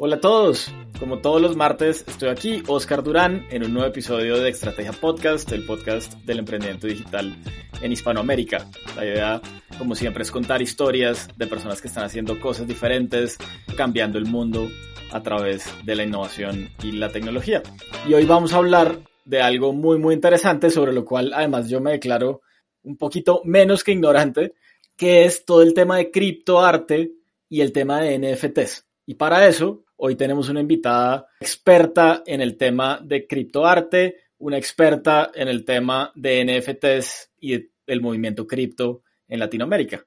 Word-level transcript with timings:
Hola 0.00 0.14
a 0.14 0.20
todos, 0.20 0.72
como 1.00 1.18
todos 1.18 1.42
los 1.42 1.56
martes 1.56 2.04
estoy 2.06 2.28
aquí, 2.28 2.62
Oscar 2.68 3.02
Durán, 3.02 3.48
en 3.50 3.64
un 3.64 3.72
nuevo 3.72 3.88
episodio 3.88 4.38
de 4.38 4.50
Estrategia 4.50 4.92
Podcast, 4.92 5.50
el 5.50 5.66
podcast 5.66 6.14
del 6.22 6.38
emprendimiento 6.38 6.86
digital 6.86 7.34
en 7.82 7.90
Hispanoamérica. 7.90 8.70
La 8.94 9.04
idea, 9.04 9.42
como 9.76 9.96
siempre, 9.96 10.22
es 10.22 10.30
contar 10.30 10.62
historias 10.62 11.26
de 11.36 11.48
personas 11.48 11.82
que 11.82 11.88
están 11.88 12.04
haciendo 12.04 12.38
cosas 12.38 12.68
diferentes, 12.68 13.38
cambiando 13.76 14.18
el 14.18 14.26
mundo 14.26 14.68
a 15.10 15.20
través 15.20 15.68
de 15.84 15.96
la 15.96 16.04
innovación 16.04 16.68
y 16.84 16.92
la 16.92 17.10
tecnología. 17.10 17.64
Y 18.06 18.14
hoy 18.14 18.24
vamos 18.24 18.52
a 18.52 18.58
hablar 18.58 19.00
de 19.24 19.42
algo 19.42 19.72
muy, 19.72 19.98
muy 19.98 20.14
interesante, 20.14 20.70
sobre 20.70 20.92
lo 20.92 21.04
cual 21.04 21.32
además 21.34 21.68
yo 21.68 21.80
me 21.80 21.90
declaro 21.90 22.42
un 22.84 22.96
poquito 22.96 23.42
menos 23.44 23.82
que 23.82 23.90
ignorante, 23.90 24.54
que 24.96 25.24
es 25.24 25.44
todo 25.44 25.62
el 25.62 25.74
tema 25.74 25.96
de 25.96 26.12
criptoarte 26.12 27.14
y 27.48 27.62
el 27.62 27.72
tema 27.72 28.00
de 28.00 28.16
NFTs. 28.16 28.86
Y 29.04 29.14
para 29.14 29.48
eso 29.48 29.86
Hoy 30.00 30.14
tenemos 30.14 30.48
una 30.48 30.60
invitada 30.60 31.26
experta 31.40 32.22
en 32.24 32.40
el 32.40 32.56
tema 32.56 33.00
de 33.02 33.26
criptoarte, 33.26 34.16
una 34.38 34.56
experta 34.56 35.32
en 35.34 35.48
el 35.48 35.64
tema 35.64 36.12
de 36.14 36.44
NFTs 36.44 37.32
y 37.40 37.68
el 37.84 38.00
movimiento 38.00 38.46
cripto 38.46 39.02
en 39.26 39.40
Latinoamérica. 39.40 40.06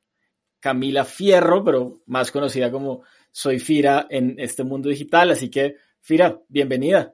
Camila 0.62 1.04
Fierro, 1.04 1.62
pero 1.66 2.04
más 2.06 2.32
conocida 2.32 2.72
como 2.72 3.04
Soy 3.32 3.60
Fira 3.60 4.08
en 4.10 4.36
este 4.40 4.64
mundo 4.64 4.88
digital. 4.88 5.32
Así 5.32 5.52
que, 5.52 5.76
Fira, 6.00 6.40
bienvenida. 6.48 7.14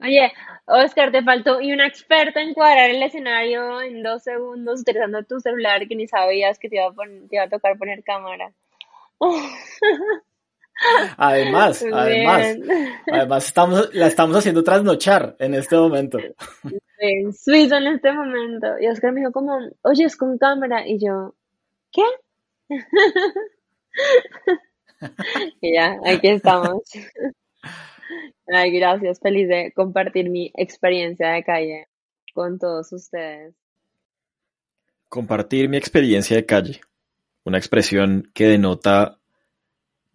Oye, 0.00 0.32
Oscar, 0.66 1.10
te 1.10 1.24
faltó 1.24 1.60
y 1.60 1.72
una 1.72 1.88
experta 1.88 2.40
en 2.40 2.54
cuadrar 2.54 2.90
el 2.90 3.02
escenario 3.02 3.80
en 3.80 4.04
dos 4.04 4.22
segundos 4.22 4.82
utilizando 4.82 5.24
tu 5.24 5.40
celular 5.40 5.88
que 5.88 5.96
ni 5.96 6.06
sabías 6.06 6.56
que 6.60 6.68
te 6.68 6.76
iba 6.76 6.86
a, 6.86 6.94
te 7.28 7.34
iba 7.34 7.42
a 7.42 7.50
tocar 7.50 7.76
poner 7.76 8.04
cámara. 8.04 8.52
Además, 11.16 11.84
además, 11.92 12.56
además 13.06 13.46
estamos, 13.46 13.94
la 13.94 14.06
estamos 14.06 14.36
haciendo 14.36 14.64
trasnochar 14.64 15.36
en 15.38 15.54
este 15.54 15.76
momento. 15.76 16.18
En 16.98 17.32
Suiza 17.32 17.78
en 17.78 17.86
este 17.88 18.12
momento. 18.12 18.78
Y 18.80 18.88
Oscar 18.88 19.12
me 19.12 19.20
dijo 19.20 19.32
como, 19.32 19.58
oye, 19.82 20.04
es 20.04 20.16
con 20.16 20.38
cámara. 20.38 20.86
Y 20.86 20.98
yo, 21.04 21.34
¿qué? 21.92 22.04
y 25.60 25.74
ya, 25.74 25.98
aquí 26.04 26.28
estamos. 26.28 26.82
Ay, 28.52 28.72
gracias, 28.72 29.20
feliz 29.20 29.48
de 29.48 29.72
compartir 29.72 30.28
mi 30.28 30.50
experiencia 30.56 31.30
de 31.30 31.44
calle 31.44 31.86
con 32.34 32.58
todos 32.58 32.92
ustedes. 32.92 33.54
Compartir 35.08 35.68
mi 35.68 35.76
experiencia 35.76 36.36
de 36.36 36.46
calle, 36.46 36.80
una 37.44 37.58
expresión 37.58 38.30
que 38.34 38.46
denota 38.46 39.19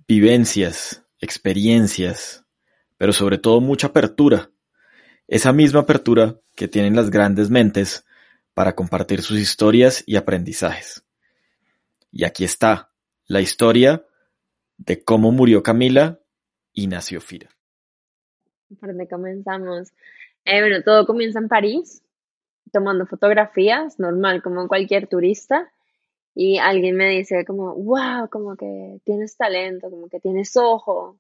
vivencias, 0.08 1.06
experiencias, 1.20 2.46
pero 2.98 3.14
sobre 3.14 3.38
todo 3.38 3.62
mucha 3.62 3.88
apertura. 3.88 4.52
Esa 5.28 5.54
misma 5.54 5.82
apertura 5.82 6.40
que 6.56 6.68
tienen 6.68 6.96
las 6.96 7.10
grandes 7.10 7.50
mentes 7.50 8.06
para 8.54 8.76
compartir 8.76 9.22
sus 9.22 9.40
historias 9.40 10.04
y 10.06 10.16
aprendizajes. 10.16 11.06
Y 12.12 12.24
aquí 12.24 12.44
está 12.44 12.92
la 13.26 13.42
historia 13.42 14.06
de 14.78 15.04
cómo 15.04 15.32
murió 15.32 15.64
Camila 15.64 16.20
y 16.72 16.88
nació 16.88 17.20
Fira. 17.22 17.50
¿Por 18.80 18.90
dónde 18.90 19.08
comenzamos? 19.08 19.92
Eh, 20.46 20.62
bueno, 20.62 20.84
todo 20.84 21.06
comienza 21.06 21.40
en 21.40 21.48
París, 21.48 22.04
tomando 22.72 23.06
fotografías, 23.08 24.00
normal, 24.00 24.44
como 24.44 24.68
cualquier 24.68 25.08
turista 25.08 25.72
y 26.36 26.58
alguien 26.58 26.98
me 26.98 27.10
dice 27.10 27.46
como, 27.46 27.74
wow, 27.76 28.30
como 28.30 28.58
que 28.58 29.00
tienes 29.06 29.38
talento, 29.38 29.90
como 29.90 30.10
que 30.10 30.20
tienes 30.20 30.58
ojo. 30.58 31.18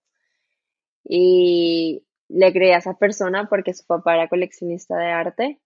Y 1.06 2.04
le 2.28 2.52
creí 2.54 2.72
a 2.72 2.80
esa 2.80 2.96
persona 2.98 3.48
porque 3.50 3.74
su 3.74 3.86
papá 3.86 4.16
era 4.16 4.28
coleccionista 4.28 4.98
de 4.98 5.06
arte. 5.08 5.62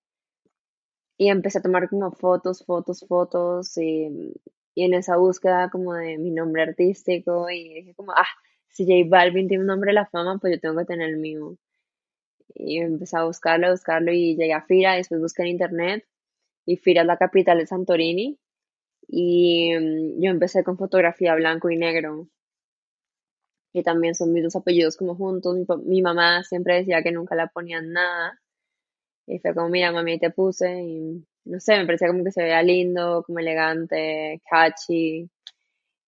Y 1.18 1.30
empecé 1.30 1.60
a 1.60 1.62
tomar 1.64 1.90
como 1.90 2.12
fotos, 2.12 2.64
fotos, 2.64 3.06
fotos. 3.08 3.76
Y, 3.78 4.34
y 4.76 4.84
en 4.84 4.94
esa 4.94 5.18
búsqueda 5.18 5.70
como 5.72 5.94
de 5.96 6.20
mi 6.20 6.30
nombre 6.31 6.62
artístico. 6.64 7.50
Y 7.50 7.74
dije 7.74 7.96
como, 7.96 8.12
ah, 8.12 8.28
si 8.68 8.86
J 8.86 9.10
Balvin 9.10 9.48
tiene 9.48 9.64
un 9.64 9.68
nombre 9.68 9.90
de 9.90 9.96
la 9.96 10.06
fama, 10.06 10.38
pues 10.40 10.54
yo 10.54 10.60
tengo 10.60 10.78
que 10.78 10.86
tener 10.86 11.10
el 11.10 11.18
mío. 11.18 11.58
Y 12.54 12.80
empecé 12.80 13.18
a 13.18 13.24
buscarlo, 13.26 13.68
a 13.68 13.72
buscarlo 13.72 14.12
y 14.12 14.36
llegué 14.36 14.54
a 14.54 14.62
Fira. 14.62 14.96
Después 14.96 15.22
busqué 15.22 15.42
en 15.44 15.50
internet. 15.50 16.06
Y 16.66 16.78
Fira 16.78 17.02
es 17.02 17.08
la 17.08 17.18
capital 17.18 17.58
de 17.58 17.68
Santorini 17.68 18.40
y 19.12 19.74
mm, 19.78 20.22
yo 20.22 20.30
empecé 20.31 20.64
con 20.64 20.78
fotografía 20.78 21.36
blanco 21.36 21.70
y 21.70 21.78
negro. 21.78 22.28
Y 23.74 23.84
también 23.84 24.16
son 24.16 24.34
mis 24.34 24.44
dos 24.44 24.56
apellidos 24.56 24.97
como 24.97 25.16
juntos. 25.16 25.56
Mi, 25.86 26.02
mamá 26.02 26.44
siempre 26.44 26.75
decía 26.75 27.03
que 27.03 27.12
nunca 27.12 27.36
la 27.36 27.48
ponían 27.48 27.92
nada. 27.92 28.40
Y 29.28 29.40
fue 29.40 29.53
como, 29.53 29.69
mira, 29.69 29.92
mami, 29.92 30.19
te 30.19 30.31
puse. 30.31 30.81
Y 30.81 31.25
no 31.46 31.59
sé, 31.59 31.78
me 31.78 31.86
parecía 31.86 32.08
como 32.09 32.24
que 32.24 32.31
se 32.31 32.44
veía 32.44 32.64
lindo, 32.64 33.24
como 33.25 33.40
elegante, 33.40 34.42
catchy. 34.50 35.30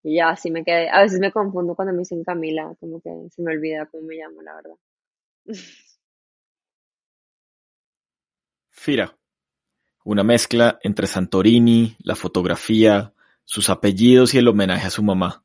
Y 0.03 0.16
ya 0.17 0.29
así 0.31 0.51
me 0.51 0.63
quedé. 0.63 0.90
A 0.90 1.01
veces 1.01 1.19
me 1.19 1.31
confundo 1.31 1.75
cuando 1.75 1.94
me 1.94 2.00
dicen 2.00 2.23
Camila, 2.23 2.75
como 2.79 3.01
que 3.01 3.29
se 3.31 3.41
me 3.44 3.53
olvida 3.53 3.88
cómo 3.88 4.03
me 4.07 4.16
llamo, 4.16 4.41
la 4.41 4.56
verdad. 4.56 4.75
Fira 8.72 9.16
una 10.03 10.23
mezcla 10.23 10.79
entre 10.84 11.07
Santorini, 11.07 11.95
la 12.03 12.16
fotografía, 12.16 13.13
sus 13.45 13.69
apellidos 13.69 14.34
y 14.34 14.39
el 14.39 14.47
homenaje 14.47 14.88
a 14.88 14.91
su 14.91 15.03
mamá. 15.03 15.44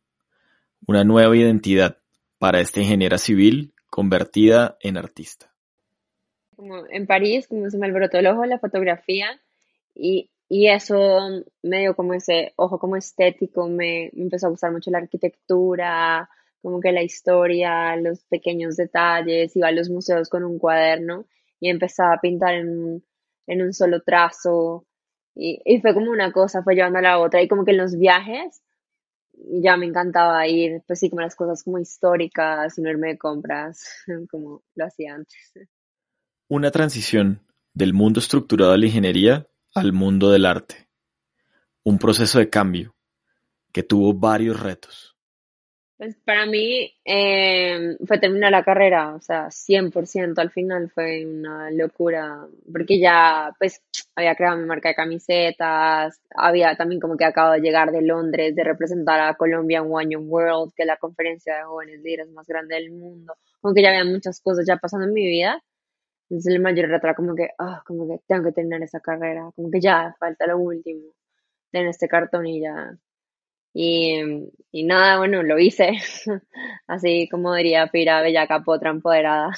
Una 0.87 1.05
nueva 1.05 1.37
identidad 1.37 1.99
para 2.39 2.61
esta 2.61 2.81
ingeniera 2.81 3.19
civil 3.19 3.75
convertida 3.91 4.77
en 4.81 4.97
artista. 4.97 5.53
Como 6.55 6.87
en 6.89 7.07
París, 7.07 7.49
como 7.49 7.69
se 7.69 7.79
me 7.79 7.87
alborotó 7.87 8.19
el 8.19 8.27
ojo 8.27 8.45
la 8.45 8.59
fotografía 8.59 9.41
y, 9.95 10.31
eso 10.49 11.43
me 11.63 11.81
dio 11.81 11.97
como 11.97 12.15
ese 12.15 12.53
ojo 12.55 12.79
como 12.79 12.97
estético, 12.97 13.69
me, 13.69 14.11
me 14.13 14.23
empezó 14.23 14.47
a 14.47 14.51
gustar 14.51 14.71
mucho 14.71 14.93
la 14.93 14.99
arquitectura, 14.99 16.31
como 16.63 16.81
que 16.81 16.93
la 16.93 17.03
historia, 17.03 17.97
los 17.97 18.25
pequeños 18.27 18.77
detalles, 18.77 19.57
iba 19.57 19.69
a 19.69 19.73
los 19.73 19.91
museos 19.91 20.29
con 20.29 20.45
un 20.45 20.59
cuaderno 20.59 21.27
y 21.59 21.69
empezaba 21.69 22.15
a 22.15 22.21
pintar 22.21 22.55
en 22.55 23.03
en 23.47 23.63
un 23.63 23.73
solo 23.73 24.03
trazo. 24.03 24.87
Y, 25.35 25.61
y, 25.65 25.81
fue 25.81 25.95
como 25.95 26.11
una 26.11 26.33
cosa, 26.33 26.63
fue 26.63 26.75
llevando 26.75 26.99
a 26.99 27.03
la 27.03 27.19
otra. 27.19 27.43
Y 27.43 27.49
como 27.49 27.65
que 27.65 27.73
en 27.73 27.79
los 27.79 27.97
viajes 27.99 28.63
ya 29.37 29.77
me 29.77 29.87
encantaba 29.87 30.47
ir, 30.47 30.83
pues 30.87 31.01
sí, 31.01 31.11
como 31.11 31.23
las 31.23 31.37
cosas 31.37 31.63
como 31.63 31.79
históricas 31.79 32.79
y 32.79 32.83
no 32.83 32.91
irme 32.91 33.09
de 33.09 33.19
compras, 33.19 34.05
como 34.31 34.63
lo 34.75 34.85
hacía 34.85 35.15
antes. 35.15 35.53
Una 36.49 36.71
transición 36.71 37.43
del 37.75 37.93
mundo 37.93 38.21
estructurado 38.21 38.73
de 38.73 38.79
la 38.79 38.87
ingeniería 38.87 39.49
al 39.75 39.93
mundo 39.93 40.31
del 40.31 40.47
arte. 40.47 40.89
Un 41.83 41.99
proceso 41.99 42.39
de 42.39 42.49
cambio 42.49 42.97
que 43.73 43.83
tuvo 43.83 44.15
varios 44.15 44.59
retos. 44.59 45.16
Pues 45.99 46.15
para 46.27 46.45
mí 46.45 46.93
eh, 47.07 47.97
fue 48.07 48.19
terminar 48.19 48.51
la 48.51 48.63
carrera, 48.63 49.15
o 49.15 49.21
sea, 49.23 49.51
100% 49.51 50.39
al 50.39 50.51
final 50.51 50.91
fue 50.91 51.25
una 51.25 51.71
locura, 51.71 52.47
porque 52.71 53.01
ya 53.01 53.51
pues 53.59 53.81
había 54.15 54.35
creado 54.35 54.59
mi 54.59 54.67
marca 54.67 54.91
de 54.91 54.95
camisetas, 54.95 56.21
había 56.37 56.77
también 56.77 57.01
como 57.01 57.17
que 57.17 57.25
acabo 57.25 57.53
de 57.53 57.61
llegar 57.61 57.93
de 57.93 58.03
Londres, 58.03 58.55
de 58.55 58.63
representar 58.65 59.21
a 59.21 59.35
Colombia 59.37 59.79
en 59.79 59.91
One 59.91 60.11
Young 60.11 60.31
World, 60.31 60.73
que 60.77 60.83
es 60.83 60.87
la 60.87 60.99
conferencia 60.99 61.57
de 61.57 61.63
jóvenes 61.65 62.03
líderes 62.03 62.29
más 62.31 62.47
grande 62.47 62.75
del 62.75 62.91
mundo, 62.91 63.35
como 63.63 63.73
que 63.73 63.81
ya 63.83 63.89
había 63.89 64.05
muchas 64.05 64.41
cosas 64.43 64.67
ya 64.67 64.77
pasando 64.77 65.07
en 65.07 65.15
mi 65.15 65.25
vida, 65.27 65.63
entonces 66.31 66.55
el 66.55 66.61
mayor 66.61 66.89
reto 66.91 67.07
era 67.07 67.15
como 67.17 67.35
que, 67.35 67.49
ah, 67.59 67.83
como 67.87 68.09
que 68.09 68.21
tengo 68.27 68.45
que 68.45 68.53
terminar 68.53 68.83
esa 68.83 69.01
carrera, 69.01 69.51
como 69.57 69.71
que 69.71 69.81
ya 69.81 70.15
falta 70.21 70.47
lo 70.47 70.59
último, 70.59 71.03
tener 71.73 71.89
este 71.89 72.09
cartón 72.09 72.47
y 72.47 72.61
ya 72.63 72.99
y, 73.79 74.49
y 74.73 74.85
nada, 74.85 75.19
bueno, 75.19 75.43
lo 75.43 75.59
hice, 75.59 75.99
así 76.87 77.29
como 77.29 77.55
diría 77.55 77.89
Pira 77.89 78.23
Bellaca 78.23 78.65
Potra 78.65 78.91
empoderada. 78.91 79.51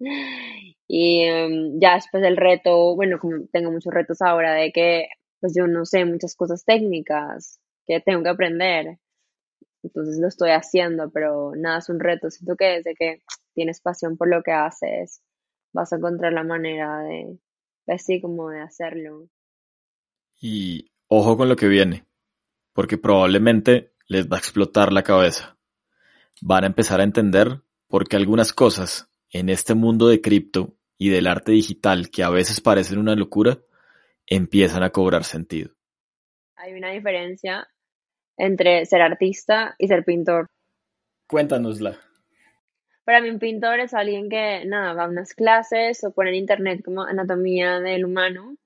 Y 0.86 1.22
em, 1.22 1.80
ya 1.80 1.94
después 1.94 2.22
del 2.22 2.36
reto, 2.36 2.94
bueno, 2.94 3.18
como 3.18 3.46
tengo 3.52 3.70
muchos 3.70 3.94
retos 3.94 4.20
ahora 4.20 4.52
de 4.54 4.70
que 4.70 5.06
pues 5.40 5.54
yo 5.56 5.66
no 5.66 5.86
sé 5.86 6.04
muchas 6.04 6.36
cosas 6.36 6.64
técnicas 6.64 7.58
que 7.86 8.00
tengo 8.00 8.22
que 8.22 8.28
aprender. 8.28 8.98
entonces 9.82 10.18
lo 10.20 10.28
estoy 10.28 10.50
haciendo, 10.50 11.10
pero 11.10 11.52
nada 11.56 11.78
es 11.78 11.88
un 11.88 12.00
reto. 12.00 12.30
Siento 12.30 12.56
que 12.56 12.66
desde 12.66 12.94
que 12.94 13.22
tienes 13.54 13.80
pasión 13.80 14.16
por 14.18 14.28
lo 14.28 14.42
que 14.42 14.52
haces, 14.52 15.22
vas 15.72 15.92
a 15.92 15.96
encontrar 15.96 16.32
la 16.32 16.44
manera 16.44 17.00
de, 17.00 17.38
así 17.86 18.20
como 18.20 18.50
de 18.50 18.60
hacerlo. 18.60 19.28
Y 20.40 20.90
ojo 21.08 21.36
con 21.36 21.48
lo 21.48 21.56
que 21.56 21.68
viene, 21.68 22.04
porque 22.74 22.98
probablemente 22.98 23.94
les 24.06 24.28
va 24.28 24.36
a 24.36 24.40
explotar 24.40 24.92
la 24.92 25.02
cabeza. 25.02 25.56
Van 26.42 26.64
a 26.64 26.66
empezar 26.66 27.00
a 27.00 27.04
entender 27.04 27.62
por 27.88 28.06
qué 28.06 28.16
algunas 28.16 28.52
cosas 28.52 29.10
en 29.30 29.48
este 29.48 29.74
mundo 29.74 30.08
de 30.08 30.20
cripto 30.20 30.76
y 30.98 31.08
del 31.08 31.26
arte 31.26 31.52
digital 31.52 32.10
que 32.10 32.22
a 32.22 32.30
veces 32.30 32.60
parecen 32.60 32.98
una 32.98 33.14
locura, 33.14 33.58
empiezan 34.26 34.82
a 34.82 34.90
cobrar 34.90 35.24
sentido. 35.24 35.72
Hay 36.56 36.74
una 36.74 36.90
diferencia 36.90 37.68
entre 38.36 38.84
ser 38.86 39.02
artista 39.02 39.74
y 39.78 39.88
ser 39.88 40.04
pintor. 40.04 40.48
Cuéntanosla. 41.28 41.98
Para 43.04 43.20
mí 43.20 43.30
un 43.30 43.38
pintor 43.38 43.80
es 43.80 43.94
alguien 43.94 44.28
que, 44.28 44.64
nada, 44.64 44.94
va 44.94 45.04
a 45.04 45.08
unas 45.08 45.34
clases 45.34 46.02
o 46.04 46.12
pone 46.12 46.30
en 46.30 46.36
internet 46.36 46.82
como 46.84 47.02
anatomía 47.02 47.80
del 47.80 48.04
humano 48.04 48.56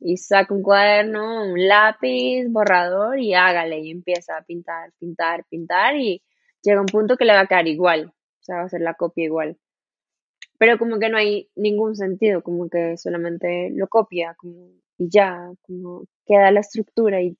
y 0.00 0.16
saca 0.16 0.54
un 0.54 0.62
cuaderno, 0.62 1.44
un 1.44 1.68
lápiz, 1.68 2.46
borrador 2.48 3.18
y 3.20 3.34
hágale 3.34 3.80
y 3.80 3.90
empieza 3.90 4.38
a 4.38 4.42
pintar, 4.42 4.92
pintar, 4.98 5.44
pintar 5.48 5.96
y 5.96 6.22
llega 6.62 6.80
un 6.80 6.86
punto 6.86 7.16
que 7.16 7.24
le 7.24 7.34
va 7.34 7.40
a 7.40 7.46
quedar 7.46 7.68
igual, 7.68 8.06
o 8.06 8.42
sea, 8.42 8.56
va 8.56 8.62
a 8.62 8.68
ser 8.68 8.80
la 8.80 8.94
copia 8.94 9.24
igual. 9.24 9.58
Pero 10.58 10.78
como 10.78 10.98
que 10.98 11.08
no 11.08 11.16
hay 11.18 11.50
ningún 11.54 11.96
sentido, 11.96 12.42
como 12.42 12.68
que 12.68 12.96
solamente 12.96 13.70
lo 13.74 13.88
copia 13.88 14.36
y 14.98 15.08
ya, 15.08 15.50
como 15.62 16.04
queda 16.26 16.50
la 16.50 16.60
estructura. 16.60 17.22
Y, 17.22 17.36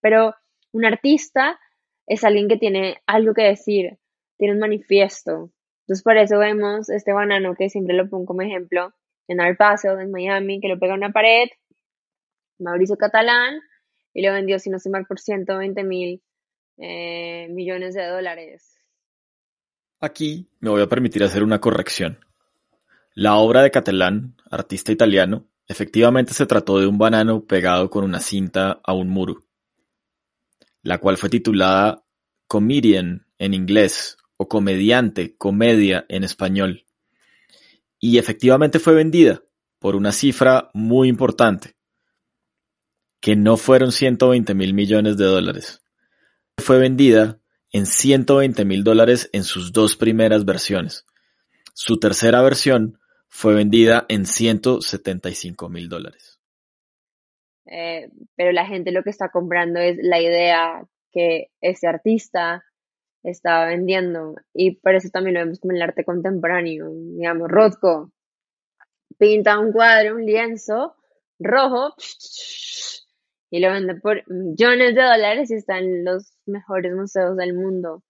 pero 0.00 0.34
un 0.72 0.84
artista 0.86 1.58
es 2.06 2.24
alguien 2.24 2.48
que 2.48 2.56
tiene 2.56 2.96
algo 3.06 3.34
que 3.34 3.42
decir, 3.42 3.98
tiene 4.38 4.54
un 4.54 4.60
manifiesto. 4.60 5.50
Entonces 5.82 6.02
por 6.02 6.16
eso 6.16 6.38
vemos 6.38 6.88
este 6.88 7.12
banano 7.12 7.54
que 7.54 7.68
siempre 7.68 7.94
lo 7.94 8.08
pongo 8.08 8.26
como 8.26 8.42
ejemplo 8.42 8.94
en 9.28 9.40
Art 9.40 9.60
en 9.84 10.10
Miami, 10.10 10.60
que 10.60 10.68
lo 10.68 10.78
pega 10.78 10.94
a 10.94 10.96
una 10.96 11.12
pared, 11.12 11.48
Mauricio 12.58 12.96
Catalán, 12.96 13.60
y 14.14 14.22
lo 14.22 14.32
vendió, 14.32 14.58
si 14.58 14.70
no 14.70 14.78
se 14.78 14.90
mal, 14.90 15.06
por 15.06 15.18
120 15.18 15.84
mil 15.84 16.22
eh, 16.78 17.48
millones 17.50 17.94
de 17.94 18.06
dólares. 18.06 18.78
Aquí 20.00 20.50
me 20.60 20.70
voy 20.70 20.82
a 20.82 20.88
permitir 20.88 21.22
hacer 21.22 21.42
una 21.42 21.60
corrección. 21.60 22.18
La 23.14 23.36
obra 23.36 23.62
de 23.62 23.70
Catalán, 23.70 24.36
artista 24.50 24.90
italiano, 24.92 25.46
efectivamente 25.68 26.34
se 26.34 26.46
trató 26.46 26.78
de 26.78 26.86
un 26.86 26.98
banano 26.98 27.44
pegado 27.44 27.88
con 27.88 28.04
una 28.04 28.20
cinta 28.20 28.80
a 28.82 28.92
un 28.94 29.08
muro 29.08 29.44
la 30.82 30.98
cual 30.98 31.16
fue 31.16 31.30
titulada 31.30 32.04
Comedian 32.46 33.26
en 33.38 33.54
inglés 33.54 34.16
o 34.36 34.48
Comediante, 34.48 35.36
Comedia 35.36 36.04
en 36.08 36.24
español. 36.24 36.84
Y 37.98 38.18
efectivamente 38.18 38.78
fue 38.78 38.94
vendida 38.94 39.42
por 39.78 39.96
una 39.96 40.12
cifra 40.12 40.70
muy 40.74 41.08
importante, 41.08 41.76
que 43.22 43.36
no 43.36 43.56
fueron 43.56 43.92
120 43.92 44.52
mil 44.52 44.74
millones 44.74 45.16
de 45.16 45.24
dólares. 45.24 45.80
Fue 46.58 46.78
vendida 46.78 47.38
en 47.70 47.86
120 47.86 48.64
mil 48.64 48.82
dólares 48.82 49.30
en 49.32 49.44
sus 49.44 49.72
dos 49.72 49.96
primeras 49.96 50.44
versiones. 50.44 51.06
Su 51.72 51.98
tercera 51.98 52.42
versión 52.42 52.98
fue 53.28 53.54
vendida 53.54 54.04
en 54.08 54.26
175 54.26 55.68
mil 55.68 55.88
dólares. 55.88 56.40
Eh, 57.66 58.10
pero 58.34 58.50
la 58.50 58.66
gente 58.66 58.90
lo 58.90 59.04
que 59.04 59.10
está 59.10 59.30
comprando 59.30 59.78
es 59.78 59.96
la 60.02 60.20
idea 60.20 60.84
que 61.12 61.46
ese 61.60 61.86
artista 61.86 62.64
está 63.22 63.64
vendiendo 63.66 64.34
y 64.52 64.72
por 64.72 64.96
eso 64.96 65.10
también 65.10 65.34
lo 65.34 65.40
vemos 65.40 65.60
como 65.60 65.74
el 65.74 65.82
arte 65.82 66.04
contemporáneo, 66.04 66.90
digamos, 66.90 67.48
Rothko 67.48 68.10
pinta 69.16 69.60
un 69.60 69.70
cuadro, 69.70 70.16
un 70.16 70.26
lienzo 70.26 70.96
rojo 71.38 71.94
y 73.52 73.60
lo 73.60 73.70
vende 73.70 73.96
por 73.96 74.24
millones 74.28 74.94
de 74.94 75.02
dólares 75.02 75.50
y 75.50 75.56
está 75.56 75.78
en 75.78 76.06
los 76.06 76.38
mejores 76.46 76.94
museos 76.94 77.36
del 77.36 77.52
mundo. 77.52 78.02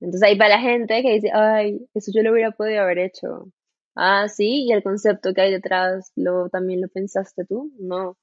Entonces 0.00 0.28
ahí 0.28 0.36
va 0.36 0.48
la 0.48 0.58
gente 0.58 1.00
que 1.00 1.12
dice, 1.12 1.30
ay, 1.32 1.78
eso 1.94 2.10
yo 2.12 2.24
lo 2.24 2.32
hubiera 2.32 2.50
podido 2.50 2.82
haber 2.82 2.98
hecho. 2.98 3.52
Ah, 3.94 4.28
sí, 4.28 4.64
y 4.66 4.72
el 4.72 4.82
concepto 4.82 5.32
que 5.32 5.42
hay 5.42 5.52
detrás, 5.52 6.10
¿lo, 6.16 6.48
¿también 6.48 6.80
lo 6.80 6.88
pensaste 6.88 7.44
tú? 7.44 7.72
No. 7.78 8.18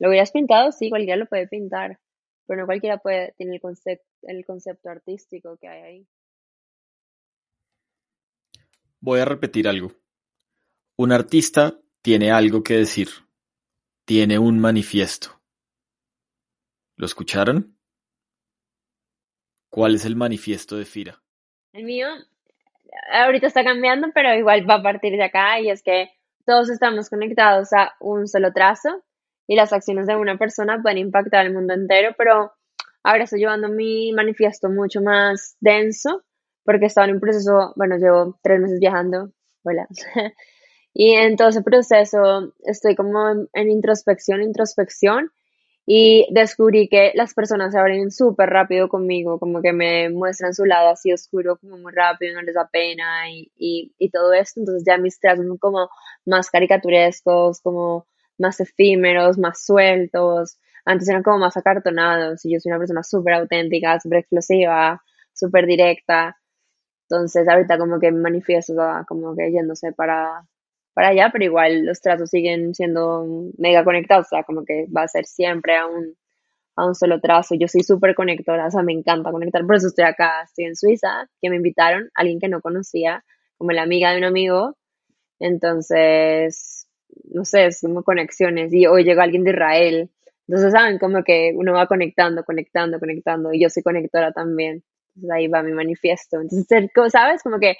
¿Lo 0.00 0.08
hubieras 0.08 0.32
pintado? 0.32 0.72
Sí, 0.72 0.90
cualquiera 0.90 1.16
lo 1.16 1.26
puede 1.26 1.46
pintar, 1.46 2.00
pero 2.48 2.62
no 2.62 2.66
cualquiera 2.66 2.98
puede, 2.98 3.32
tiene 3.38 3.54
el, 3.54 3.60
concepto, 3.60 4.04
el 4.22 4.44
concepto 4.44 4.90
artístico 4.90 5.56
que 5.58 5.68
hay 5.68 5.82
ahí. 5.82 6.06
Voy 8.98 9.20
a 9.20 9.24
repetir 9.24 9.68
algo. 9.68 9.92
Un 10.96 11.12
artista 11.12 11.80
tiene 12.02 12.32
algo 12.32 12.64
que 12.64 12.74
decir. 12.78 13.10
Tiene 14.04 14.40
un 14.40 14.58
manifiesto. 14.58 15.33
¿Lo 16.96 17.06
escucharon? 17.06 17.76
¿Cuál 19.68 19.96
es 19.96 20.04
el 20.04 20.16
manifiesto 20.16 20.76
de 20.76 20.84
Fira? 20.84 21.22
El 21.72 21.84
mío 21.84 22.08
ahorita 23.12 23.46
está 23.46 23.64
cambiando, 23.64 24.08
pero 24.14 24.34
igual 24.34 24.68
va 24.68 24.76
a 24.76 24.82
partir 24.82 25.12
de 25.12 25.24
acá 25.24 25.60
y 25.60 25.70
es 25.70 25.82
que 25.82 26.10
todos 26.46 26.70
estamos 26.70 27.08
conectados 27.10 27.72
a 27.72 27.94
un 28.00 28.28
solo 28.28 28.52
trazo 28.52 29.02
y 29.46 29.56
las 29.56 29.72
acciones 29.72 30.06
de 30.06 30.16
una 30.16 30.38
persona 30.38 30.80
pueden 30.80 30.98
impactar 30.98 31.46
el 31.46 31.52
mundo 31.52 31.74
entero, 31.74 32.14
pero 32.16 32.52
ahora 33.02 33.24
estoy 33.24 33.40
llevando 33.40 33.68
mi 33.68 34.12
manifiesto 34.12 34.68
mucho 34.68 35.00
más 35.00 35.56
denso 35.60 36.22
porque 36.64 36.86
estaba 36.86 37.06
en 37.06 37.14
un 37.14 37.20
proceso, 37.20 37.72
bueno, 37.76 37.96
llevo 37.98 38.38
tres 38.42 38.60
meses 38.60 38.80
viajando, 38.80 39.32
hola, 39.64 39.86
y 40.94 41.14
en 41.14 41.36
todo 41.36 41.48
ese 41.48 41.62
proceso 41.62 42.54
estoy 42.64 42.94
como 42.94 43.48
en, 43.52 43.70
introspección, 43.70 44.42
introspección, 44.42 45.30
y 45.86 46.26
descubrí 46.30 46.88
que 46.88 47.12
las 47.14 47.34
personas 47.34 47.72
se 47.72 47.78
abren 47.78 48.10
súper 48.10 48.48
rápido 48.50 48.88
conmigo, 48.88 49.38
como 49.38 49.60
que 49.60 49.72
me 49.72 50.08
muestran 50.08 50.54
su 50.54 50.64
lado 50.64 50.88
así 50.90 51.12
oscuro, 51.12 51.56
como 51.58 51.76
muy 51.76 51.92
rápido, 51.92 52.34
no 52.34 52.42
les 52.42 52.54
da 52.54 52.68
pena 52.68 53.30
y, 53.30 53.50
y, 53.98 54.10
todo 54.10 54.32
esto, 54.32 54.60
entonces 54.60 54.84
ya 54.86 54.96
mis 54.98 55.20
trazos 55.20 55.46
son 55.46 55.58
como 55.58 55.90
más 56.24 56.50
caricaturescos, 56.50 57.60
como 57.60 58.06
más 58.38 58.60
efímeros, 58.60 59.38
más 59.38 59.64
sueltos. 59.64 60.58
Antes 60.86 61.08
eran 61.08 61.22
como 61.22 61.38
más 61.38 61.56
acartonados 61.56 62.44
y 62.44 62.52
yo 62.52 62.60
soy 62.60 62.70
una 62.72 62.78
persona 62.78 63.02
súper 63.02 63.34
auténtica, 63.34 64.00
súper 64.00 64.20
explosiva, 64.20 65.02
súper 65.32 65.66
directa. 65.66 66.38
Entonces 67.08 67.48
ahorita 67.48 67.78
como 67.78 68.00
que 68.00 68.10
manifiesto 68.12 68.74
como 69.08 69.36
que 69.36 69.52
yéndose 69.52 69.92
para, 69.92 70.46
para 70.94 71.08
allá, 71.08 71.30
pero 71.32 71.44
igual 71.44 71.84
los 71.84 72.00
trazos 72.00 72.30
siguen 72.30 72.74
siendo 72.74 73.26
mega 73.58 73.84
conectados, 73.84 74.26
o 74.26 74.30
sea, 74.30 74.44
como 74.44 74.64
que 74.64 74.86
va 74.96 75.02
a 75.02 75.08
ser 75.08 75.26
siempre 75.26 75.76
a 75.76 75.86
un, 75.86 76.16
a 76.76 76.86
un 76.86 76.94
solo 76.94 77.20
trazo. 77.20 77.54
Yo 77.56 77.68
soy 77.68 77.82
súper 77.82 78.14
conectora, 78.14 78.66
o 78.68 78.70
sea, 78.70 78.82
me 78.82 78.92
encanta 78.92 79.30
conectar, 79.32 79.66
por 79.66 79.76
eso 79.76 79.88
estoy 79.88 80.04
acá, 80.04 80.42
estoy 80.44 80.66
en 80.66 80.76
Suiza, 80.76 81.28
que 81.42 81.50
me 81.50 81.56
invitaron, 81.56 82.08
alguien 82.14 82.40
que 82.40 82.48
no 82.48 82.60
conocía, 82.60 83.24
como 83.58 83.72
la 83.72 83.82
amiga 83.82 84.12
de 84.12 84.18
un 84.18 84.24
amigo. 84.24 84.76
Entonces, 85.40 86.88
no 87.24 87.44
sé, 87.44 87.66
es 87.66 87.80
como 87.80 88.02
conexiones, 88.04 88.72
y 88.72 88.86
hoy 88.86 89.04
llega 89.04 89.24
alguien 89.24 89.44
de 89.44 89.50
Israel, 89.50 90.10
entonces 90.46 90.72
saben 90.72 90.98
como 90.98 91.24
que 91.24 91.52
uno 91.56 91.72
va 91.72 91.86
conectando, 91.86 92.44
conectando, 92.44 92.98
conectando, 93.00 93.52
y 93.52 93.60
yo 93.60 93.68
soy 93.70 93.82
conectora 93.82 94.32
también, 94.32 94.84
entonces 95.16 95.30
ahí 95.32 95.48
va 95.48 95.62
mi 95.62 95.72
manifiesto, 95.72 96.40
entonces, 96.40 96.90
¿sabes? 97.10 97.42
Como 97.42 97.58
que 97.58 97.76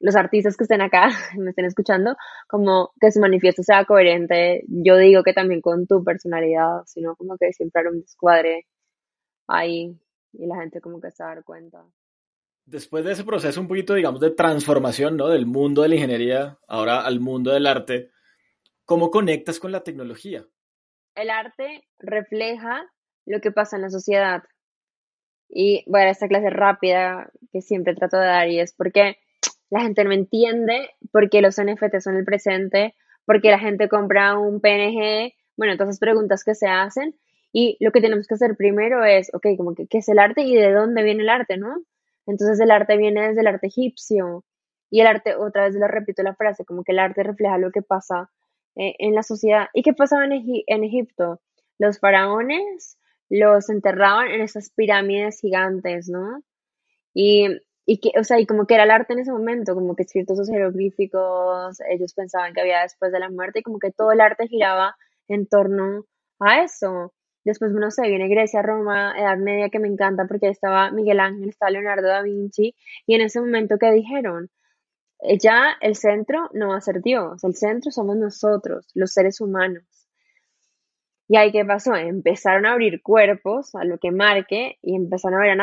los 0.00 0.16
artistas 0.16 0.56
que 0.56 0.64
estén 0.64 0.80
acá, 0.80 1.08
me 1.38 1.50
estén 1.50 1.66
escuchando, 1.66 2.16
como 2.48 2.92
que 3.00 3.12
su 3.12 3.20
manifiesto 3.20 3.62
sea 3.62 3.84
coherente, 3.84 4.64
yo 4.66 4.96
digo 4.96 5.22
que 5.22 5.32
también 5.32 5.60
con 5.60 5.86
tu 5.86 6.02
personalidad, 6.02 6.82
sino 6.86 7.16
como 7.16 7.36
que 7.36 7.52
siempre 7.52 7.82
hay 7.82 7.88
un 7.88 8.00
descuadre 8.00 8.66
ahí, 9.46 9.96
y 10.32 10.46
la 10.46 10.56
gente 10.56 10.80
como 10.80 11.00
que 11.00 11.10
se 11.10 11.22
va 11.22 11.32
a 11.32 11.34
dar 11.36 11.44
cuenta 11.44 11.84
después 12.66 13.04
de 13.04 13.12
ese 13.12 13.24
proceso 13.24 13.60
un 13.60 13.66
poquito, 13.66 13.94
digamos, 13.94 14.20
de 14.20 14.30
transformación, 14.30 15.16
¿no? 15.16 15.26
Del 15.26 15.44
mundo 15.44 15.82
de 15.82 15.88
la 15.88 15.96
ingeniería 15.96 16.56
ahora 16.68 17.00
al 17.00 17.18
mundo 17.18 17.50
del 17.50 17.66
arte, 17.66 18.12
¿Cómo 18.90 19.12
conectas 19.12 19.60
con 19.60 19.70
la 19.70 19.84
tecnología? 19.84 20.44
El 21.14 21.30
arte 21.30 21.84
refleja 22.00 22.90
lo 23.24 23.40
que 23.40 23.52
pasa 23.52 23.76
en 23.76 23.82
la 23.82 23.88
sociedad. 23.88 24.42
Y 25.48 25.84
bueno, 25.86 26.10
esta 26.10 26.26
clase 26.26 26.50
rápida 26.50 27.30
que 27.52 27.60
siempre 27.60 27.94
trato 27.94 28.16
de 28.16 28.26
dar 28.26 28.48
y 28.48 28.58
es 28.58 28.74
porque 28.74 29.16
la 29.70 29.80
gente 29.80 30.04
no 30.04 30.12
entiende 30.12 30.90
por 31.12 31.30
qué 31.30 31.40
los 31.40 31.56
NFT 31.60 32.00
son 32.00 32.16
el 32.16 32.24
presente, 32.24 32.94
por 33.24 33.40
qué 33.40 33.50
la 33.50 33.58
gente 33.58 33.88
compra 33.88 34.38
un 34.38 34.60
PNG, 34.60 35.32
bueno, 35.56 35.74
todas 35.76 35.90
esas 35.90 36.00
preguntas 36.00 36.44
que 36.44 36.54
se 36.54 36.66
hacen. 36.66 37.14
Y 37.52 37.76
lo 37.80 37.92
que 37.92 38.00
tenemos 38.00 38.26
que 38.26 38.34
hacer 38.34 38.56
primero 38.56 39.04
es, 39.04 39.32
ok, 39.34 39.46
como 39.56 39.74
que, 39.74 39.86
¿qué 39.86 39.98
es 39.98 40.08
el 40.08 40.18
arte 40.18 40.42
y 40.42 40.54
de 40.54 40.72
dónde 40.72 41.02
viene 41.02 41.22
el 41.22 41.28
arte, 41.28 41.56
no? 41.56 41.82
Entonces 42.26 42.60
el 42.60 42.70
arte 42.70 42.96
viene 42.96 43.28
desde 43.28 43.40
el 43.40 43.46
arte 43.46 43.68
egipcio. 43.68 44.44
Y 44.90 45.00
el 45.00 45.06
arte, 45.06 45.36
otra 45.36 45.64
vez 45.64 45.74
le 45.74 45.86
repito 45.86 46.22
la 46.22 46.34
frase, 46.34 46.64
como 46.64 46.82
que 46.84 46.92
el 46.92 46.98
arte 46.98 47.22
refleja 47.22 47.58
lo 47.58 47.70
que 47.70 47.82
pasa 47.82 48.30
eh, 48.76 48.94
en 48.98 49.14
la 49.14 49.22
sociedad. 49.22 49.68
¿Y 49.72 49.82
qué 49.82 49.92
pasaba 49.92 50.24
en, 50.24 50.32
en 50.66 50.84
Egipto? 50.84 51.40
Los 51.78 51.98
faraones 52.00 52.98
los 53.28 53.70
enterraban 53.70 54.28
en 54.28 54.40
esas 54.40 54.70
pirámides 54.70 55.40
gigantes, 55.40 56.08
¿no? 56.08 56.42
Y, 57.14 57.46
y 57.92 57.98
que, 57.98 58.12
o 58.20 58.22
sea, 58.22 58.38
y 58.38 58.46
como 58.46 58.66
que 58.66 58.74
era 58.74 58.84
el 58.84 58.92
arte 58.92 59.14
en 59.14 59.18
ese 59.18 59.32
momento, 59.32 59.74
como 59.74 59.96
que 59.96 60.04
escritos 60.04 60.48
jeroglíficos, 60.48 61.80
ellos 61.88 62.14
pensaban 62.14 62.54
que 62.54 62.60
había 62.60 62.82
después 62.82 63.10
de 63.10 63.18
la 63.18 63.28
muerte 63.28 63.58
y 63.58 63.62
como 63.64 63.80
que 63.80 63.90
todo 63.90 64.12
el 64.12 64.20
arte 64.20 64.46
giraba 64.46 64.94
en 65.26 65.48
torno 65.48 66.04
a 66.38 66.62
eso. 66.62 67.12
Después, 67.42 67.72
no 67.72 67.90
sé, 67.90 68.02
viene 68.06 68.28
Grecia, 68.28 68.62
Roma, 68.62 69.12
Edad 69.18 69.38
Media, 69.38 69.70
que 69.70 69.80
me 69.80 69.88
encanta 69.88 70.26
porque 70.28 70.50
estaba 70.50 70.92
Miguel 70.92 71.18
Ángel, 71.18 71.48
estaba 71.48 71.72
Leonardo 71.72 72.06
da 72.06 72.22
Vinci, 72.22 72.76
y 73.06 73.16
en 73.16 73.22
ese 73.22 73.40
momento 73.40 73.76
que 73.76 73.90
dijeron, 73.90 74.50
eh, 75.22 75.38
ya 75.38 75.76
el 75.80 75.96
centro 75.96 76.48
no 76.52 76.68
va 76.68 76.76
a 76.76 76.80
ser 76.80 77.02
Dios, 77.02 77.42
el 77.42 77.56
centro 77.56 77.90
somos 77.90 78.16
nosotros, 78.16 78.86
los 78.94 79.12
seres 79.12 79.40
humanos. 79.40 79.82
Y 81.26 81.36
ahí, 81.36 81.50
¿qué 81.50 81.64
pasó? 81.64 81.96
Empezaron 81.96 82.66
a 82.66 82.72
abrir 82.72 83.02
cuerpos 83.02 83.74
a 83.74 83.84
lo 83.84 83.98
que 83.98 84.12
marque 84.12 84.78
y 84.80 84.94
empezaron 84.94 85.40
a 85.40 85.42
ver 85.42 85.58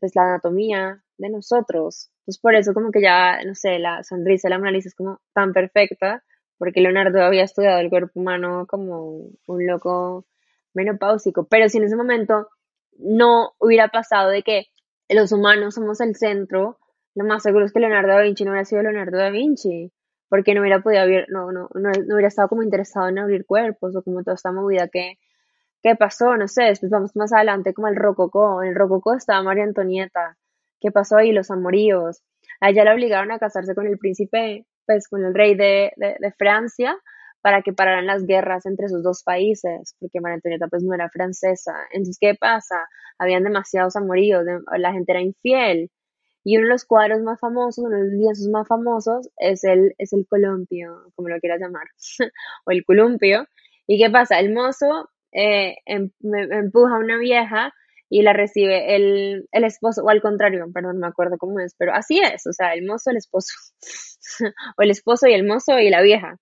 pues, 0.00 0.16
la 0.16 0.22
anatomía 0.22 1.04
de 1.20 1.30
nosotros. 1.30 2.10
Entonces, 2.20 2.40
por 2.40 2.54
eso 2.54 2.74
como 2.74 2.90
que 2.90 3.02
ya, 3.02 3.42
no 3.44 3.54
sé, 3.54 3.78
la 3.78 4.02
sonrisa 4.02 4.48
la 4.48 4.58
Mona 4.58 4.76
es 4.76 4.94
como 4.94 5.20
tan 5.34 5.52
perfecta, 5.52 6.24
porque 6.58 6.80
Leonardo 6.80 7.22
había 7.22 7.44
estudiado 7.44 7.78
el 7.80 7.90
cuerpo 7.90 8.20
humano 8.20 8.66
como 8.68 9.28
un 9.46 9.66
loco 9.66 10.26
menopáusico, 10.74 11.46
pero 11.48 11.68
si 11.68 11.78
en 11.78 11.84
ese 11.84 11.96
momento 11.96 12.48
no 12.98 13.52
hubiera 13.58 13.88
pasado 13.88 14.30
de 14.30 14.42
que 14.42 14.66
los 15.08 15.32
humanos 15.32 15.74
somos 15.74 16.00
el 16.00 16.16
centro, 16.16 16.78
lo 17.14 17.24
más 17.24 17.42
seguro 17.42 17.64
es 17.64 17.72
que 17.72 17.80
Leonardo 17.80 18.08
da 18.08 18.22
Vinci 18.22 18.44
no 18.44 18.52
hubiera 18.52 18.64
sido 18.64 18.82
Leonardo 18.82 19.18
da 19.18 19.30
Vinci, 19.30 19.92
porque 20.28 20.54
no 20.54 20.60
hubiera 20.60 20.80
podido 20.80 21.02
abrir, 21.02 21.26
no, 21.28 21.50
no, 21.50 21.68
no, 21.74 21.90
hubiera 21.90 22.28
estado 22.28 22.48
como 22.48 22.62
interesado 22.62 23.08
en 23.08 23.18
abrir 23.18 23.44
cuerpos 23.46 23.96
o 23.96 24.02
como 24.02 24.22
toda 24.22 24.34
esta 24.36 24.52
movida 24.52 24.88
que, 24.88 25.18
que 25.82 25.96
pasó, 25.96 26.36
no 26.36 26.46
sé, 26.46 26.64
después 26.64 26.90
vamos 26.90 27.16
más 27.16 27.32
adelante 27.32 27.74
como 27.74 27.88
el 27.88 27.96
rococó, 27.96 28.62
en 28.62 28.70
el 28.70 28.74
rococó 28.76 29.14
estaba 29.14 29.42
María 29.42 29.64
Antonieta, 29.64 30.36
¿qué 30.80 30.90
pasó 30.90 31.16
ahí? 31.16 31.32
Los 31.32 31.50
amoríos, 31.50 32.22
a 32.60 32.70
ella 32.70 32.84
la 32.84 32.94
obligaron 32.94 33.32
a 33.32 33.38
casarse 33.38 33.74
con 33.74 33.86
el 33.86 33.98
príncipe, 33.98 34.66
pues 34.86 35.08
con 35.08 35.24
el 35.24 35.34
rey 35.34 35.54
de, 35.54 35.92
de, 35.96 36.32
Francia, 36.32 36.96
para 37.40 37.62
que 37.62 37.72
pararan 37.72 38.06
las 38.06 38.26
guerras 38.26 38.66
entre 38.66 38.86
esos 38.86 39.02
dos 39.02 39.22
países, 39.22 39.96
porque 39.98 40.20
María 40.20 40.36
Antonieta 40.36 40.68
pues 40.68 40.82
no 40.82 40.94
era 40.94 41.08
francesa. 41.08 41.72
Entonces, 41.92 42.18
¿qué 42.20 42.34
pasa? 42.34 42.86
Habían 43.18 43.44
demasiados 43.44 43.96
amoríos, 43.96 44.44
la 44.76 44.92
gente 44.92 45.12
era 45.12 45.22
infiel. 45.22 45.90
Y 46.42 46.56
uno 46.56 46.66
de 46.66 46.72
los 46.72 46.84
cuadros 46.86 47.20
más 47.22 47.38
famosos, 47.38 47.84
uno 47.84 47.96
de 47.96 48.04
los 48.04 48.12
lienzos 48.12 48.48
más 48.48 48.66
famosos 48.66 49.28
es 49.36 49.62
el, 49.64 49.94
es 49.98 50.12
el 50.12 50.26
columpio, 50.26 51.12
como 51.14 51.28
lo 51.28 51.38
quieras 51.38 51.60
llamar, 51.60 51.86
o 52.66 52.70
el 52.70 52.84
columpio. 52.84 53.46
¿Y 53.86 54.02
qué 54.02 54.10
pasa? 54.10 54.38
El 54.38 54.52
mozo 54.52 55.10
eh, 55.32 55.76
em, 55.86 56.10
empuja 56.22 56.96
a 56.96 56.98
una 56.98 57.18
vieja 57.18 57.72
y 58.10 58.22
la 58.22 58.32
recibe 58.32 58.96
el, 58.96 59.48
el, 59.52 59.64
esposo, 59.64 60.02
o 60.02 60.10
al 60.10 60.20
contrario, 60.20 60.66
perdón, 60.74 60.96
no 60.96 61.06
me 61.06 61.06
acuerdo 61.06 61.38
cómo 61.38 61.60
es, 61.60 61.74
pero 61.78 61.94
así 61.94 62.20
es, 62.20 62.44
o 62.46 62.52
sea, 62.52 62.74
el 62.74 62.84
mozo, 62.84 63.10
el 63.10 63.16
esposo, 63.16 63.54
o 64.76 64.82
el 64.82 64.90
esposo 64.90 65.28
y 65.28 65.34
el 65.34 65.46
mozo 65.46 65.78
y 65.78 65.88
la 65.90 66.02
vieja. 66.02 66.36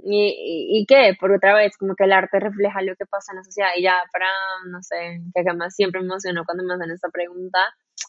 ¿Y, 0.00 0.78
y, 0.78 0.86
qué? 0.86 1.16
Por 1.18 1.32
otra 1.32 1.54
vez, 1.56 1.76
como 1.76 1.96
que 1.96 2.04
el 2.04 2.12
arte 2.12 2.38
refleja 2.38 2.80
lo 2.82 2.94
que 2.94 3.04
pasa 3.06 3.32
en 3.32 3.38
la 3.38 3.44
sociedad. 3.44 3.70
Y 3.76 3.82
ya 3.82 3.96
para, 4.12 4.28
no 4.70 4.80
sé, 4.80 5.20
que 5.34 5.42
jamás 5.42 5.74
siempre 5.74 6.00
me 6.00 6.06
emocionó 6.06 6.44
cuando 6.44 6.62
me 6.62 6.74
hacen 6.74 6.92
esta 6.92 7.08
pregunta, 7.08 7.58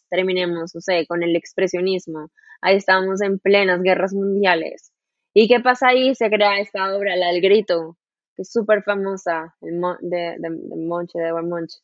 terminemos, 0.07 0.75
no 0.75 0.81
sé, 0.81 1.07
con 1.07 1.23
el 1.23 1.35
expresionismo. 1.35 2.29
Ahí 2.61 2.75
estamos 2.77 3.21
en 3.21 3.39
plenas 3.39 3.81
guerras 3.81 4.13
mundiales. 4.13 4.91
¿Y 5.33 5.47
qué 5.47 5.61
pasa 5.61 5.87
ahí? 5.87 6.13
Se 6.13 6.29
crea 6.29 6.59
esta 6.59 6.95
obra, 6.95 7.15
la 7.15 7.29
del 7.29 7.41
grito, 7.41 7.97
que 8.35 8.43
es 8.43 8.51
súper 8.51 8.83
famosa, 8.83 9.55
de, 9.59 9.71
de, 10.01 10.35
de 10.37 10.49
Monche, 10.75 11.17
de 11.17 11.33
Monche. 11.33 11.79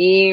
Y, 0.00 0.32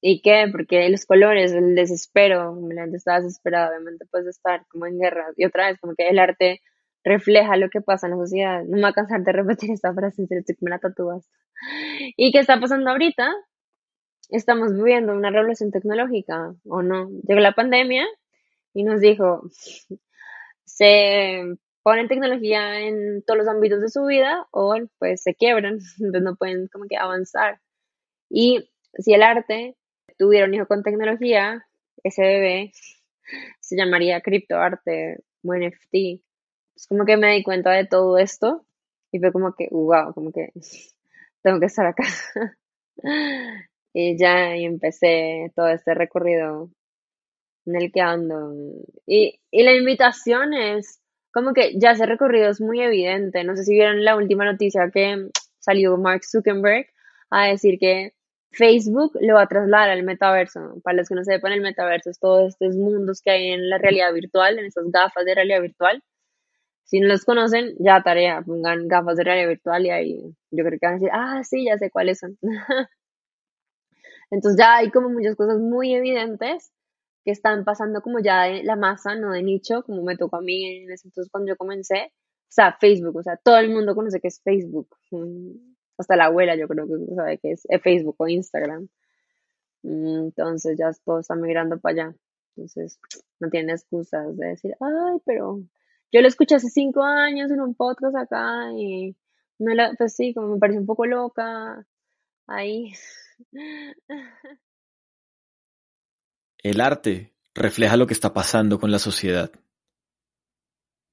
¿Y 0.00 0.22
qué? 0.22 0.46
Porque 0.50 0.88
los 0.88 1.04
colores, 1.04 1.52
el 1.52 1.74
desespero, 1.74 2.58
la 2.70 2.82
gente 2.82 2.96
está 2.96 3.20
desesperada, 3.20 3.68
obviamente, 3.68 4.06
puedes 4.10 4.26
estar 4.26 4.66
como 4.68 4.86
en 4.86 4.98
guerra. 4.98 5.26
Y 5.36 5.44
otra 5.44 5.68
vez, 5.68 5.78
como 5.78 5.94
que 5.94 6.08
el 6.08 6.18
arte 6.18 6.62
refleja 7.04 7.58
lo 7.58 7.68
que 7.68 7.82
pasa 7.82 8.06
en 8.06 8.12
la 8.12 8.16
sociedad. 8.16 8.64
No 8.64 8.76
me 8.76 8.82
voy 8.82 8.90
a 8.90 8.94
cansar 8.94 9.22
de 9.22 9.32
repetir 9.32 9.70
esta 9.70 9.92
frase, 9.92 10.26
que 10.28 10.54
me 10.62 10.70
la 10.70 10.78
tatúas. 10.78 11.28
¿Y 12.16 12.32
qué 12.32 12.38
está 12.38 12.58
pasando 12.58 12.90
ahorita? 12.90 13.32
Estamos 14.30 14.74
viviendo 14.74 15.12
una 15.12 15.30
revolución 15.30 15.70
tecnológica, 15.70 16.54
¿o 16.64 16.82
no? 16.82 17.10
Llegó 17.28 17.40
la 17.40 17.52
pandemia 17.52 18.06
y 18.72 18.84
nos 18.84 19.00
dijo, 19.00 19.42
se 20.64 21.44
ponen 21.82 22.08
tecnología 22.08 22.80
en 22.80 23.22
todos 23.24 23.38
los 23.38 23.48
ámbitos 23.48 23.82
de 23.82 23.90
su 23.90 24.06
vida 24.06 24.46
o 24.52 24.74
pues 24.98 25.22
se 25.22 25.34
quiebran, 25.34 25.74
entonces 26.00 26.22
no 26.22 26.34
pueden 26.36 26.68
como 26.68 26.86
que 26.88 26.96
avanzar. 26.96 27.60
Y 28.30 28.71
si 28.94 29.14
el 29.14 29.22
arte 29.22 29.76
tuviera 30.18 30.46
un 30.46 30.54
hijo 30.54 30.66
con 30.66 30.82
tecnología, 30.82 31.66
ese 32.02 32.22
bebé 32.22 32.72
se 33.60 33.76
llamaría 33.76 34.20
criptoarte 34.20 35.18
o 35.44 35.54
NFT 35.54 36.22
es 36.76 36.86
como 36.86 37.04
que 37.04 37.16
me 37.16 37.32
di 37.32 37.42
cuenta 37.42 37.70
de 37.70 37.86
todo 37.86 38.18
esto 38.18 38.64
y 39.10 39.18
fue 39.18 39.32
como 39.32 39.54
que, 39.54 39.68
wow, 39.70 40.12
como 40.14 40.32
que 40.32 40.52
tengo 41.42 41.60
que 41.60 41.66
estar 41.66 41.86
acá. 41.86 42.04
y 43.92 44.18
ya 44.18 44.54
empecé 44.56 45.52
todo 45.54 45.68
este 45.68 45.94
recorrido 45.94 46.70
en 47.66 47.76
el 47.76 47.92
que 47.92 48.00
ando. 48.00 48.54
Y, 49.06 49.40
y 49.50 49.62
la 49.62 49.74
invitación 49.74 50.54
es 50.54 51.00
como 51.32 51.52
que 51.52 51.78
ya 51.78 51.92
ese 51.92 52.06
recorrido 52.06 52.50
es 52.50 52.60
muy 52.60 52.80
evidente. 52.80 53.44
No 53.44 53.54
sé 53.56 53.64
si 53.64 53.74
vieron 53.74 54.04
la 54.04 54.16
última 54.16 54.44
noticia 54.44 54.90
que 54.92 55.28
salió 55.58 55.96
Mark 55.98 56.24
Zuckerberg 56.24 56.86
a 57.30 57.46
decir 57.48 57.78
que 57.78 58.14
Facebook 58.52 59.12
lo 59.20 59.34
va 59.34 59.42
a 59.42 59.46
trasladar 59.48 59.90
al 59.90 60.02
metaverso. 60.02 60.80
Para 60.82 60.98
los 60.98 61.08
que 61.08 61.14
no 61.14 61.24
sepan, 61.24 61.52
el 61.52 61.60
metaverso 61.62 62.10
es 62.10 62.18
todos 62.18 62.50
estos 62.50 62.76
mundos 62.76 63.22
que 63.22 63.30
hay 63.30 63.48
en 63.48 63.68
la 63.70 63.78
realidad 63.78 64.12
virtual, 64.12 64.58
en 64.58 64.66
esas 64.66 64.84
gafas 64.90 65.24
de 65.24 65.34
realidad 65.34 65.62
virtual. 65.62 66.02
Si 66.84 67.00
no 67.00 67.08
los 67.08 67.24
conocen, 67.24 67.74
ya 67.78 68.02
tarea, 68.02 68.42
pongan 68.42 68.88
gafas 68.88 69.16
de 69.16 69.24
realidad 69.24 69.48
virtual 69.48 69.86
y 69.86 69.90
ahí 69.90 70.36
yo 70.50 70.64
creo 70.64 70.78
que 70.78 70.86
van 70.86 70.94
a 70.94 70.98
decir, 70.98 71.10
ah, 71.12 71.42
sí, 71.44 71.64
ya 71.64 71.78
sé 71.78 71.90
cuáles 71.90 72.18
son. 72.18 72.36
Entonces 74.30 74.58
ya 74.58 74.76
hay 74.76 74.90
como 74.90 75.08
muchas 75.08 75.36
cosas 75.36 75.58
muy 75.58 75.94
evidentes 75.94 76.72
que 77.24 77.30
están 77.30 77.64
pasando 77.64 78.02
como 78.02 78.18
ya 78.20 78.44
de 78.44 78.64
la 78.64 78.76
masa, 78.76 79.14
no 79.14 79.32
de 79.32 79.42
nicho, 79.42 79.82
como 79.84 80.02
me 80.02 80.16
tocó 80.16 80.36
a 80.36 80.42
mí 80.42 80.82
en 80.84 80.90
ese 80.90 81.08
entonces 81.08 81.30
cuando 81.30 81.50
yo 81.52 81.56
comencé. 81.56 82.12
O 82.14 82.54
sea, 82.54 82.76
Facebook, 82.78 83.16
o 83.16 83.22
sea, 83.22 83.36
todo 83.38 83.58
el 83.58 83.70
mundo 83.70 83.94
conoce 83.94 84.20
que 84.20 84.28
es 84.28 84.42
Facebook. 84.42 84.88
Hasta 85.98 86.16
la 86.16 86.26
abuela 86.26 86.56
yo 86.56 86.68
creo 86.68 86.86
que 86.86 87.14
sabe 87.14 87.38
que 87.38 87.52
es 87.52 87.66
Facebook 87.82 88.16
o 88.18 88.28
Instagram. 88.28 88.88
Entonces 89.82 90.76
ya 90.78 90.90
todo 91.04 91.20
está 91.20 91.34
migrando 91.34 91.78
para 91.78 92.04
allá. 92.04 92.16
Entonces 92.56 92.98
no 93.40 93.50
tiene 93.50 93.72
excusas 93.72 94.36
de 94.36 94.48
decir, 94.48 94.74
ay, 94.80 95.18
pero 95.24 95.62
yo 96.12 96.20
lo 96.20 96.28
escuché 96.28 96.56
hace 96.56 96.68
cinco 96.68 97.02
años 97.02 97.50
en 97.50 97.60
un 97.60 97.74
podcast 97.74 98.16
acá 98.16 98.70
y 98.76 99.16
me 99.58 99.74
la, 99.74 99.94
pues 99.96 100.14
sí, 100.14 100.34
como 100.34 100.54
me 100.54 100.58
pareció 100.58 100.80
un 100.80 100.86
poco 100.86 101.06
loca 101.06 101.86
ahí. 102.46 102.92
El 106.58 106.80
arte 106.80 107.34
refleja 107.54 107.96
lo 107.96 108.06
que 108.06 108.14
está 108.14 108.32
pasando 108.32 108.78
con 108.78 108.92
la 108.92 109.00
sociedad. 109.00 109.50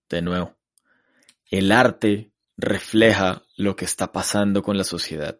De 0.09 0.21
nuevo, 0.21 0.55
el 1.49 1.71
arte 1.71 2.28
refleja 2.59 3.43
lo 3.55 3.75
que 3.75 3.85
está 3.85 4.11
pasando 4.11 4.61
con 4.61 4.77
la 4.77 4.83
sociedad. 4.83 5.39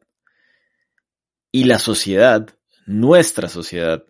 Y 1.51 1.65
la 1.65 1.79
sociedad, 1.79 2.49
nuestra 2.85 3.49
sociedad, 3.49 4.05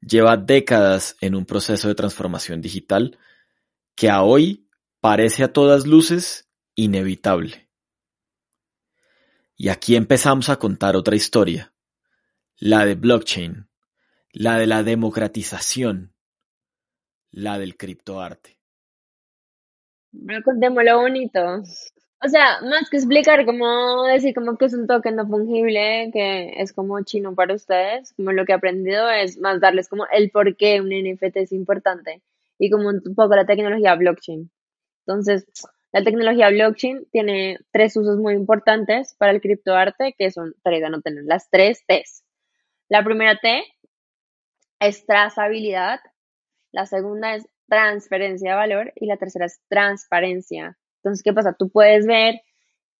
lleva 0.00 0.36
décadas 0.36 1.16
en 1.20 1.34
un 1.34 1.44
proceso 1.44 1.88
de 1.88 1.94
transformación 1.94 2.60
digital 2.60 3.18
que 3.94 4.08
a 4.08 4.22
hoy 4.22 4.68
parece 5.00 5.44
a 5.44 5.52
todas 5.52 5.86
luces 5.86 6.48
inevitable. 6.74 7.68
Y 9.56 9.68
aquí 9.68 9.94
empezamos 9.94 10.48
a 10.48 10.56
contar 10.56 10.96
otra 10.96 11.16
historia, 11.16 11.74
la 12.56 12.86
de 12.86 12.94
blockchain, 12.94 13.68
la 14.32 14.56
de 14.56 14.66
la 14.66 14.82
democratización, 14.82 16.14
la 17.30 17.58
del 17.58 17.76
criptoarte. 17.76 18.58
Bueno, 20.12 20.42
contemos 20.42 20.82
lo 20.82 21.00
bonito. 21.00 21.40
O 22.22 22.28
sea, 22.28 22.60
más 22.62 22.90
que 22.90 22.98
explicar 22.98 23.46
cómo 23.46 24.04
decir 24.04 24.34
como 24.34 24.58
que 24.58 24.66
es 24.66 24.74
un 24.74 24.86
token 24.86 25.16
no 25.16 25.26
fungible, 25.26 26.10
que 26.12 26.52
es 26.60 26.72
como 26.74 27.02
chino 27.02 27.34
para 27.34 27.54
ustedes, 27.54 28.12
como 28.12 28.32
lo 28.32 28.44
que 28.44 28.52
he 28.52 28.54
aprendido 28.54 29.08
es 29.08 29.38
más 29.38 29.58
darles 29.60 29.88
como 29.88 30.06
el 30.12 30.30
por 30.30 30.54
qué 30.56 30.82
un 30.82 30.90
NFT 30.90 31.36
es 31.36 31.52
importante 31.52 32.22
y 32.58 32.70
como 32.70 32.90
un 32.90 33.14
poco 33.16 33.34
la 33.36 33.46
tecnología 33.46 33.94
blockchain. 33.94 34.50
Entonces, 35.06 35.46
la 35.92 36.04
tecnología 36.04 36.50
blockchain 36.50 37.06
tiene 37.10 37.58
tres 37.72 37.96
usos 37.96 38.18
muy 38.18 38.34
importantes 38.34 39.14
para 39.18 39.32
el 39.32 39.40
criptoarte, 39.40 40.14
que 40.18 40.30
son 40.30 40.54
tres, 40.62 40.82
no 40.90 41.00
tener 41.00 41.24
las 41.24 41.48
tres 41.48 41.84
T's. 41.86 42.22
La 42.90 43.02
primera 43.02 43.38
T 43.38 43.64
es 44.78 45.06
trazabilidad, 45.06 46.00
la 46.70 46.84
segunda 46.84 47.34
es 47.34 47.48
transferencia 47.66 48.50
de 48.50 48.56
valor 48.56 48.92
y 48.94 49.06
la 49.06 49.16
tercera 49.16 49.46
es 49.46 49.60
transparencia. 49.68 50.76
Entonces, 51.02 51.22
¿qué 51.22 51.32
pasa? 51.32 51.54
Tú 51.58 51.70
puedes 51.70 52.06
ver 52.06 52.40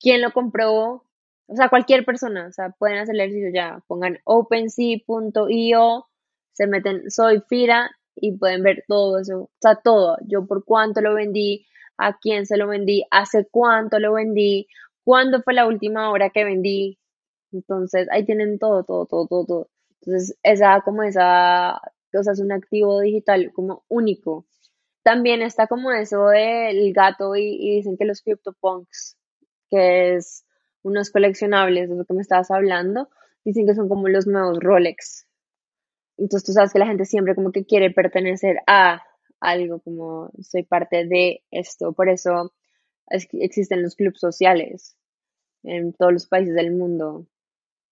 quién 0.01 0.23
lo 0.23 0.33
compró, 0.33 1.05
o 1.47 1.57
sea, 1.57 1.69
cualquier 1.69 2.05
persona, 2.05 2.47
o 2.49 2.53
sea, 2.53 2.71
pueden 2.71 2.99
hacer 2.99 3.15
el 3.15 3.21
ejercicio 3.23 3.51
ya, 3.55 3.83
pongan 3.87 4.19
OpenSea.io 4.25 6.07
se 6.53 6.67
meten, 6.67 7.11
soy 7.11 7.43
Fira 7.49 7.91
y 8.15 8.37
pueden 8.37 8.63
ver 8.63 8.85
todo 8.87 9.19
eso, 9.19 9.39
o 9.45 9.51
sea, 9.61 9.77
todo, 9.77 10.17
yo 10.27 10.47
por 10.47 10.65
cuánto 10.65 11.01
lo 11.01 11.15
vendí, 11.15 11.67
a 11.97 12.19
quién 12.19 12.47
se 12.47 12.57
lo 12.57 12.67
vendí, 12.69 13.05
hace 13.11 13.47
cuánto 13.51 13.99
lo 13.99 14.15
vendí, 14.15 14.67
cuándo 15.05 15.43
fue 15.43 15.55
la 15.55 15.67
última 15.67 16.11
hora 16.11 16.31
que 16.31 16.45
vendí. 16.45 16.99
Entonces, 17.53 18.09
ahí 18.11 18.25
tienen 18.25 18.59
todo, 18.59 18.85
todo, 18.85 19.07
todo, 19.07 19.27
todo, 19.27 19.45
todo. 19.47 19.71
Entonces, 20.01 20.37
esa, 20.43 20.81
como 20.83 21.03
esa, 21.03 21.77
o 21.77 22.23
sea, 22.23 22.33
es 22.33 22.41
un 22.41 22.53
activo 22.53 23.01
digital 23.01 23.53
como 23.53 23.85
único. 23.89 24.47
También 25.03 25.43
está 25.43 25.67
como 25.67 25.93
eso 25.93 26.27
del 26.29 26.93
gato 26.93 27.37
y, 27.37 27.77
dicen 27.77 27.97
que 27.97 28.05
los 28.05 28.23
CryptoPunks, 28.23 29.17
que 29.71 30.17
es 30.17 30.45
unos 30.83 31.11
coleccionables, 31.11 31.89
de 31.89 31.97
lo 31.97 32.05
que 32.05 32.15
me 32.15 32.23
estabas 32.23 32.51
hablando, 32.51 33.09
dicen 33.45 33.67
que 33.67 33.75
son 33.75 33.89
como 33.89 34.09
los 34.09 34.27
nuevos 34.27 34.59
Rolex. 34.61 35.27
Entonces 36.19 36.45
tú 36.45 36.53
sabes 36.53 36.73
que 36.73 36.79
la 36.79 36.87
gente 36.87 37.07
siempre 37.07 37.35
como 37.35 37.53
que 37.53 37.65
quiere 37.65 37.91
pertenecer 37.91 38.59
a 38.67 39.03
algo, 39.41 39.81
como 39.81 40.31
soy 40.43 40.65
parte 40.65 41.07
de 41.07 41.43
esto. 41.51 41.93
Por 41.93 42.11
eso 42.11 42.53
existen 43.09 43.83
los 43.83 43.97
clubes 43.97 44.21
sociales 44.21 44.97
en 45.63 45.93
todos 45.95 46.13
los 46.13 46.27
países 46.27 46.55
del 46.55 46.73
mundo. 46.73 47.27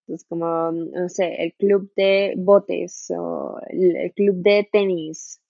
Entonces 0.06 0.26
como, 0.28 0.72
no 0.72 1.08
sé, 1.08 1.42
el 1.42 1.54
club 1.54 1.92
de 1.96 2.34
botes 2.36 3.12
o 3.16 3.58
el, 3.68 4.12
club 4.14 4.36
de 4.36 4.68
tenis. 4.70 5.40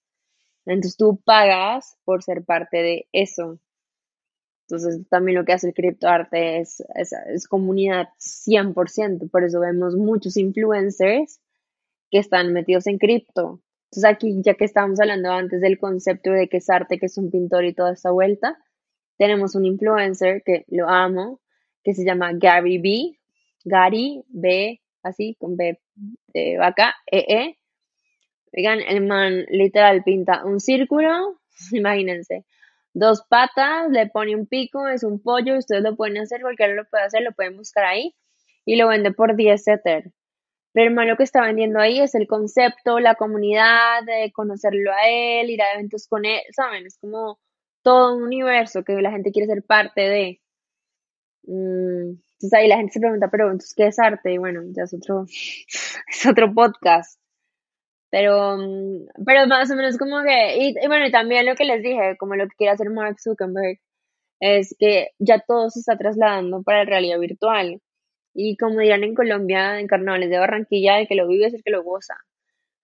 Entonces 0.73 0.97
tú 0.97 1.21
pagas 1.25 1.99
por 2.05 2.23
ser 2.23 2.45
parte 2.45 2.79
de 2.79 3.09
eso. 3.13 3.59
Entonces 4.69 5.09
también 5.09 5.39
lo 5.39 5.45
que 5.45 5.55
hace 5.55 5.69
el 5.69 5.75
criptoarte 5.75 6.61
es, 6.61 6.83
es, 6.95 7.13
es 7.13 7.49
comunidad 7.49 8.09
100%. 8.19 9.31
Por 9.31 9.45
eso 9.45 9.61
vemos 9.61 9.97
muchos 9.97 10.37
influencers 10.37 11.41
que 12.11 12.19
están 12.19 12.53
metidos 12.53 12.87
en 12.87 12.99
cripto. 12.99 13.63
Entonces 13.91 14.05
aquí, 14.05 14.43
ya 14.45 14.55
que 14.55 14.67
estábamos 14.67 15.01
hablando 15.01 15.31
antes 15.31 15.63
del 15.63 15.79
concepto 15.79 16.31
de 16.31 16.49
que 16.49 16.59
es 16.59 16.69
arte, 16.69 16.99
que 16.99 17.07
es 17.07 17.17
un 17.17 17.31
pintor 17.31 17.65
y 17.65 17.75
toda 17.75 17.93
esta 17.95 18.11
vuelta, 18.11 18.59
tenemos 19.17 19.55
un 19.55 19.65
influencer 19.65 20.43
que 20.45 20.65
lo 20.69 20.89
amo, 20.89 21.41
que 21.83 21.95
se 21.95 22.05
llama 22.05 22.33
Gary 22.35 22.79
B. 22.79 23.19
Gary 23.65 24.23
B, 24.29 24.81
así, 25.03 25.35
con 25.39 25.57
B 25.57 25.81
de 26.29 26.59
vaca, 26.59 26.95
E, 27.11 27.19
E. 27.29 27.58
Oigan, 28.57 28.81
el 28.81 29.07
man 29.07 29.45
literal 29.51 30.03
pinta 30.05 30.45
un 30.45 30.61
círculo, 30.61 31.41
imagínense, 31.73 32.45
dos 32.95 33.25
patas, 33.29 33.91
le 33.91 34.09
pone 34.09 34.35
un 34.35 34.47
pico, 34.47 34.89
es 34.89 35.05
un 35.05 35.21
pollo, 35.23 35.59
ustedes 35.59 35.83
lo 35.83 35.97
pueden 35.97 36.19
hacer, 36.19 36.41
cualquiera 36.41 36.75
lo 36.75 36.85
puede 36.87 37.05
hacer, 37.05 37.23
lo 37.23 37.33
pueden 37.33 37.57
buscar 37.57 37.85
ahí, 37.85 38.15
y 38.65 38.77
lo 38.77 38.89
vende 38.89 39.13
por 39.13 39.37
10 39.37 39.69
Ether. 39.69 40.13
Pero 40.73 40.91
hermano, 40.91 41.11
lo 41.13 41.17
que 41.17 41.25
está 41.25 41.43
vendiendo 41.43 41.81
ahí 41.81 42.01
es 42.01 42.15
el 42.15 42.27
concepto, 42.27 43.01
la 43.01 43.15
comunidad, 43.15 44.05
de 44.05 44.31
conocerlo 44.33 44.93
a 44.93 45.09
él, 45.09 45.51
ir 45.51 45.63
a 45.63 45.73
eventos 45.75 46.07
con 46.07 46.25
él, 46.25 46.41
¿saben? 46.53 46.87
Es 46.87 46.99
como 46.99 47.39
todo 47.83 48.17
un 48.17 48.23
universo 48.25 48.85
que 48.85 49.01
la 49.01 49.11
gente 49.11 49.33
quiere 49.33 49.49
ser 49.49 49.63
parte 49.63 50.03
de. 50.03 50.41
Mm, 51.45 52.21
entonces 52.33 52.53
ahí 52.53 52.69
la 52.69 52.77
gente 52.77 52.93
se 52.93 53.01
pregunta, 53.01 53.29
pero 53.31 53.47
entonces, 53.47 53.75
¿qué 53.75 53.87
es 53.87 53.99
arte? 53.99 54.33
Y 54.33 54.39
bueno, 54.39 54.63
ya 54.77 54.85
es 54.85 54.95
otro, 54.95 55.25
es 56.09 56.27
otro 56.27 56.53
podcast. 56.55 57.19
Pero, 58.11 58.57
mm, 58.59 59.25
pero 59.27 59.47
más 59.47 59.71
o 59.71 59.77
menos 59.77 59.99
como 59.99 60.23
que, 60.23 60.57
y, 60.59 60.87
bueno, 60.87 61.07
y 61.07 61.11
también 61.13 61.47
lo 61.47 61.55
que 61.55 61.65
les 61.65 61.83
dije, 61.83 62.17
como 62.19 62.37
lo 62.37 62.47
que 62.49 62.57
quiere 62.57 62.73
hacer 62.73 62.91
Mark 62.91 63.21
Zuckerberg, 63.21 63.79
es 64.41 64.75
que 64.79 65.11
ya 65.19 65.41
todo 65.41 65.71
se 65.71 65.81
está 65.81 65.97
trasladando 65.99 66.63
para 66.63 66.81
la 66.81 66.91
realidad 66.91 67.19
virtual. 67.21 67.81
Y 68.35 68.57
como 68.57 68.81
dirán 68.81 69.05
en 69.05 69.15
Colombia, 69.15 69.81
en 69.81 69.89
carnavales 69.89 70.31
de 70.31 70.39
Barranquilla, 70.39 71.01
el 71.01 71.09
que 71.09 71.17
lo 71.17 71.29
vive 71.29 71.47
es 71.47 71.55
el 71.55 71.63
que 71.65 71.71
lo 71.73 71.83
goza. 71.83 72.15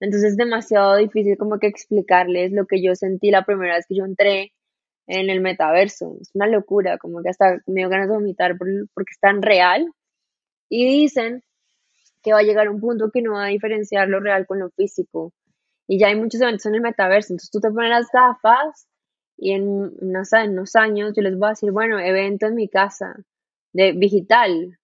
Entonces 0.01 0.33
es 0.33 0.37
demasiado 0.37 0.97
difícil 0.97 1.39
como 1.39 1.59
que 1.59 1.69
explicarles 1.69 2.53
lo 2.53 2.67
que 2.67 2.83
yo 2.83 2.95
sentí 2.95 3.31
la 3.31 3.45
primera 3.45 3.77
vez 3.77 3.87
que 3.89 3.97
yo 3.97 4.05
entré 4.05 4.53
en 5.07 5.31
el 5.31 5.41
metaverso. 5.41 6.17
Es 6.21 6.31
una 6.35 6.47
locura, 6.49 6.99
como 6.99 7.23
que 7.23 7.31
hasta 7.31 7.59
me 7.67 7.81
dio 7.83 7.89
ganas 7.89 8.09
de 8.09 8.15
vomitar 8.15 8.57
porque 8.59 9.11
es 9.13 9.21
tan 9.21 9.43
real. 9.43 9.91
Y 10.69 10.87
dicen 10.87 11.43
que 12.25 12.33
va 12.33 12.41
a 12.41 12.43
llegar 12.43 12.69
un 12.69 12.81
punto 12.81 13.11
que 13.13 13.23
no 13.23 13.35
va 13.35 13.47
a 13.47 13.49
diferenciar 13.49 14.09
lo 14.09 14.19
real 14.21 14.47
con 14.47 14.59
lo 14.59 14.71
físico. 14.71 15.33
Y 15.87 16.01
ya 16.01 16.09
hay 16.09 16.17
muchos 16.17 16.41
eventos 16.41 16.67
en 16.67 16.75
el 16.75 16.81
metaverso. 16.81 17.35
Entonces 17.35 17.51
tú 17.51 17.61
te 17.61 17.71
pones 17.71 17.91
las 17.91 18.09
gafas 18.13 18.89
y 19.37 19.53
en, 19.53 19.93
unos, 20.01 20.75
años 20.75 21.13
yo 21.15 21.23
les 21.23 21.39
voy 21.39 21.47
a 21.47 21.51
decir, 21.51 21.71
bueno, 21.71 22.01
evento 22.01 22.47
en 22.47 22.55
mi 22.55 22.69
casa 22.69 23.15
de 23.73 23.93
digital, 23.93 24.79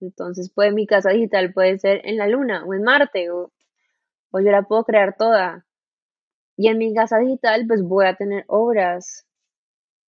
entonces, 0.00 0.50
puede 0.50 0.72
mi 0.72 0.86
casa 0.86 1.10
digital 1.10 1.52
puede 1.52 1.78
ser 1.78 2.00
en 2.04 2.16
la 2.16 2.28
luna 2.28 2.64
o 2.64 2.74
en 2.74 2.82
Marte 2.82 3.30
o, 3.30 3.52
o 4.30 4.40
yo 4.40 4.50
la 4.50 4.62
puedo 4.62 4.84
crear 4.84 5.16
toda. 5.16 5.66
Y 6.56 6.68
en 6.68 6.78
mi 6.78 6.94
casa 6.94 7.18
digital, 7.18 7.66
pues 7.66 7.82
voy 7.82 8.06
a 8.06 8.14
tener 8.16 8.44
obras 8.48 9.26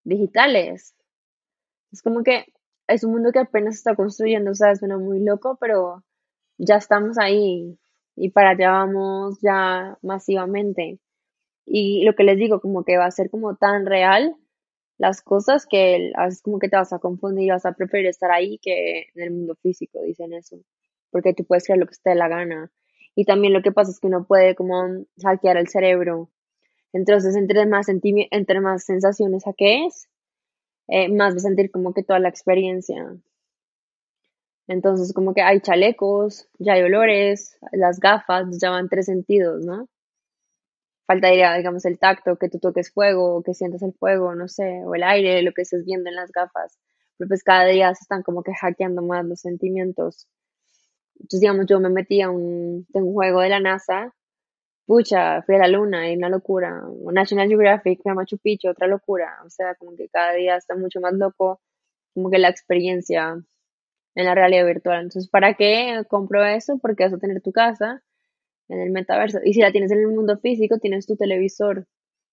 digitales. 0.04 0.94
Es 1.92 2.02
como 2.02 2.22
que 2.22 2.46
es 2.88 3.04
un 3.04 3.12
mundo 3.12 3.32
que 3.32 3.40
apenas 3.40 3.76
está 3.76 3.94
construyendo, 3.94 4.52
o 4.52 4.54
sea, 4.54 4.74
suena 4.76 4.98
muy 4.98 5.20
loco, 5.20 5.56
pero 5.60 6.04
ya 6.60 6.76
estamos 6.76 7.18
ahí 7.18 7.78
y 8.16 8.30
para 8.30 8.50
allá 8.50 8.70
vamos 8.72 9.40
ya 9.42 9.98
masivamente. 10.02 11.00
Y 11.66 12.04
lo 12.04 12.14
que 12.14 12.24
les 12.24 12.36
digo, 12.38 12.60
como 12.60 12.84
que 12.84 12.98
va 12.98 13.06
a 13.06 13.10
ser 13.10 13.30
como 13.30 13.56
tan 13.56 13.86
real 13.86 14.36
las 14.98 15.22
cosas 15.22 15.66
que 15.66 16.12
a 16.16 16.26
veces 16.26 16.42
como 16.42 16.58
que 16.58 16.68
te 16.68 16.76
vas 16.76 16.92
a 16.92 16.98
confundir 16.98 17.52
vas 17.52 17.64
a 17.64 17.72
preferir 17.72 18.06
estar 18.06 18.30
ahí 18.30 18.58
que 18.62 19.06
en 19.14 19.22
el 19.22 19.30
mundo 19.30 19.54
físico, 19.62 20.02
dicen 20.02 20.34
eso, 20.34 20.58
porque 21.10 21.32
tú 21.32 21.44
puedes 21.44 21.64
crear 21.64 21.78
lo 21.78 21.86
que 21.86 21.96
te 22.02 22.10
dé 22.10 22.16
la 22.16 22.28
gana. 22.28 22.70
Y 23.14 23.24
también 23.24 23.54
lo 23.54 23.62
que 23.62 23.72
pasa 23.72 23.90
es 23.90 23.98
que 24.00 24.08
uno 24.08 24.26
puede 24.26 24.54
como 24.54 25.06
hackear 25.22 25.56
el 25.56 25.68
cerebro. 25.68 26.30
Entonces, 26.92 27.36
entre 27.36 27.66
más, 27.66 27.86
entre 27.88 28.60
más 28.60 28.84
sensaciones 28.84 29.44
hackees, 29.44 30.08
eh, 30.88 31.08
más 31.08 31.34
vas 31.34 31.44
a 31.44 31.48
sentir 31.48 31.70
como 31.70 31.94
que 31.94 32.02
toda 32.02 32.18
la 32.18 32.28
experiencia. 32.28 33.16
Entonces, 34.70 35.12
como 35.12 35.34
que 35.34 35.42
hay 35.42 35.60
chalecos, 35.60 36.48
ya 36.60 36.74
hay 36.74 36.82
olores, 36.82 37.58
las 37.72 37.98
gafas, 37.98 38.46
ya 38.60 38.70
van 38.70 38.88
tres 38.88 39.06
sentidos, 39.06 39.64
¿no? 39.64 39.88
faltaría, 41.10 41.54
digamos, 41.54 41.84
el 41.86 41.98
tacto, 41.98 42.36
que 42.36 42.48
tú 42.48 42.60
toques 42.60 42.92
fuego, 42.92 43.42
que 43.42 43.52
sientas 43.52 43.82
el 43.82 43.92
fuego, 43.92 44.36
no 44.36 44.46
sé, 44.46 44.84
o 44.84 44.94
el 44.94 45.02
aire, 45.02 45.42
lo 45.42 45.52
que 45.52 45.62
estés 45.62 45.84
viendo 45.84 46.08
en 46.08 46.14
las 46.14 46.30
gafas. 46.30 46.78
Pero 47.16 47.26
pues 47.26 47.42
cada 47.42 47.64
día 47.64 47.92
se 47.96 48.02
están 48.04 48.22
como 48.22 48.44
que 48.44 48.52
hackeando 48.54 49.02
más 49.02 49.24
los 49.24 49.40
sentimientos. 49.40 50.28
Entonces, 51.16 51.40
digamos, 51.40 51.66
yo 51.66 51.80
me 51.80 51.90
metí 51.90 52.22
a 52.22 52.30
un, 52.30 52.86
juego 52.92 53.40
de 53.40 53.48
la 53.48 53.58
NASA, 53.58 54.14
pucha, 54.86 55.42
fui 55.42 55.56
a 55.56 55.58
la 55.58 55.68
luna, 55.68 56.12
y 56.12 56.16
una 56.16 56.28
locura. 56.28 56.80
National 57.12 57.48
Geographic, 57.48 58.06
a 58.06 58.14
Machu 58.14 58.38
Picchu, 58.38 58.68
otra 58.68 58.86
locura. 58.86 59.40
O 59.44 59.50
sea, 59.50 59.74
como 59.74 59.96
que 59.96 60.08
cada 60.08 60.34
día 60.34 60.56
está 60.56 60.76
mucho 60.76 61.00
más 61.00 61.14
loco, 61.14 61.60
como 62.14 62.30
que 62.30 62.38
la 62.38 62.50
experiencia 62.50 63.36
en 64.14 64.24
la 64.24 64.34
realidad 64.34 64.66
virtual. 64.66 65.02
Entonces, 65.02 65.28
¿para 65.28 65.54
qué 65.54 66.02
compro 66.08 66.44
eso? 66.44 66.78
Porque 66.78 67.04
vas 67.04 67.12
a 67.12 67.18
tener 67.18 67.40
tu 67.40 67.52
casa 67.52 68.02
en 68.68 68.80
el 68.80 68.90
metaverso. 68.90 69.38
Y 69.44 69.54
si 69.54 69.60
la 69.60 69.72
tienes 69.72 69.90
en 69.92 70.00
el 70.00 70.08
mundo 70.08 70.38
físico, 70.38 70.78
tienes 70.78 71.06
tu 71.06 71.16
televisor 71.16 71.86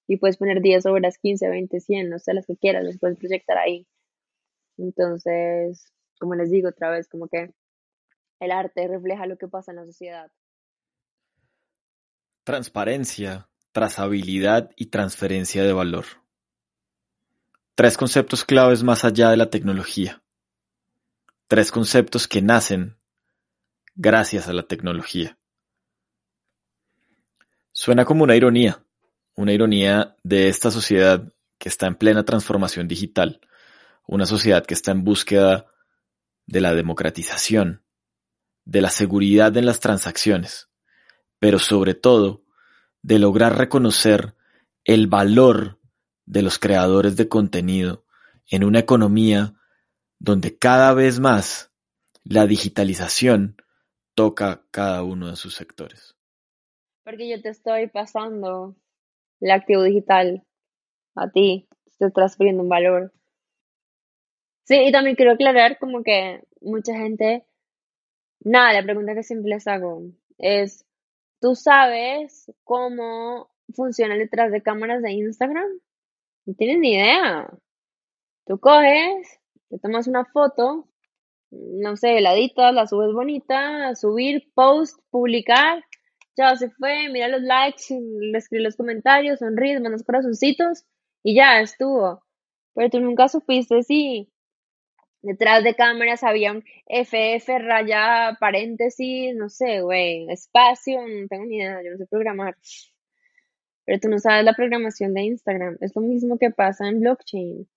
y 0.07 0.17
puedes 0.17 0.37
poner 0.37 0.61
10 0.61 0.85
horas, 0.85 1.17
15, 1.17 1.49
20, 1.49 1.79
100, 1.79 2.09
no 2.09 2.19
sé, 2.19 2.33
las 2.33 2.45
que 2.45 2.55
quieras, 2.55 2.83
las 2.83 2.97
puedes 2.97 3.17
proyectar 3.17 3.57
ahí. 3.57 3.85
Entonces, 4.77 5.91
como 6.19 6.35
les 6.35 6.51
digo 6.51 6.69
otra 6.69 6.91
vez, 6.91 7.07
como 7.09 7.27
que 7.27 7.51
el 8.39 8.51
arte 8.51 8.87
refleja 8.87 9.25
lo 9.25 9.37
que 9.37 9.47
pasa 9.47 9.71
en 9.71 9.77
la 9.77 9.85
sociedad. 9.85 10.31
Transparencia, 12.43 13.49
trazabilidad 13.71 14.71
y 14.75 14.87
transferencia 14.87 15.63
de 15.63 15.73
valor. 15.73 16.05
Tres 17.75 17.97
conceptos 17.97 18.45
claves 18.45 18.83
más 18.83 19.03
allá 19.03 19.29
de 19.29 19.37
la 19.37 19.49
tecnología. 19.49 20.23
Tres 21.47 21.71
conceptos 21.71 22.27
que 22.27 22.41
nacen 22.41 22.97
gracias 23.95 24.49
a 24.49 24.53
la 24.53 24.63
tecnología. 24.63 25.37
Suena 27.71 28.03
como 28.03 28.25
una 28.25 28.35
ironía, 28.35 28.83
una 29.33 29.53
ironía 29.53 30.17
de 30.23 30.49
esta 30.49 30.71
sociedad 30.71 31.31
que 31.57 31.69
está 31.69 31.87
en 31.87 31.95
plena 31.95 32.25
transformación 32.25 32.89
digital, 32.89 33.39
una 34.05 34.25
sociedad 34.25 34.65
que 34.65 34.73
está 34.73 34.91
en 34.91 35.05
búsqueda 35.05 35.67
de 36.47 36.59
la 36.59 36.73
democratización, 36.73 37.81
de 38.65 38.81
la 38.81 38.89
seguridad 38.89 39.55
en 39.55 39.65
las 39.65 39.79
transacciones, 39.79 40.67
pero 41.39 41.59
sobre 41.59 41.93
todo 41.93 42.43
de 43.01 43.19
lograr 43.19 43.57
reconocer 43.57 44.35
el 44.83 45.07
valor 45.07 45.79
de 46.25 46.41
los 46.41 46.59
creadores 46.59 47.15
de 47.15 47.29
contenido 47.29 48.05
en 48.49 48.65
una 48.65 48.79
economía 48.79 49.53
donde 50.19 50.57
cada 50.57 50.93
vez 50.93 51.19
más 51.19 51.71
la 52.23 52.45
digitalización 52.45 53.57
toca 54.15 54.63
cada 54.71 55.03
uno 55.03 55.29
de 55.29 55.35
sus 55.35 55.55
sectores. 55.55 56.15
Porque 57.03 57.29
yo 57.29 57.41
te 57.41 57.49
estoy 57.49 57.87
pasando 57.87 58.75
el 59.39 59.51
activo 59.51 59.83
digital 59.83 60.43
a 61.15 61.29
ti, 61.29 61.67
estoy 61.85 62.11
transfiriendo 62.11 62.63
un 62.63 62.69
valor. 62.69 63.13
Sí, 64.63 64.75
y 64.87 64.91
también 64.91 65.15
quiero 65.15 65.31
aclarar 65.31 65.79
como 65.79 66.03
que 66.03 66.43
mucha 66.61 66.95
gente, 66.97 67.45
nada, 68.41 68.73
la 68.73 68.83
pregunta 68.83 69.13
que 69.13 69.23
siempre 69.23 69.51
les 69.51 69.67
hago 69.67 70.03
es, 70.37 70.85
¿tú 71.39 71.55
sabes 71.55 72.51
cómo 72.63 73.49
funciona 73.73 74.15
detrás 74.15 74.51
de 74.51 74.61
cámaras 74.61 75.01
de 75.01 75.11
Instagram? 75.11 75.67
No 76.45 76.53
tienes 76.55 76.79
ni 76.79 76.93
idea. 76.95 77.49
Tú 78.45 78.59
coges, 78.59 79.36
te 79.69 79.79
tomas 79.79 80.07
una 80.07 80.25
foto, 80.25 80.87
no 81.51 81.95
sé, 81.95 82.21
la 82.21 82.35
editas, 82.35 82.73
la 82.73 82.87
subes 82.87 83.13
bonita, 83.13 83.95
subir, 83.95 84.51
post, 84.53 84.99
publicar, 85.09 85.83
ya 86.35 86.55
se 86.55 86.69
fue, 86.69 87.09
mira 87.09 87.27
los 87.27 87.41
likes, 87.41 87.85
le 87.91 88.37
escribes 88.37 88.63
los 88.65 88.75
comentarios, 88.75 89.39
sonríes, 89.39 89.81
mandas 89.81 90.03
corazoncitos 90.03 90.85
y 91.23 91.35
ya 91.35 91.59
estuvo. 91.61 92.23
Pero 92.73 92.89
tú 92.89 92.99
nunca 92.99 93.27
supiste 93.27 93.83
si 93.83 94.31
detrás 95.21 95.63
de 95.63 95.75
cámaras 95.75 96.23
había 96.23 96.51
un 96.51 96.63
FF 96.85 97.59
raya 97.59 98.37
paréntesis, 98.39 99.35
no 99.35 99.49
sé, 99.49 99.81
güey, 99.81 100.29
espacio, 100.29 101.01
no 101.07 101.27
tengo 101.27 101.45
ni 101.45 101.57
idea, 101.57 101.81
yo 101.83 101.91
no 101.91 101.97
sé 101.97 102.05
programar. 102.07 102.55
Pero 103.85 103.99
tú 103.99 104.09
no 104.09 104.19
sabes 104.19 104.45
la 104.45 104.53
programación 104.53 105.13
de 105.13 105.21
Instagram. 105.23 105.77
Es 105.79 105.95
lo 105.95 106.01
mismo 106.01 106.37
que 106.37 106.51
pasa 106.51 106.87
en 106.87 106.99
blockchain. 106.99 107.67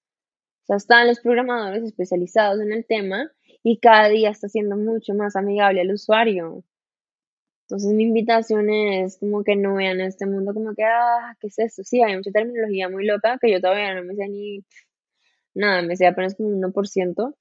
Sea, 0.70 0.76
están 0.76 1.09
los 1.09 1.18
programadores 1.18 1.83
especializados 1.83 2.61
en 2.61 2.72
el 2.72 2.87
tema 2.87 3.33
y 3.64 3.78
cada 3.80 4.09
día 4.09 4.30
está 4.30 4.48
siendo 4.48 4.76
mucho 4.76 5.14
más 5.14 5.35
amigable 5.35 5.80
al 5.80 5.92
usuario. 5.92 6.62
Entonces 7.64 7.92
mi 7.92 8.04
invitación 8.04 8.70
es 8.70 9.18
como 9.18 9.42
que 9.42 9.56
no 9.56 9.74
vean 9.74 10.00
este 10.00 10.26
mundo 10.26 10.54
como 10.54 10.72
que, 10.76 10.85
ah, 10.85 11.37
¿qué 11.40 11.48
es 11.48 11.59
esto? 11.59 11.83
Sí, 11.83 12.00
hay 12.02 12.14
mucha 12.16 12.30
terminología 12.30 12.88
muy 12.88 13.04
loca 13.04 13.37
que 13.40 13.50
yo 13.50 13.61
todavía 13.61 13.96
no 13.96 14.04
me 14.04 14.14
sé 14.14 14.28
ni 14.28 14.64
nada, 15.54 15.83
me 15.83 15.96
sé 15.96 16.06
apenas 16.06 16.37
como 16.37 16.50
un 16.50 16.62
1%, 16.62 17.35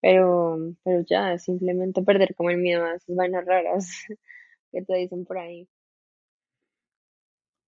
pero, 0.00 0.58
pero 0.84 1.04
ya, 1.04 1.36
simplemente 1.38 2.02
perder 2.02 2.36
como 2.36 2.50
el 2.50 2.58
miedo 2.58 2.84
a 2.84 2.94
esas 2.94 3.16
vainas 3.16 3.44
raras 3.44 3.88
que 4.70 4.82
te 4.82 4.98
dicen 4.98 5.24
por 5.24 5.38
ahí. 5.38 5.68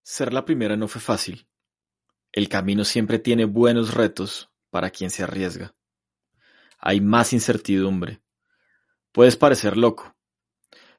Ser 0.05 0.33
la 0.33 0.45
primera 0.45 0.77
no 0.77 0.87
fue 0.87 1.01
fácil. 1.01 1.49
El 2.31 2.49
camino 2.49 2.85
siempre 2.85 3.19
tiene 3.19 3.45
buenos 3.45 3.95
retos 3.95 4.54
para 4.75 4.91
quien 4.91 5.09
se 5.09 5.23
arriesga. 5.23 5.73
Hay 6.81 7.01
más 7.01 7.33
incertidumbre. 7.33 8.19
Puedes 9.13 9.37
parecer 9.37 9.77
loco, 9.77 10.17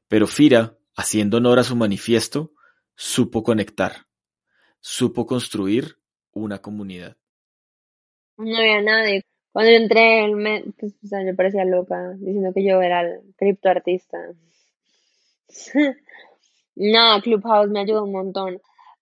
pero 0.08 0.28
Fira, 0.28 0.78
haciendo 0.96 1.36
honor 1.36 1.60
a 1.60 1.66
su 1.66 1.76
manifiesto, 1.76 2.54
supo 2.96 3.44
conectar, 3.44 3.92
supo 4.80 5.26
construir 5.26 5.98
una 6.32 6.60
comunidad. 6.60 7.18
No 8.38 8.56
había 8.56 8.82
nadie. 8.82 9.24
Cuando 9.52 9.72
yo 9.72 9.78
entré, 9.78 10.72
pues, 10.80 10.94
o 11.04 11.08
sea, 11.08 11.26
yo 11.26 11.36
parecía 11.36 11.66
loca, 11.66 12.14
diciendo 12.14 12.54
que 12.54 12.64
yo 12.64 12.82
era 12.82 13.02
el 13.02 13.34
criptoartista. 13.36 14.18
no, 16.76 17.22
Clubhouse 17.22 17.70
me 17.72 17.82
ayudó 17.82 18.06
un 18.06 18.14
montón. 18.14 18.62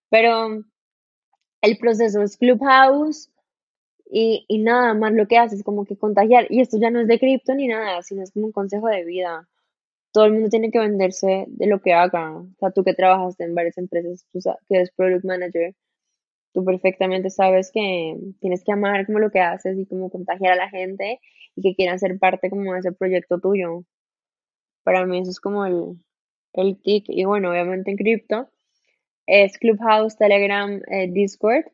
Pero 0.10 0.64
el 1.62 1.78
proceso 1.78 2.24
es 2.24 2.38
Clubhouse 2.38 3.30
y, 4.16 4.60
nada 4.60 4.94
más 4.94 5.12
lo 5.14 5.28
que 5.28 5.38
hace 5.40 5.56
es 5.56 5.64
como 5.64 5.86
que 5.86 5.98
contagiar. 5.98 6.46
Y 6.50 6.62
esto 6.62 6.78
ya 6.80 6.92
no 6.92 7.02
es 7.02 7.08
de 7.08 7.20
cripto 7.20 7.56
ni 7.56 7.68
nada, 7.68 8.04
sino 8.04 8.22
es 8.24 8.32
como 8.32 8.46
un 8.48 8.52
consejo 8.52 8.88
de 8.88 9.04
vida. 9.04 9.50
Todo 10.12 10.26
el 10.26 10.34
mundo 10.34 10.50
tiene 10.50 10.72
que 10.72 10.80
venderse 10.80 11.46
de 11.48 11.68
lo 11.68 11.82
que 11.82 11.94
haga. 11.94 12.38
O 12.38 12.48
sea, 12.60 12.72
tú 12.72 12.84
que 12.84 12.94
trabajaste 12.94 13.44
en 13.44 13.56
varias 13.56 13.78
empresas, 13.80 14.26
tú 14.32 14.40
que 14.70 14.76
eres 14.76 14.92
product 14.92 15.26
manager, 15.26 15.76
tú 16.54 16.64
perfectamente 16.64 17.32
sabes 17.32 17.72
que 17.74 18.16
tienes 18.40 18.64
que 18.64 18.72
amar 18.74 19.06
como 19.08 19.20
lo 19.20 19.32
que 19.32 19.40
haces 19.40 19.78
y 19.80 19.88
como 19.88 20.12
contagiar 20.12 20.54
a 20.54 20.58
la 20.58 20.70
gente 20.70 21.20
y 21.56 21.62
que 21.64 21.76
quieran 21.76 22.00
ser 22.00 22.20
parte 22.20 22.52
como 22.52 22.74
de 22.74 22.80
ese 22.80 22.92
proyecto 22.92 23.40
tuyo. 23.40 23.84
Para 24.84 25.06
mí 25.08 25.20
eso 25.22 25.32
es 25.32 25.40
como 25.40 25.66
el, 25.66 25.98
el 26.54 26.78
kick. 26.82 27.06
Y 27.08 27.26
bueno, 27.26 27.50
obviamente 27.50 27.92
en 27.92 27.98
cripto 27.98 28.50
es 29.26 29.58
Clubhouse, 29.58 30.18
Telegram, 30.18 30.82
eh, 30.88 31.08
Discord. 31.12 31.66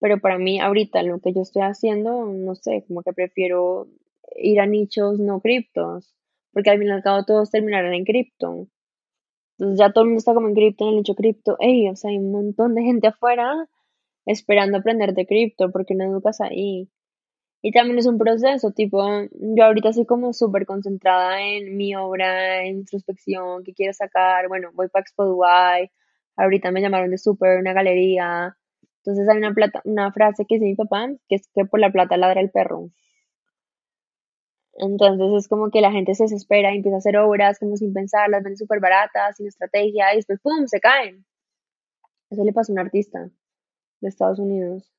Pero 0.00 0.20
para 0.20 0.38
mí 0.38 0.60
ahorita 0.60 1.02
lo 1.02 1.20
que 1.20 1.32
yo 1.32 1.42
estoy 1.42 1.62
haciendo, 1.62 2.26
no 2.26 2.54
sé, 2.54 2.84
como 2.86 3.02
que 3.02 3.12
prefiero 3.12 3.88
ir 4.36 4.60
a 4.60 4.66
nichos 4.66 5.18
no 5.18 5.40
criptos. 5.40 6.14
Porque 6.52 6.70
al 6.70 6.78
fin 6.78 6.88
y 6.88 6.90
al 6.90 7.02
cabo 7.02 7.24
todos 7.24 7.50
terminarán 7.50 7.94
en 7.94 8.04
cripto. 8.04 8.68
Entonces 9.58 9.78
ya 9.78 9.92
todo 9.92 10.04
el 10.04 10.08
mundo 10.08 10.18
está 10.18 10.34
como 10.34 10.48
en 10.48 10.54
cripto, 10.54 10.84
en 10.84 10.90
el 10.90 10.96
nicho 10.96 11.14
cripto. 11.14 11.56
Ey, 11.60 11.88
o 11.88 11.96
sea, 11.96 12.10
hay 12.10 12.18
un 12.18 12.32
montón 12.32 12.74
de 12.74 12.82
gente 12.82 13.08
afuera 13.08 13.68
esperando 14.26 14.78
aprender 14.78 15.14
de 15.14 15.26
cripto, 15.26 15.70
porque 15.70 15.94
no 15.94 16.04
educas 16.04 16.40
ahí. 16.40 16.90
Y 17.62 17.72
también 17.72 17.98
es 17.98 18.06
un 18.06 18.18
proceso, 18.18 18.72
tipo, 18.72 19.02
yo 19.32 19.64
ahorita 19.64 19.88
estoy 19.90 20.06
como 20.06 20.32
súper 20.32 20.66
concentrada 20.66 21.42
en 21.42 21.76
mi 21.76 21.96
obra, 21.96 22.66
introspección, 22.66 23.64
que 23.64 23.74
quiero 23.74 23.92
sacar, 23.92 24.48
bueno, 24.48 24.70
voy 24.74 24.88
para 24.88 25.02
Expo 25.02 25.24
Dubai, 25.24 25.90
ahorita 26.36 26.70
me 26.70 26.80
llamaron 26.80 27.10
de 27.10 27.18
súper, 27.18 27.58
una 27.58 27.72
galería, 27.72 28.56
entonces 29.06 29.28
hay 29.28 29.38
una, 29.38 29.54
plata, 29.54 29.80
una 29.84 30.10
frase 30.12 30.44
que 30.46 30.56
dice 30.56 30.66
mi 30.66 30.74
papá, 30.74 31.08
que 31.28 31.36
es 31.36 31.48
que 31.54 31.64
por 31.64 31.78
la 31.78 31.92
plata 31.92 32.16
ladra 32.16 32.40
el 32.40 32.50
perro. 32.50 32.90
Entonces 34.74 35.44
es 35.44 35.48
como 35.48 35.70
que 35.70 35.80
la 35.80 35.92
gente 35.92 36.14
se 36.14 36.24
desespera 36.24 36.72
y 36.72 36.76
empieza 36.78 36.96
a 36.96 36.98
hacer 36.98 37.16
obras 37.16 37.58
como 37.60 37.76
sin 37.76 37.92
pensar, 37.92 38.28
las 38.28 38.42
vende 38.42 38.56
súper 38.56 38.80
baratas, 38.80 39.36
sin 39.36 39.46
estrategia, 39.46 40.12
y 40.12 40.16
después 40.16 40.40
¡pum! 40.42 40.66
se 40.66 40.80
caen. 40.80 41.24
Eso 42.30 42.44
le 42.44 42.52
pasó 42.52 42.72
a 42.72 42.74
un 42.74 42.78
artista 42.80 43.30
de 44.00 44.08
Estados 44.08 44.40
Unidos. 44.40 44.92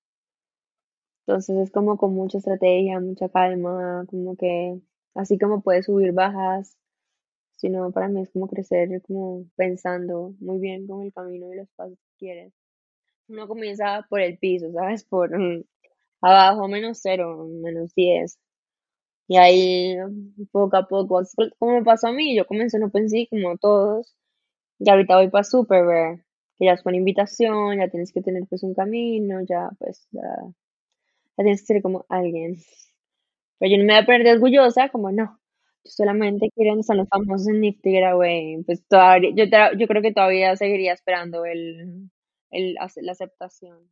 Entonces 1.27 1.57
es 1.57 1.71
como 1.71 1.97
con 1.97 2.13
mucha 2.13 2.37
estrategia, 2.37 3.01
mucha 3.01 3.27
calma, 3.29 4.05
como 4.09 4.37
que 4.37 4.79
así 5.15 5.37
como 5.37 5.61
puedes 5.61 5.85
subir 5.85 6.13
bajas, 6.13 6.77
sino 7.57 7.91
para 7.91 8.07
mí 8.07 8.21
es 8.21 8.31
como 8.31 8.47
crecer, 8.47 9.01
como 9.01 9.45
pensando 9.57 10.33
muy 10.39 10.59
bien 10.59 10.87
con 10.87 11.03
el 11.03 11.13
camino 11.13 11.53
y 11.53 11.57
los 11.57 11.69
pasos 11.71 11.97
que 11.99 12.17
quieres. 12.17 12.53
Uno 13.29 13.47
comienza 13.47 14.05
por 14.09 14.21
el 14.21 14.37
piso, 14.37 14.71
¿sabes? 14.71 15.03
Por 15.03 15.31
abajo, 16.21 16.67
menos 16.67 16.99
cero, 17.01 17.45
menos 17.49 17.93
diez. 17.95 18.39
Y 19.27 19.37
ahí 19.37 19.95
poco 20.51 20.77
a 20.77 20.87
poco, 20.87 21.21
como 21.59 21.83
pasó 21.83 22.07
a 22.07 22.13
mí, 22.13 22.35
yo 22.35 22.47
comencé 22.47 22.79
no 22.79 22.89
pensé 22.91 23.27
como 23.29 23.57
todos, 23.57 24.15
y 24.79 24.89
ahorita 24.89 25.17
voy 25.17 25.29
para 25.29 25.43
Super 25.45 26.21
que 26.59 26.65
ya 26.65 26.73
es 26.73 26.83
con 26.83 26.95
invitación, 26.95 27.79
ya 27.79 27.89
tienes 27.89 28.13
que 28.13 28.21
tener 28.21 28.43
pues 28.49 28.63
un 28.63 28.73
camino, 28.75 29.41
ya 29.47 29.69
pues 29.79 30.07
ya, 30.11 30.21
tienes 31.37 31.61
que 31.61 31.67
ser 31.75 31.81
como 31.81 32.05
alguien. 32.09 32.57
Pero 33.59 33.71
yo 33.71 33.77
no 33.77 33.85
me 33.85 33.93
voy 33.93 34.03
a 34.03 34.05
poner 34.05 34.23
de 34.23 34.31
orgullosa, 34.33 34.89
como 34.89 35.11
no, 35.11 35.39
solamente 35.83 36.51
quiero 36.55 36.71
donde 36.71 36.81
están 36.81 36.97
los 36.97 37.09
famosos 37.09 37.47
en 37.47 37.61
Nifty 37.61 37.91
Getaway, 37.91 38.63
pues 38.65 38.85
todavía, 38.87 39.31
yo, 39.35 39.45
yo 39.77 39.87
creo 39.87 40.01
que 40.01 40.13
todavía 40.13 40.55
seguiría 40.55 40.93
esperando 40.93 41.45
el, 41.45 42.09
el, 42.49 42.75
la 42.75 43.11
aceptación. 43.11 43.91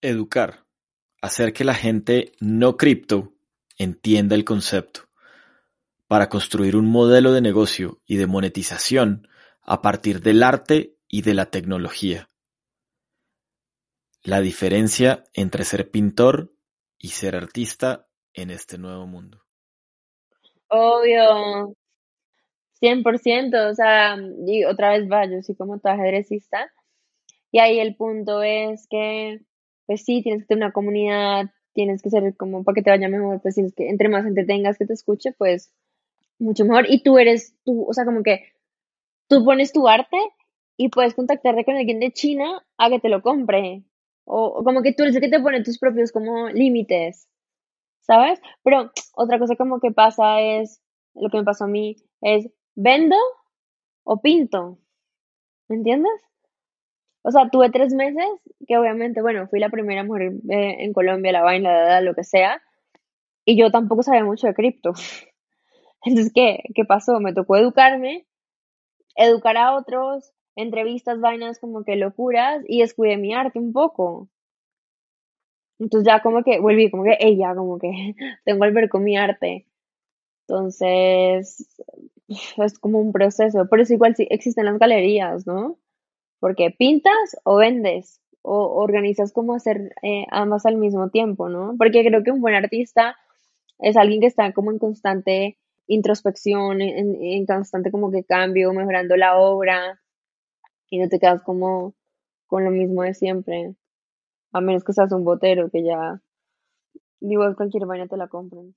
Educar, 0.00 0.64
hacer 1.20 1.52
que 1.52 1.64
la 1.64 1.74
gente 1.74 2.32
no 2.40 2.76
cripto 2.76 3.32
entienda 3.76 4.34
el 4.34 4.44
concepto 4.44 5.08
para 6.06 6.28
construir 6.28 6.76
un 6.76 6.86
modelo 6.86 7.32
de 7.32 7.40
negocio 7.40 8.00
y 8.06 8.16
de 8.16 8.26
monetización 8.26 9.28
a 9.62 9.82
partir 9.82 10.20
del 10.22 10.42
arte 10.42 10.96
y 11.06 11.22
de 11.22 11.34
la 11.34 11.46
tecnología. 11.46 12.30
La 14.22 14.40
diferencia 14.40 15.24
entre 15.34 15.64
ser 15.64 15.90
pintor 15.90 16.54
y 16.98 17.08
ser 17.08 17.36
artista 17.36 18.08
en 18.32 18.50
este 18.50 18.78
nuevo 18.78 19.06
mundo. 19.06 19.44
Obvio, 20.68 21.74
100%, 22.80 23.70
o 23.70 23.74
sea, 23.74 24.16
y 24.46 24.64
otra 24.64 24.90
vez 24.90 25.10
va, 25.10 25.26
yo 25.26 25.42
soy 25.42 25.54
como 25.56 25.78
tu 25.78 25.88
ajedrecista, 25.88 26.70
y 27.50 27.60
ahí 27.60 27.78
el 27.80 27.96
punto 27.96 28.42
es 28.42 28.86
que, 28.88 29.40
pues 29.86 30.04
sí, 30.04 30.22
tienes 30.22 30.42
que 30.42 30.48
tener 30.48 30.64
una 30.64 30.72
comunidad, 30.72 31.46
tienes 31.72 32.02
que 32.02 32.10
ser 32.10 32.36
como 32.36 32.64
para 32.64 32.74
que 32.74 32.82
te 32.82 32.90
vaya 32.90 33.08
mejor, 33.08 33.40
pues 33.40 33.54
tienes 33.54 33.74
que, 33.74 33.88
entre 33.88 34.08
más 34.08 34.24
gente 34.24 34.44
tengas 34.44 34.78
que 34.78 34.86
te 34.86 34.92
escuche, 34.92 35.32
pues 35.32 35.72
mucho 36.38 36.64
mejor, 36.64 36.86
y 36.88 37.02
tú 37.02 37.18
eres 37.18 37.54
tú, 37.64 37.84
o 37.88 37.92
sea, 37.92 38.04
como 38.04 38.22
que 38.22 38.52
tú 39.28 39.44
pones 39.44 39.72
tu 39.72 39.88
arte 39.88 40.16
y 40.76 40.88
puedes 40.88 41.14
contactarte 41.14 41.64
con 41.64 41.76
alguien 41.76 42.00
de 42.00 42.12
China 42.12 42.64
a 42.78 42.88
que 42.88 43.00
te 43.00 43.08
lo 43.08 43.22
compre. 43.22 43.82
O, 44.24 44.62
como 44.62 44.82
que 44.82 44.92
tú 44.92 45.02
eres 45.02 45.16
el 45.16 45.22
que 45.22 45.28
te 45.28 45.40
pone 45.40 45.62
tus 45.62 45.78
propios 45.78 46.12
como 46.12 46.48
límites, 46.48 47.28
¿sabes? 48.00 48.40
Pero 48.62 48.92
otra 49.14 49.38
cosa 49.38 49.56
como 49.56 49.80
que 49.80 49.90
pasa 49.90 50.40
es, 50.40 50.80
lo 51.14 51.30
que 51.30 51.38
me 51.38 51.44
pasó 51.44 51.64
a 51.64 51.68
mí, 51.68 51.96
es 52.20 52.50
vendo 52.78 53.16
o 54.04 54.20
pinto. 54.20 54.78
¿Me 55.68 55.76
entiendes? 55.76 56.12
O 57.22 57.30
sea, 57.30 57.50
tuve 57.50 57.70
tres 57.70 57.92
meses 57.92 58.24
que 58.66 58.78
obviamente, 58.78 59.20
bueno, 59.20 59.48
fui 59.48 59.60
la 59.60 59.68
primera 59.70 60.04
mujer 60.04 60.32
eh, 60.48 60.76
en 60.84 60.92
Colombia, 60.92 61.32
la 61.32 61.42
vaina, 61.42 61.72
la 61.72 61.84
edad, 61.86 62.02
lo 62.02 62.14
que 62.14 62.24
sea, 62.24 62.62
y 63.44 63.58
yo 63.58 63.70
tampoco 63.70 64.02
sabía 64.02 64.24
mucho 64.24 64.46
de 64.46 64.54
cripto. 64.54 64.92
Entonces, 66.04 66.32
¿qué? 66.34 66.62
¿Qué 66.74 66.84
pasó? 66.84 67.20
Me 67.20 67.34
tocó 67.34 67.56
educarme 67.56 68.26
educar 69.18 69.56
a 69.56 69.74
otros, 69.76 70.32
entrevistas, 70.56 71.20
vainas 71.20 71.58
como 71.58 71.84
que 71.84 71.96
locuras 71.96 72.62
y 72.68 72.80
descuidé 72.80 73.16
mi 73.16 73.34
arte 73.34 73.58
un 73.58 73.72
poco. 73.72 74.28
Entonces 75.78 76.06
ya 76.06 76.22
como 76.22 76.42
que 76.42 76.60
volví, 76.60 76.90
como 76.90 77.04
que 77.04 77.16
ella, 77.20 77.54
como 77.54 77.78
que 77.78 78.14
tengo 78.44 78.64
que 78.64 78.70
ver 78.70 78.88
con 78.88 79.04
mi 79.04 79.16
arte. 79.16 79.66
Entonces, 80.46 81.68
es 82.56 82.78
como 82.78 83.00
un 83.00 83.12
proceso, 83.12 83.66
pero 83.70 83.82
es 83.82 83.90
igual 83.90 84.14
si 84.16 84.26
existen 84.30 84.66
las 84.66 84.78
galerías, 84.78 85.46
¿no? 85.46 85.78
Porque 86.40 86.70
pintas 86.70 87.36
o 87.44 87.56
vendes 87.56 88.20
o 88.42 88.80
organizas 88.80 89.32
como 89.32 89.54
hacer 89.54 89.94
eh, 90.02 90.24
ambas 90.30 90.66
al 90.66 90.76
mismo 90.76 91.10
tiempo, 91.10 91.48
¿no? 91.48 91.74
Porque 91.78 92.04
creo 92.04 92.22
que 92.22 92.30
un 92.30 92.40
buen 92.40 92.54
artista 92.54 93.16
es 93.78 93.96
alguien 93.96 94.20
que 94.20 94.26
está 94.26 94.52
como 94.52 94.70
en 94.70 94.78
constante 94.78 95.58
introspección, 95.86 96.82
en, 96.82 97.16
en 97.22 97.46
constante 97.46 97.90
como 97.90 98.10
que 98.10 98.24
cambio, 98.24 98.72
mejorando 98.72 99.16
la 99.16 99.38
obra 99.38 100.00
y 100.90 100.98
no 100.98 101.08
te 101.08 101.18
quedas 101.18 101.42
como 101.42 101.94
con 102.46 102.64
lo 102.64 102.70
mismo 102.70 103.02
de 103.02 103.14
siempre, 103.14 103.74
a 104.52 104.60
menos 104.60 104.84
que 104.84 104.92
seas 104.92 105.12
un 105.12 105.24
botero 105.24 105.70
que 105.70 105.84
ya, 105.84 106.20
digo, 107.20 107.44
cualquier 107.56 107.86
vaina 107.86 108.06
te 108.06 108.16
la 108.16 108.28
compran. 108.28 108.74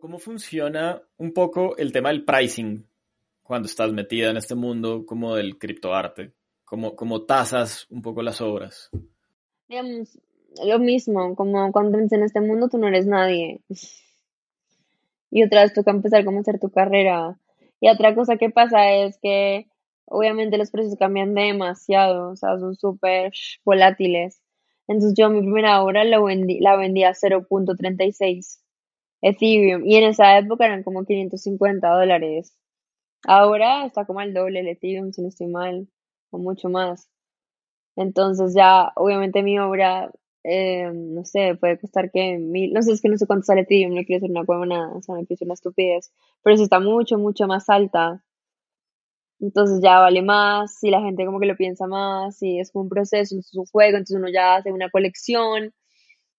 ¿Cómo 0.00 0.18
funciona 0.18 1.02
un 1.18 1.34
poco 1.34 1.76
el 1.76 1.92
tema 1.92 2.08
del 2.08 2.24
pricing 2.24 2.86
cuando 3.42 3.66
estás 3.66 3.92
metida 3.92 4.30
en 4.30 4.38
este 4.38 4.54
mundo 4.54 5.04
como 5.04 5.36
del 5.36 5.58
criptoarte? 5.58 6.32
¿Cómo, 6.64 7.22
tasas 7.26 7.86
un 7.90 8.00
poco 8.00 8.22
las 8.22 8.40
obras? 8.40 8.88
Digamos, 9.68 10.18
lo 10.64 10.78
mismo, 10.78 11.36
como 11.36 11.70
cuando 11.70 11.98
entras 11.98 12.18
en 12.18 12.24
este 12.24 12.40
mundo 12.40 12.68
tú 12.70 12.78
no 12.78 12.88
eres 12.88 13.06
nadie. 13.06 13.60
Y 15.30 15.42
otra 15.42 15.62
vez 15.62 15.74
toca 15.74 15.90
empezar 15.90 16.24
como 16.24 16.40
hacer 16.40 16.58
tu 16.58 16.70
carrera. 16.70 17.38
Y 17.78 17.90
otra 17.90 18.14
cosa 18.14 18.38
que 18.38 18.48
pasa 18.48 18.90
es 18.90 19.18
que 19.18 19.66
obviamente 20.06 20.56
los 20.56 20.70
precios 20.70 20.96
cambian 20.98 21.34
demasiado, 21.34 22.30
o 22.30 22.36
sea, 22.36 22.58
son 22.58 22.74
súper 22.74 23.32
volátiles. 23.66 24.40
Entonces 24.88 25.12
yo 25.14 25.28
mi 25.28 25.40
primera 25.40 25.82
obra 25.82 26.04
la 26.04 26.22
vendí, 26.22 26.58
la 26.60 26.76
vendí 26.76 27.04
a 27.04 27.10
0.36 27.10 28.63
Ethereum 29.24 29.84
y 29.86 29.96
en 29.96 30.04
esa 30.04 30.38
época 30.38 30.66
eran 30.66 30.82
como 30.82 31.04
550 31.04 31.88
dólares. 31.88 32.54
Ahora 33.26 33.86
está 33.86 34.06
como 34.06 34.20
al 34.20 34.34
doble 34.34 34.60
el 34.60 34.68
Ethereum, 34.68 35.12
si 35.12 35.22
no 35.22 35.28
estoy 35.28 35.48
mal, 35.48 35.88
o 36.30 36.38
mucho 36.38 36.68
más. 36.70 37.08
Entonces 37.96 38.54
ya, 38.54 38.92
obviamente 38.96 39.42
mi 39.42 39.58
obra, 39.58 40.10
eh, 40.44 40.90
no 40.94 41.24
sé, 41.24 41.56
puede 41.56 41.78
costar 41.80 42.10
que 42.12 42.38
mil, 42.38 42.72
no 42.72 42.82
sé, 42.82 42.92
es 42.92 43.02
que 43.02 43.08
no 43.08 43.18
sé 43.18 43.26
cuánto 43.26 43.46
sale 43.46 43.62
Ethereum, 43.62 43.94
no 43.94 44.04
quiero 44.04 44.20
ser 44.20 44.30
una 44.30 44.42
huevona, 44.42 44.92
o 44.94 45.02
sea, 45.02 45.16
no 45.16 45.24
quiero 45.26 45.38
ser 45.38 45.46
una 45.48 45.54
estupidez, 45.54 46.12
pero 46.42 46.56
si 46.56 46.64
está 46.64 46.80
mucho, 46.80 47.18
mucho 47.18 47.46
más 47.46 47.68
alta. 47.70 48.22
Entonces 49.40 49.80
ya 49.82 50.00
vale 50.00 50.22
más, 50.22 50.78
si 50.78 50.90
la 50.90 51.00
gente 51.00 51.24
como 51.26 51.38
que 51.40 51.46
lo 51.46 51.56
piensa 51.56 51.86
más, 51.86 52.36
si 52.38 52.58
es 52.58 52.72
como 52.72 52.84
un 52.84 52.88
proceso, 52.88 53.36
es 53.38 53.54
un 53.54 53.66
juego, 53.66 53.96
entonces 53.98 54.16
uno 54.16 54.28
ya 54.32 54.56
hace 54.56 54.72
una 54.72 54.90
colección, 54.90 55.72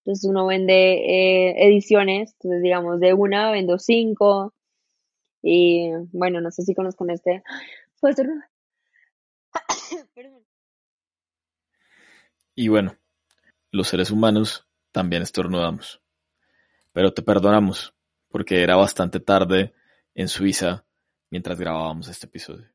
entonces 0.05 0.29
uno 0.29 0.45
vende 0.45 0.73
eh, 0.73 1.67
ediciones, 1.67 2.33
entonces 2.33 2.61
digamos 2.61 2.99
de 2.99 3.15
una 3.15 3.49
vendo 3.49 3.79
cinco, 3.79 4.53
y 5.41 5.89
bueno, 6.11 6.41
no 6.41 6.51
sé 6.51 6.61
si 6.61 6.75
conozco 6.75 7.07
este. 7.09 7.43
Y 12.57 12.69
bueno, 12.69 12.95
los 13.69 13.89
seres 13.89 14.11
humanos 14.11 14.65
también 14.93 15.21
estornudamos. 15.21 16.01
Pero 16.93 17.13
te 17.13 17.21
perdonamos, 17.21 17.93
porque 18.29 18.63
era 18.63 18.77
bastante 18.77 19.19
tarde 19.19 19.73
en 20.13 20.29
Suiza 20.29 20.85
mientras 21.29 21.59
grabábamos 21.59 22.07
este 22.07 22.27
episodio. 22.27 22.69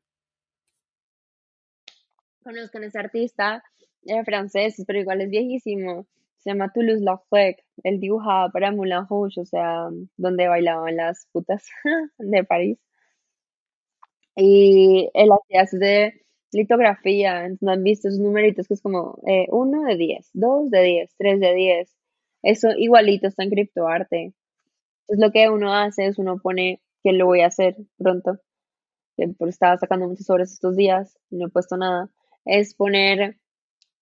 Conozco 2.43 2.77
a 2.77 2.85
ese 2.85 2.99
artista, 2.99 3.63
es 4.03 4.23
francés, 4.23 4.83
pero 4.85 4.99
igual 4.99 5.21
es 5.21 5.31
viejísimo. 5.31 6.05
Se 6.41 6.49
llama 6.51 6.71
Toulouse-Lautrec. 6.73 7.63
Él 7.83 7.99
dibujaba 7.99 8.49
para 8.51 8.71
Moulin 8.71 9.07
Rouge, 9.09 9.41
o 9.41 9.45
sea, 9.45 9.89
donde 10.17 10.47
bailaban 10.47 10.97
las 10.97 11.27
putas 11.31 11.67
de 12.17 12.43
París. 12.43 12.79
Y 14.35 15.09
él 15.13 15.29
hacía 15.31 15.79
de 15.79 16.21
litografía, 16.51 17.45
entonces 17.45 17.77
han 17.77 17.83
visto 17.83 18.07
esos 18.07 18.19
numeritos 18.19 18.67
que 18.67 18.73
es 18.73 18.81
como 18.81 19.19
1 19.23 19.87
eh, 19.87 19.91
de 19.91 19.97
10, 19.97 20.29
2 20.33 20.69
de 20.69 20.83
10, 20.83 21.15
3 21.17 21.39
de 21.39 21.53
10. 21.53 21.95
Eso 22.43 22.69
igualito 22.77 23.27
está 23.27 23.43
en 23.43 23.49
criptoarte. 23.51 24.33
Entonces 25.07 25.27
lo 25.27 25.31
que 25.31 25.49
uno 25.49 25.73
hace 25.73 26.07
es 26.07 26.17
uno 26.19 26.39
pone 26.39 26.81
que 27.03 27.13
lo 27.13 27.25
voy 27.25 27.41
a 27.41 27.47
hacer 27.47 27.75
pronto, 27.97 28.39
porque 29.15 29.49
estaba 29.49 29.77
sacando 29.77 30.07
muchas 30.07 30.29
horas 30.29 30.53
estos 30.53 30.75
días 30.75 31.17
y 31.29 31.37
no 31.37 31.47
he 31.47 31.49
puesto 31.49 31.77
nada, 31.77 32.09
es 32.45 32.75
poner 32.75 33.37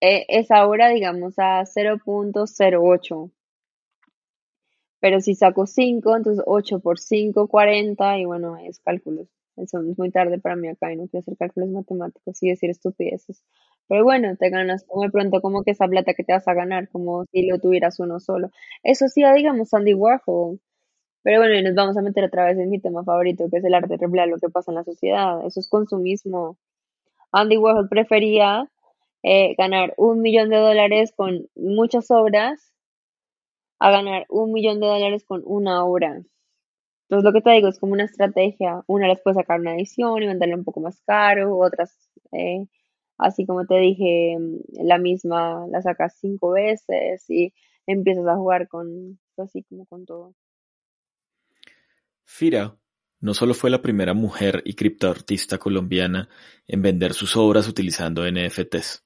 eh, 0.02 0.26
esa 0.30 0.66
hora, 0.68 0.90
digamos, 0.90 1.38
a 1.38 1.66
0.08. 1.66 3.32
Pero 5.02 5.22
si 5.22 5.36
saco 5.36 5.66
5, 5.66 6.16
entonces 6.18 6.44
8 6.46 6.80
por 6.80 7.00
5, 7.00 7.48
40, 7.48 8.18
y 8.18 8.26
bueno, 8.26 8.58
es 8.58 8.80
cálculos. 8.80 9.28
Eso 9.56 9.82
es 9.82 9.98
muy 9.98 10.10
tarde 10.12 10.40
para 10.40 10.56
mí 10.56 10.70
acá 10.70 10.92
y 10.94 10.96
no 10.96 11.08
quiero 11.08 11.22
hacer 11.22 11.38
cálculos 11.38 11.70
matemáticos 11.70 12.42
y 12.42 12.50
decir 12.50 12.70
estupideces. 12.70 13.44
Pero 13.88 14.04
bueno, 14.04 14.36
te 14.38 14.50
ganas 14.50 14.86
muy 14.94 15.10
pronto 15.10 15.42
como 15.42 15.64
que 15.64 15.72
esa 15.72 15.88
plata 15.88 16.14
que 16.14 16.24
te 16.24 16.34
vas 16.34 16.48
a 16.48 16.54
ganar, 16.54 16.90
como 16.90 17.26
si 17.32 17.46
lo 17.48 17.60
tuvieras 17.60 18.00
uno 18.00 18.20
solo. 18.20 18.50
Eso 18.84 19.08
sí, 19.10 19.24
digamos 19.36 19.74
Andy 19.74 19.94
Warhol. 19.94 20.60
Pero 21.24 21.40
bueno, 21.40 21.56
y 21.56 21.64
nos 21.64 21.76
vamos 21.76 21.98
a 21.98 22.02
meter 22.02 22.24
otra 22.26 22.46
vez 22.46 22.58
en 22.58 22.70
mi 22.70 22.80
tema 22.80 23.04
favorito, 23.04 23.50
que 23.52 23.58
es 23.58 23.66
el 23.66 23.74
arte 23.74 23.90
de 23.90 23.98
revelar 23.98 24.30
lo 24.30 24.38
que 24.38 24.50
pasa 24.50 24.72
en 24.72 24.76
la 24.76 24.84
sociedad. 24.84 25.46
Eso 25.46 25.60
es 25.60 25.70
consumismo. 25.70 26.58
Andy 27.32 27.58
Warhol 27.58 27.90
prefería 27.90 28.70
eh, 29.23 29.55
ganar 29.58 29.93
un 29.97 30.21
millón 30.21 30.49
de 30.49 30.58
dólares 30.58 31.13
con 31.15 31.49
muchas 31.55 32.10
obras 32.12 32.73
a 33.79 33.91
ganar 33.91 34.25
un 34.29 34.51
millón 34.53 34.79
de 34.79 34.88
dólares 34.88 35.23
con 35.25 35.41
una 35.45 35.86
obra. 35.86 36.23
Entonces 37.03 37.23
lo 37.23 37.34
que 37.34 37.41
te 37.41 37.51
digo 37.51 37.67
es 37.67 37.79
como 37.79 37.93
una 37.93 38.05
estrategia. 38.05 38.84
Una 38.88 39.08
las 39.08 39.21
puedes 39.21 39.38
sacar 39.38 39.60
una 39.60 39.75
edición 39.75 40.21
y 40.21 40.27
venderla 40.27 40.55
un 40.55 40.63
poco 40.63 40.82
más 40.82 41.01
caro, 41.05 41.58
otras, 41.58 42.12
eh, 42.32 42.67
así 43.17 43.45
como 43.45 43.65
te 43.65 43.79
dije, 43.79 44.38
la 44.73 44.97
misma 44.99 45.65
la 45.69 45.82
sacas 45.82 46.17
cinco 46.19 46.51
veces 46.51 47.29
y 47.29 47.53
empiezas 47.88 48.27
a 48.27 48.36
jugar 48.36 48.67
con, 48.67 49.19
así 49.38 49.63
como 49.63 49.86
con 49.86 50.05
todo. 50.05 50.36
Fira 52.25 52.77
no 53.21 53.34
solo 53.34 53.53
fue 53.53 53.69
la 53.69 53.82
primera 53.82 54.13
mujer 54.13 54.62
y 54.65 54.75
criptoartista 54.75 55.58
colombiana 55.58 56.29
en 56.67 56.82
vender 56.82 57.13
sus 57.13 57.36
obras 57.36 57.67
utilizando 57.67 58.23
NFTs. 58.29 59.03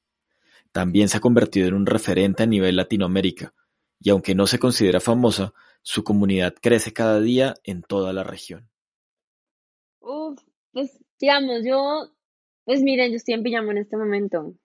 También 0.74 1.08
se 1.08 1.18
ha 1.18 1.22
convertido 1.22 1.68
en 1.68 1.76
un 1.76 1.86
referente 1.86 2.44
a 2.44 2.48
nivel 2.48 2.76
Latinoamérica, 2.76 3.54
y 4.00 4.10
aunque 4.10 4.36
no 4.36 4.48
se 4.48 4.60
considera 4.60 5.00
famosa, 5.00 5.54
su 5.84 6.04
comunidad 6.04 6.56
crece 6.60 6.92
cada 6.92 7.22
día 7.22 7.54
en 7.64 7.84
toda 7.84 8.12
la 8.12 8.24
región. 8.24 8.70
Uf, 10.00 10.42
pues 10.72 11.00
digamos, 11.20 11.64
yo, 11.64 12.10
pues 12.66 12.82
miren, 12.82 13.12
yo 13.12 13.18
estoy 13.18 13.36
en 13.36 13.44
pijama 13.44 13.72
en 13.72 13.78
este 13.78 13.96
momento. 13.96 14.56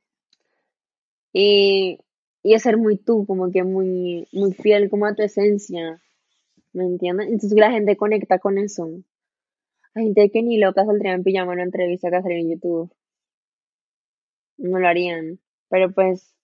Y, 1.32 1.98
y 2.42 2.54
es 2.54 2.62
ser 2.62 2.78
muy 2.78 2.96
tú, 2.96 3.26
como 3.26 3.50
que 3.52 3.62
muy, 3.62 4.26
muy 4.32 4.52
fiel 4.54 4.88
como 4.88 5.06
a 5.06 5.14
tu 5.14 5.22
esencia. 5.22 6.00
¿Me 6.72 6.84
entiendes? 6.84 7.28
Entonces 7.28 7.58
la 7.58 7.70
gente 7.70 7.96
conecta 7.96 8.38
con 8.38 8.56
eso. 8.56 8.88
Hay 9.94 10.04
gente 10.04 10.30
que 10.30 10.42
ni 10.42 10.58
loca 10.58 10.86
saldría 10.86 11.12
en 11.12 11.22
pijama 11.22 11.52
en 11.52 11.58
una 11.58 11.64
entrevista 11.64 12.08
que 12.08 12.16
hacer 12.16 12.32
en 12.32 12.50
YouTube. 12.50 12.90
No 14.56 14.78
lo 14.78 14.88
harían. 14.88 15.38
Pero 15.68 15.92
pues 15.92 16.34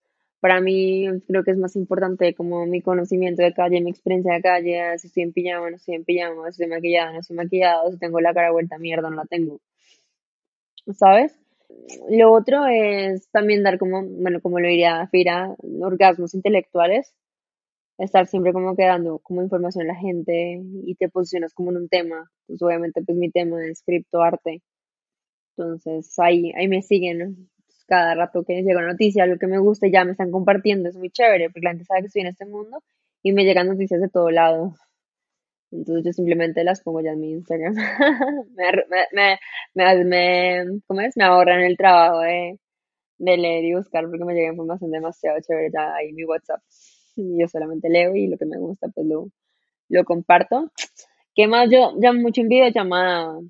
para 0.41 0.61
mí 0.61 1.07
creo 1.27 1.43
que 1.43 1.53
es 1.53 1.59
más 1.59 1.75
importante 1.77 2.35
como 2.35 2.67
mi 2.67 2.83
conocimiento 2.83 3.43
de 3.43 3.55
calle, 3.55 3.81
mi 3.81 3.91
experiencia 3.91 4.35
de 4.35 4.43
calle, 4.43 4.99
si 4.99 5.07
estoy 5.07 5.23
en 5.23 5.33
pijama, 5.33 5.71
no 5.71 5.77
estoy 5.77 5.95
en 5.95 6.05
pijama, 6.05 6.43
si 6.45 6.63
estoy 6.63 6.67
maquillada, 6.67 7.13
no 7.13 7.21
estoy 7.21 7.37
maquillada, 7.37 7.91
si 7.91 7.99
tengo 7.99 8.21
la 8.21 8.35
cara 8.35 8.53
vuelta 8.53 8.79
mierda, 8.79 9.09
no 9.09 9.17
la 9.17 9.25
tengo. 9.25 9.61
¿Sabes? 10.93 11.35
Lo 12.11 12.33
otro 12.33 12.67
es 12.67 13.31
también 13.31 13.63
dar 13.63 13.79
como, 13.79 14.03
bueno, 14.05 14.41
como 14.43 14.61
lo 14.61 14.69
diría 14.69 15.09
Fira, 15.09 15.55
orgasmos 15.81 16.35
intelectuales. 16.35 17.15
Estar 17.97 18.27
siempre 18.27 18.53
como 18.53 18.77
quedando 18.77 19.21
como 19.21 19.43
información 19.43 19.85
a 19.85 19.95
la 19.95 19.99
gente 19.99 20.61
y 20.85 20.95
te 20.97 21.09
posicionas 21.09 21.55
como 21.55 21.71
en 21.71 21.79
un 21.79 21.89
tema. 21.89 22.31
Pues 22.47 22.61
obviamente 22.63 23.03
pues 23.03 23.17
mi 23.17 23.31
tema 23.31 23.65
es 23.67 23.83
criptoarte. 23.83 24.63
Entonces 25.57 26.19
ahí, 26.19 26.53
ahí 26.57 26.69
me 26.69 26.83
siguen 26.83 27.49
cada 27.87 28.15
rato 28.15 28.45
que 28.45 28.63
llega 28.63 28.79
una 28.79 28.93
noticia, 28.93 29.27
lo 29.27 29.39
que 29.39 29.47
me 29.47 29.59
gusta, 29.59 29.87
ya 29.89 30.05
me 30.05 30.13
están 30.13 30.31
compartiendo, 30.31 30.89
es 30.89 30.97
muy 30.97 31.11
chévere, 31.11 31.51
porque 31.51 31.65
la 31.65 31.71
gente 31.71 31.85
sabe 31.85 32.01
que 32.01 32.07
estoy 32.07 32.23
en 32.23 32.29
este 32.29 32.47
mundo 32.47 32.83
y 33.23 33.33
me 33.33 33.45
llegan 33.45 33.69
noticias 33.69 34.01
de 34.01 34.09
todo 34.09 34.31
lado. 34.31 34.75
Entonces 35.71 36.05
yo 36.05 36.13
simplemente 36.13 36.63
las 36.65 36.83
pongo 36.83 37.01
ya 37.01 37.13
en 37.13 37.21
mi 37.21 37.33
Instagram. 37.33 37.75
me, 38.57 39.39
me, 39.75 40.05
me, 40.05 40.81
¿cómo 40.87 41.01
es? 41.01 41.17
Me 41.17 41.25
ahorran 41.25 41.61
el 41.61 41.77
trabajo 41.77 42.21
de, 42.21 42.59
de 43.19 43.37
leer 43.37 43.65
y 43.65 43.75
buscar 43.75 44.05
porque 44.09 44.25
me 44.25 44.35
llega 44.35 44.51
información 44.51 44.91
demasiado 44.91 45.39
chévere 45.41 45.71
ya 45.73 45.95
ahí 45.95 46.13
mi 46.13 46.25
WhatsApp. 46.25 46.61
Y 47.17 47.41
yo 47.41 47.49
solamente 47.49 47.89
leo 47.89 48.15
y 48.15 48.29
lo 48.29 48.37
que 48.39 48.47
me 48.47 48.59
gusta 48.59 48.89
pues 48.95 49.07
lo, 49.07 49.29
lo 49.89 50.05
comparto. 50.05 50.71
¿Qué 51.35 51.49
más? 51.49 51.69
Yo 51.71 51.93
llamo 51.99 52.21
mucho 52.21 52.41
en 52.43 52.49
videollamada. 52.49 53.41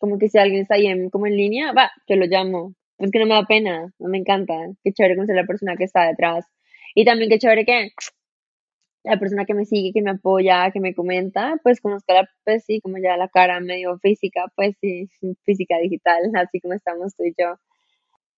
Como 0.00 0.18
que 0.18 0.28
si 0.28 0.38
alguien 0.38 0.62
está 0.62 0.76
ahí 0.76 0.86
en, 0.86 1.10
como 1.10 1.26
en 1.26 1.36
línea, 1.36 1.72
va, 1.72 1.90
yo 2.06 2.16
lo 2.16 2.26
llamo 2.26 2.74
es 2.98 3.10
que 3.10 3.18
no 3.18 3.26
me 3.26 3.34
da 3.34 3.44
pena, 3.44 3.92
no 3.98 4.08
me 4.08 4.18
encanta. 4.18 4.54
Qué 4.82 4.92
chévere 4.92 5.16
conocer 5.16 5.38
a 5.38 5.42
la 5.42 5.46
persona 5.46 5.76
que 5.76 5.84
está 5.84 6.06
detrás. 6.06 6.46
Y 6.94 7.04
también 7.04 7.30
qué 7.30 7.38
chévere 7.38 7.64
que 7.64 7.90
la 9.04 9.18
persona 9.18 9.44
que 9.44 9.54
me 9.54 9.64
sigue, 9.64 9.92
que 9.92 10.02
me 10.02 10.10
apoya, 10.10 10.70
que 10.72 10.80
me 10.80 10.94
comenta, 10.94 11.58
pues 11.62 11.80
conozca, 11.80 12.14
la, 12.14 12.28
pues 12.44 12.64
sí, 12.64 12.80
como 12.80 12.98
ya 12.98 13.16
la 13.16 13.28
cara 13.28 13.60
medio 13.60 13.98
física, 13.98 14.46
pues 14.56 14.76
sí, 14.80 15.08
física 15.44 15.78
digital, 15.78 16.22
así 16.34 16.60
como 16.60 16.74
estamos 16.74 17.14
tú 17.16 17.24
y 17.24 17.34
yo. 17.38 17.56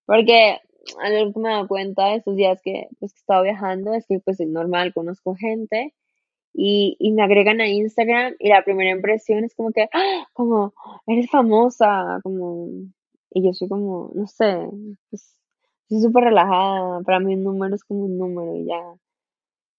Porque 0.07 0.59
algo 1.03 1.33
que 1.33 1.41
me 1.41 1.49
he 1.49 1.53
dado 1.53 1.69
cuenta 1.69 2.15
estos 2.15 2.37
días 2.37 2.61
que, 2.63 2.89
pues, 2.99 3.13
que 3.13 3.19
he 3.19 3.23
estado 3.23 3.43
viajando 3.43 3.95
es 3.95 4.07
que 4.07 4.19
pues 4.21 4.41
es 4.41 4.49
normal, 4.49 4.93
conozco 4.95 5.35
gente 5.35 5.95
y, 6.53 6.97
y 6.99 7.13
me 7.13 7.23
agregan 7.23 7.61
a 7.61 7.69
Instagram 7.69 8.35
y 8.39 8.49
la 8.49 8.65
primera 8.65 8.91
impresión 8.91 9.45
es 9.45 9.55
como 9.55 9.73
que, 9.73 9.89
¡ah! 9.93 10.27
como, 10.33 10.75
eres 11.07 11.31
famosa, 11.31 12.21
como, 12.23 12.69
y 13.31 13.45
yo 13.45 13.53
soy 13.53 13.69
como, 13.69 14.11
no 14.15 14.27
sé, 14.27 14.69
pues, 15.11 15.37
soy 15.89 16.01
súper 16.01 16.25
relajada, 16.25 17.03
para 17.03 17.21
mí 17.21 17.35
un 17.35 17.45
número 17.45 17.75
es 17.75 17.85
como 17.85 18.05
un 18.05 18.19
número 18.19 18.57
y 18.57 18.67
ya. 18.67 18.81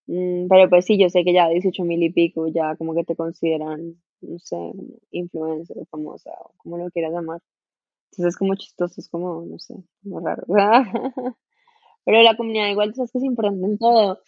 Mm, 0.07 0.47
pero 0.49 0.69
pues 0.69 0.85
sí, 0.85 0.97
yo 0.99 1.09
sé 1.09 1.23
que 1.23 1.33
ya 1.33 1.47
18 1.49 1.83
mil 1.83 2.03
y 2.03 2.11
pico, 2.11 2.47
ya 2.47 2.75
como 2.75 2.93
que 2.95 3.03
te 3.03 3.15
consideran, 3.15 3.95
no 4.21 4.39
sé, 4.39 4.57
influencer 5.11 5.77
o 5.79 5.85
famosa 5.85 6.31
o 6.43 6.53
como 6.57 6.77
lo 6.77 6.89
quieras 6.91 7.13
llamar. 7.13 7.41
Entonces 8.11 8.33
es 8.33 8.37
como 8.37 8.55
chistoso, 8.55 9.01
es 9.01 9.09
como, 9.09 9.45
no 9.45 9.59
sé, 9.59 9.75
como 10.03 10.19
raro. 10.21 10.43
Pero 12.05 12.21
la 12.23 12.37
comunidad 12.37 12.69
igual, 12.69 12.89
tú 12.89 12.95
sabes 12.97 13.11
que 13.11 13.19
es 13.19 13.23
importante 13.25 13.65
en 13.65 13.77
todo. 13.77 14.19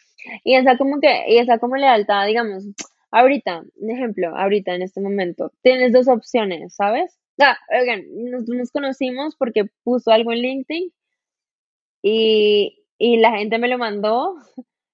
Y 0.44 0.56
esa 0.56 0.78
como 0.78 1.00
que, 1.02 1.26
y 1.28 1.38
esa 1.38 1.60
como 1.60 1.76
lealtad, 1.76 2.28
digamos, 2.28 2.66
ahorita, 3.12 3.64
un 3.76 3.92
ejemplo, 3.92 4.36
ahorita 4.38 4.76
en 4.76 4.84
este 4.84 5.02
momento, 5.02 5.52
tienes 5.64 5.94
dos 5.94 6.08
opciones, 6.08 6.76
¿sabes? 6.76 7.20
Ah, 7.40 7.58
oigan, 7.80 8.04
nos, 8.32 8.72
conocimos 8.72 9.36
porque 9.36 9.66
puso 9.84 10.12
algo 10.12 10.32
en 10.32 10.40
LinkedIn 10.40 10.94
y, 12.04 12.86
y 12.98 13.18
la 13.18 13.38
gente 13.38 13.58
me 13.58 13.68
lo 13.68 13.78
mandó. 13.78 14.36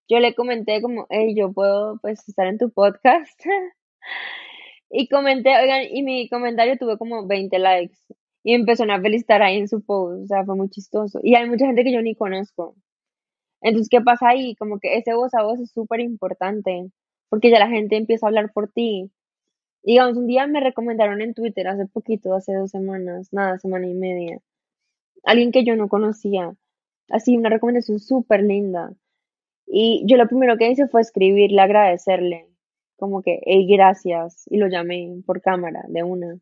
Yo 0.08 0.20
le 0.20 0.34
comenté 0.36 0.82
como, 0.82 1.06
hey, 1.10 1.36
yo 1.38 1.54
puedo 1.54 2.00
pues 2.02 2.28
estar 2.28 2.48
en 2.48 2.58
tu 2.58 2.72
podcast. 2.72 3.40
y 4.90 5.08
comenté, 5.08 5.58
oigan, 5.58 5.84
y 5.92 6.04
mi 6.04 6.30
comentario 6.30 6.78
tuvo 6.78 6.98
como 6.98 7.28
20 7.28 7.60
likes 7.60 7.98
y 8.44 8.54
empezó 8.54 8.84
a 8.84 9.02
felicitar 9.02 9.42
ahí 9.42 9.58
en 9.58 9.68
su 9.68 9.84
post, 9.84 10.24
o 10.24 10.28
sea, 10.28 10.46
fue 10.46 10.56
muy 10.56 10.70
chistoso. 10.70 11.20
Y 11.24 11.36
hay 11.36 11.48
mucha 11.50 11.66
gente 11.68 11.84
que 11.84 11.94
yo 11.94 12.02
ni 12.02 12.16
conozco. 12.16 12.76
Entonces, 13.62 13.90
¿qué 13.90 14.02
pasa 14.02 14.30
ahí? 14.30 14.56
Como 14.56 14.80
que 14.80 14.98
ese 14.98 15.14
voz 15.14 15.34
a 15.36 15.44
voz 15.44 15.60
es 15.60 15.72
súper 15.72 16.00
importante, 16.00 16.90
porque 17.30 17.52
ya 17.52 17.60
la 17.60 17.68
gente 17.70 17.98
empieza 17.98 18.26
a 18.26 18.30
hablar 18.30 18.52
por 18.54 18.72
ti. 18.72 19.12
Digamos, 19.84 20.18
un 20.18 20.28
día 20.28 20.48
me 20.48 20.60
recomendaron 20.60 21.22
en 21.22 21.34
Twitter 21.34 21.68
hace 21.68 21.86
poquito, 21.88 22.34
hace 22.36 22.54
dos 22.54 22.72
semanas, 22.72 23.30
nada, 23.32 23.58
semana 23.60 23.88
y 23.88 23.94
media, 23.94 24.40
alguien 25.24 25.52
que 25.52 25.64
yo 25.64 25.76
no 25.76 25.90
conocía. 25.90 26.56
Así, 27.10 27.38
una 27.38 27.50
recomendación 27.50 28.00
súper 28.00 28.44
linda. 28.44 28.94
Y 29.68 30.04
yo 30.08 30.18
lo 30.18 30.28
primero 30.28 30.58
que 30.58 30.70
hice 30.70 30.88
fue 30.88 31.02
escribirle, 31.02 31.62
agradecerle, 31.62 32.48
como 32.98 33.22
que, 33.22 33.40
hey, 33.46 33.68
gracias, 33.70 34.46
y 34.50 34.58
lo 34.58 34.68
llamé 34.68 35.22
por 35.26 35.42
cámara 35.42 35.84
de 35.88 36.04
una 36.04 36.40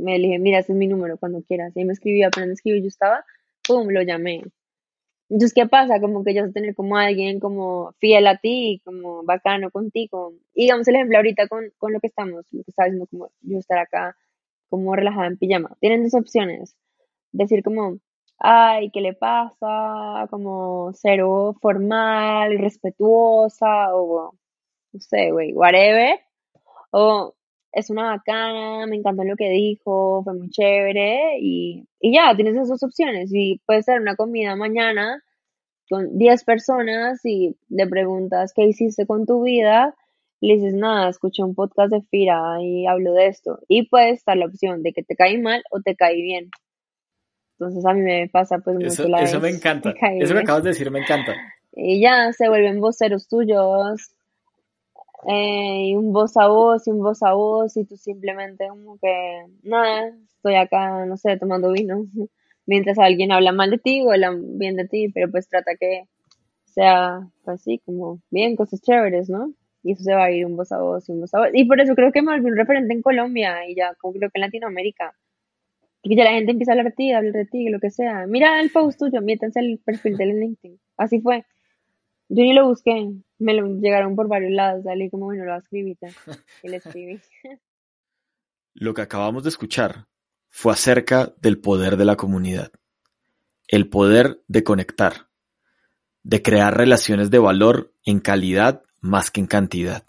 me 0.00 0.18
dije, 0.18 0.38
mira, 0.38 0.58
ese 0.58 0.72
es 0.72 0.78
mi 0.78 0.86
número 0.88 1.18
cuando 1.18 1.42
quieras. 1.42 1.76
Y 1.76 1.84
me 1.84 1.92
escribió, 1.92 2.28
apenas 2.28 2.50
escribió, 2.50 2.80
yo 2.80 2.88
estaba, 2.88 3.24
pum, 3.66 3.88
lo 3.88 4.02
llamé. 4.02 4.42
Entonces, 5.30 5.54
¿qué 5.54 5.66
pasa? 5.66 6.00
Como 6.00 6.24
que 6.24 6.34
ya 6.34 6.42
vas 6.42 6.50
a 6.50 6.54
tener 6.54 6.74
como 6.74 6.96
alguien 6.96 7.38
como 7.40 7.92
fiel 8.00 8.26
a 8.26 8.36
ti, 8.38 8.82
como 8.84 9.22
bacano 9.22 9.70
contigo. 9.70 10.34
Y 10.54 10.64
digamos 10.64 10.88
el 10.88 10.96
ejemplo 10.96 11.18
ahorita 11.18 11.46
con, 11.48 11.70
con 11.78 11.92
lo 11.92 12.00
que 12.00 12.08
estamos, 12.08 12.44
lo 12.50 12.64
que 12.64 12.70
está 12.70 12.84
diciendo, 12.84 13.06
como 13.08 13.30
yo 13.42 13.58
estar 13.58 13.78
acá 13.78 14.16
como 14.68 14.94
relajada 14.96 15.28
en 15.28 15.38
pijama. 15.38 15.76
Tienen 15.80 16.02
dos 16.02 16.14
opciones. 16.14 16.76
Decir 17.32 17.62
como, 17.62 17.98
ay, 18.38 18.90
¿qué 18.90 19.00
le 19.00 19.14
pasa? 19.14 20.26
Como 20.30 20.92
cero 20.94 21.56
formal, 21.60 22.58
respetuosa, 22.58 23.94
o 23.94 24.34
no 24.92 25.00
sé, 25.00 25.30
güey, 25.30 25.52
whatever. 25.52 26.20
O 26.90 27.34
es 27.72 27.90
una 27.90 28.10
bacana, 28.16 28.86
me 28.86 28.96
encantó 28.96 29.24
lo 29.24 29.36
que 29.36 29.50
dijo, 29.50 30.22
fue 30.24 30.34
muy 30.34 30.50
chévere 30.50 31.38
y, 31.40 31.86
y 32.00 32.14
ya, 32.14 32.34
tienes 32.34 32.54
esas 32.54 32.68
dos 32.68 32.82
opciones 32.82 33.30
y 33.32 33.60
puede 33.66 33.82
ser 33.82 34.00
una 34.00 34.16
comida 34.16 34.56
mañana 34.56 35.22
con 35.88 36.18
10 36.18 36.44
personas 36.44 37.20
y 37.24 37.56
le 37.68 37.86
preguntas 37.86 38.52
qué 38.54 38.64
hiciste 38.64 39.06
con 39.06 39.26
tu 39.26 39.42
vida, 39.42 39.94
le 40.40 40.54
dices 40.54 40.74
nada, 40.74 41.10
escuché 41.10 41.42
un 41.42 41.54
podcast 41.54 41.92
de 41.92 42.02
Fira 42.02 42.62
y 42.62 42.86
hablo 42.86 43.12
de 43.12 43.26
esto 43.26 43.58
y 43.68 43.88
puede 43.88 44.10
estar 44.10 44.36
la 44.36 44.46
opción 44.46 44.82
de 44.82 44.92
que 44.92 45.02
te 45.02 45.16
cae 45.16 45.38
mal 45.38 45.62
o 45.70 45.80
te 45.80 45.96
cae 45.96 46.16
bien. 46.16 46.50
Entonces 47.58 47.84
a 47.84 47.92
mí 47.92 48.00
me 48.00 48.28
pasa 48.32 48.58
pues 48.58 48.76
mucho 48.76 49.06
la 49.06 49.22
Eso 49.22 49.40
me 49.40 49.50
encanta, 49.50 49.92
eso 50.18 50.34
me 50.34 50.40
acabas 50.40 50.62
de 50.62 50.70
decir, 50.70 50.90
me 50.90 51.00
encanta. 51.00 51.34
Y 51.72 52.00
ya 52.00 52.32
se 52.32 52.48
vuelven 52.48 52.80
voceros 52.80 53.28
tuyos, 53.28 54.14
eh, 55.28 55.96
un 55.96 56.12
voz 56.12 56.36
a 56.36 56.48
voz 56.48 56.86
y 56.86 56.90
un 56.90 57.00
voz 57.00 57.22
a 57.22 57.34
voz 57.34 57.76
y 57.76 57.84
tú 57.84 57.96
simplemente 57.96 58.68
como 58.68 58.98
que, 58.98 59.44
nada, 59.62 60.12
estoy 60.28 60.54
acá, 60.54 61.04
no 61.06 61.16
sé, 61.16 61.36
tomando 61.36 61.72
vino, 61.72 62.04
mientras 62.66 62.98
alguien 62.98 63.32
habla 63.32 63.52
mal 63.52 63.70
de 63.70 63.78
ti 63.78 64.02
o 64.02 64.12
habla 64.12 64.34
bien 64.36 64.76
de 64.76 64.88
ti, 64.88 65.10
pero 65.12 65.30
pues 65.30 65.48
trata 65.48 65.72
que 65.78 66.04
sea 66.64 67.20
pues 67.44 67.60
así, 67.60 67.78
como 67.84 68.20
bien, 68.30 68.56
cosas 68.56 68.80
chéveres, 68.80 69.28
¿no? 69.28 69.52
Y 69.82 69.92
eso 69.92 70.04
se 70.04 70.14
va 70.14 70.24
a 70.24 70.30
ir 70.30 70.46
un 70.46 70.56
voz 70.56 70.72
a 70.72 70.78
voz 70.78 71.08
y 71.08 71.12
un 71.12 71.20
voz 71.20 71.34
a 71.34 71.40
voz. 71.40 71.48
Y 71.54 71.64
por 71.64 71.80
eso 71.80 71.94
creo 71.94 72.12
que 72.12 72.22
me 72.22 72.32
volví 72.32 72.50
un 72.50 72.56
referente 72.56 72.92
en 72.94 73.02
Colombia 73.02 73.66
y 73.68 73.74
ya 73.74 73.94
como 73.94 74.14
creo 74.14 74.30
que 74.30 74.38
en 74.38 74.42
Latinoamérica. 74.42 75.14
Porque 76.02 76.16
ya 76.16 76.24
la 76.24 76.32
gente 76.32 76.52
empieza 76.52 76.72
a 76.72 76.74
hablar 76.74 76.86
de 76.86 76.96
ti, 76.96 77.12
hablar 77.12 77.32
de 77.32 77.46
ti, 77.46 77.68
lo 77.68 77.80
que 77.80 77.90
sea. 77.90 78.26
Mira 78.26 78.60
el 78.60 78.70
post 78.70 78.98
tuyo, 78.98 79.20
métanse 79.22 79.60
el 79.60 79.80
perfil 79.84 80.16
del 80.16 80.38
LinkedIn. 80.40 80.78
Así 80.96 81.20
fue. 81.20 81.44
Yo 82.28 82.42
ni 82.42 82.52
lo 82.54 82.68
busqué, 82.68 83.10
me 83.40 83.54
lo 83.54 83.66
llegaron 83.66 84.14
por 84.14 84.28
varios 84.28 84.52
lados, 84.52 84.84
salí 84.84 85.10
como, 85.10 85.26
bueno, 85.26 85.44
lo 85.44 85.56
escribí, 85.56 85.98
y 86.62 86.68
le 86.68 86.76
escribí. 86.76 87.20
Lo 88.74 88.94
que 88.94 89.02
acabamos 89.02 89.42
de 89.42 89.48
escuchar 89.48 90.06
fue 90.50 90.72
acerca 90.72 91.34
del 91.40 91.58
poder 91.58 91.96
de 91.96 92.04
la 92.04 92.16
comunidad, 92.16 92.70
el 93.66 93.88
poder 93.88 94.42
de 94.46 94.62
conectar, 94.62 95.28
de 96.22 96.42
crear 96.42 96.76
relaciones 96.76 97.30
de 97.30 97.38
valor 97.38 97.94
en 98.04 98.20
calidad 98.20 98.82
más 99.00 99.30
que 99.30 99.40
en 99.40 99.46
cantidad. 99.46 100.04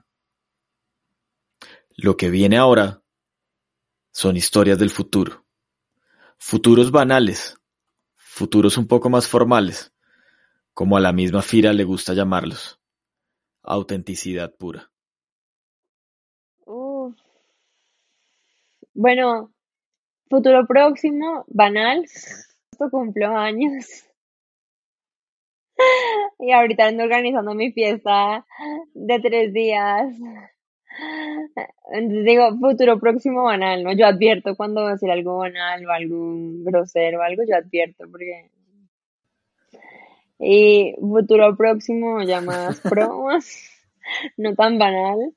Lo 1.96 2.18
que 2.18 2.30
viene 2.30 2.58
ahora 2.58 3.02
son 4.12 4.36
historias 4.36 4.78
del 4.78 4.90
futuro, 4.90 5.46
futuros 6.38 6.92
banales, 6.92 7.58
futuros 8.14 8.78
un 8.78 8.88
poco 8.88 9.10
más 9.10 9.28
formales, 9.28 9.94
como 10.74 10.98
a 10.98 11.00
la 11.00 11.14
misma 11.14 11.42
Fira 11.42 11.72
le 11.72 11.86
gusta 11.86 12.14
llamarlos. 12.14 12.81
Autenticidad 13.64 14.54
pura. 14.56 14.92
Bueno, 18.94 19.52
futuro 20.30 20.68
próximo, 20.68 21.46
banal. 21.48 22.04
Esto 22.04 22.90
cumplo 22.92 23.36
años. 23.36 23.86
Y 26.38 26.52
ahorita 26.52 26.88
ando 26.88 27.04
organizando 27.04 27.56
mi 27.56 27.72
fiesta 27.72 28.46
de 28.94 29.20
tres 29.20 29.54
días. 29.54 30.14
digo, 32.24 32.56
futuro 32.60 33.00
próximo 33.00 33.44
banal, 33.46 33.84
¿no? 33.84 33.94
Yo 33.94 34.06
advierto 34.06 34.56
cuando 34.56 34.84
va 34.84 34.92
a 34.92 34.98
ser 34.98 35.10
algo 35.10 35.40
banal 35.40 35.84
o 35.86 35.92
algo 35.92 36.36
grosero 36.64 37.20
o 37.20 37.24
algo, 37.24 37.44
yo 37.48 37.56
advierto 37.56 38.06
porque 38.12 38.52
y 40.42 40.96
futuro 41.00 41.56
próximo, 41.56 42.22
llamadas 42.24 42.80
promos, 42.90 43.46
no 44.38 44.56
tan 44.56 44.80
banal. 44.80 45.34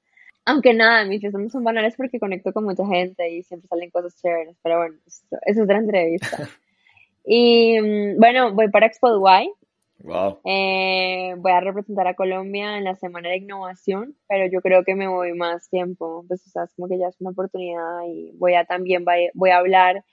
Aunque 0.47 0.75
nada, 0.75 1.05
mis 1.05 1.21
fiestas 1.21 1.43
no 1.43 1.49
son 1.51 1.64
banales 1.64 1.95
porque 1.97 2.19
conecto 2.19 2.53
con 2.53 2.64
mucha 2.64 2.87
gente 2.87 3.31
y 3.31 3.43
siempre 3.43 3.69
salen 3.69 3.90
cosas 3.90 4.21
chéveres, 4.21 4.57
pero 4.62 4.79
bueno, 4.79 4.97
eso, 5.07 5.25
es 5.43 5.61
otra 5.61 5.79
entrevista. 5.79 6.49
y 7.25 7.81
mm, 7.81 8.19
bueno, 8.19 8.55
voy 8.55 8.71
para 8.71 8.87
Expo 8.87 9.11
Dubai. 9.11 9.51
Wow. 9.99 10.40
Eh, 10.45 11.35
voy 11.38 11.53
a 11.53 11.61
representar 11.61 12.07
a 12.07 12.14
Colombia 12.14 12.77
en 12.77 12.85
la 12.85 12.95
Semana 12.95 13.31
de 13.31 13.38
Innovación, 13.38 14.17
pero 14.29 14.51
yo 14.53 14.61
creo 14.61 14.85
que 14.85 14.95
me 14.95 15.09
voy 15.09 15.33
más 15.33 15.71
tiempo, 15.71 16.25
pues 16.29 16.47
o 16.47 16.51
sea, 16.51 16.64
es 16.64 16.75
como 16.75 16.88
que 16.88 16.99
ya 16.99 17.09
es 17.09 17.19
una 17.21 17.31
oportunidad 17.31 18.03
y 18.07 18.33
voy 18.37 18.55
a 18.55 18.67
también, 18.67 19.05
voy 19.33 19.51
a 19.51 19.57
hablar 19.57 20.05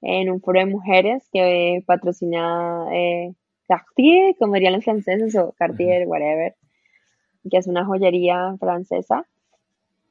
en 0.00 0.30
un 0.30 0.40
foro 0.40 0.60
de 0.60 0.66
mujeres 0.66 1.28
que 1.32 1.82
patrocina 1.86 2.86
eh, 2.92 3.34
Cartier, 3.72 4.36
como 4.38 4.54
dirían 4.54 4.74
los 4.74 4.84
franceses, 4.84 5.34
o 5.36 5.52
Cartier, 5.52 6.06
whatever, 6.06 6.54
que 7.50 7.56
es 7.56 7.66
una 7.66 7.84
joyería 7.86 8.56
francesa. 8.58 9.26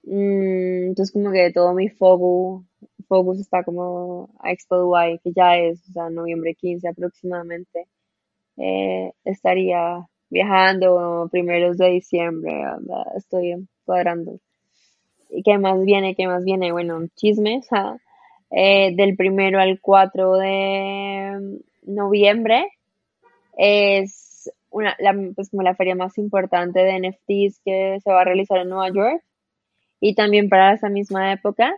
Mm, 0.04 0.90
entonces, 0.90 1.12
como 1.14 1.32
que 1.32 1.52
todo 1.52 1.74
mi 1.74 1.90
focus, 1.90 2.66
focus 3.08 3.40
está 3.40 3.64
como 3.64 4.30
a 4.40 4.52
Expo 4.52 4.78
Dubai, 4.78 5.20
que 5.20 5.32
ya 5.34 5.58
es, 5.58 5.80
o 5.90 5.94
sea, 5.94 6.10
noviembre 6.10 6.56
15 6.56 6.88
aproximadamente. 6.88 7.88
Eh, 8.58 9.12
estaría 9.26 10.08
viajando 10.30 11.28
primeros 11.32 11.78
de 11.78 11.90
diciembre, 11.90 12.64
estoy 13.16 13.68
cuadrando. 13.86 14.40
¿Y 15.30 15.44
qué 15.44 15.58
más 15.58 15.84
viene? 15.84 16.16
¿Qué 16.16 16.28
más 16.28 16.44
viene? 16.44 16.72
Bueno, 16.72 17.00
chismes. 17.16 17.68
Eh, 18.50 18.94
del 18.96 19.16
primero 19.16 19.60
al 19.60 19.80
4 19.80 20.36
de 20.36 21.60
noviembre 21.84 22.66
es 23.58 24.52
una, 24.70 24.96
la, 25.00 25.16
pues 25.36 25.50
como 25.50 25.64
la 25.64 25.76
feria 25.76 25.96
más 25.96 26.18
importante 26.18 26.80
de 26.80 27.00
NFTs 27.00 27.62
que 27.64 28.00
se 28.04 28.12
va 28.12 28.22
a 28.22 28.26
realizar 28.26 28.58
en 28.60 28.70
Nueva 28.70 28.90
York. 28.90 29.24
Y 30.00 30.16
también 30.16 30.50
para 30.50 30.74
esa 30.74 30.90
misma 30.90 31.32
época 31.32 31.74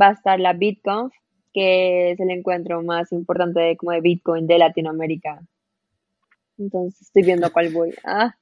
va 0.00 0.08
a 0.08 0.12
estar 0.12 0.38
la 0.38 0.52
BitConf, 0.52 1.14
que 1.52 2.10
es 2.10 2.20
el 2.20 2.30
encuentro 2.30 2.82
más 2.82 3.12
importante 3.12 3.60
de, 3.60 3.76
como 3.76 3.92
de 3.92 4.00
Bitcoin 4.00 4.46
de 4.46 4.58
Latinoamérica. 4.58 5.40
Entonces 6.58 7.02
estoy 7.02 7.22
viendo 7.22 7.52
cuál 7.52 7.70
voy. 7.72 7.94
Ah, 8.04 8.34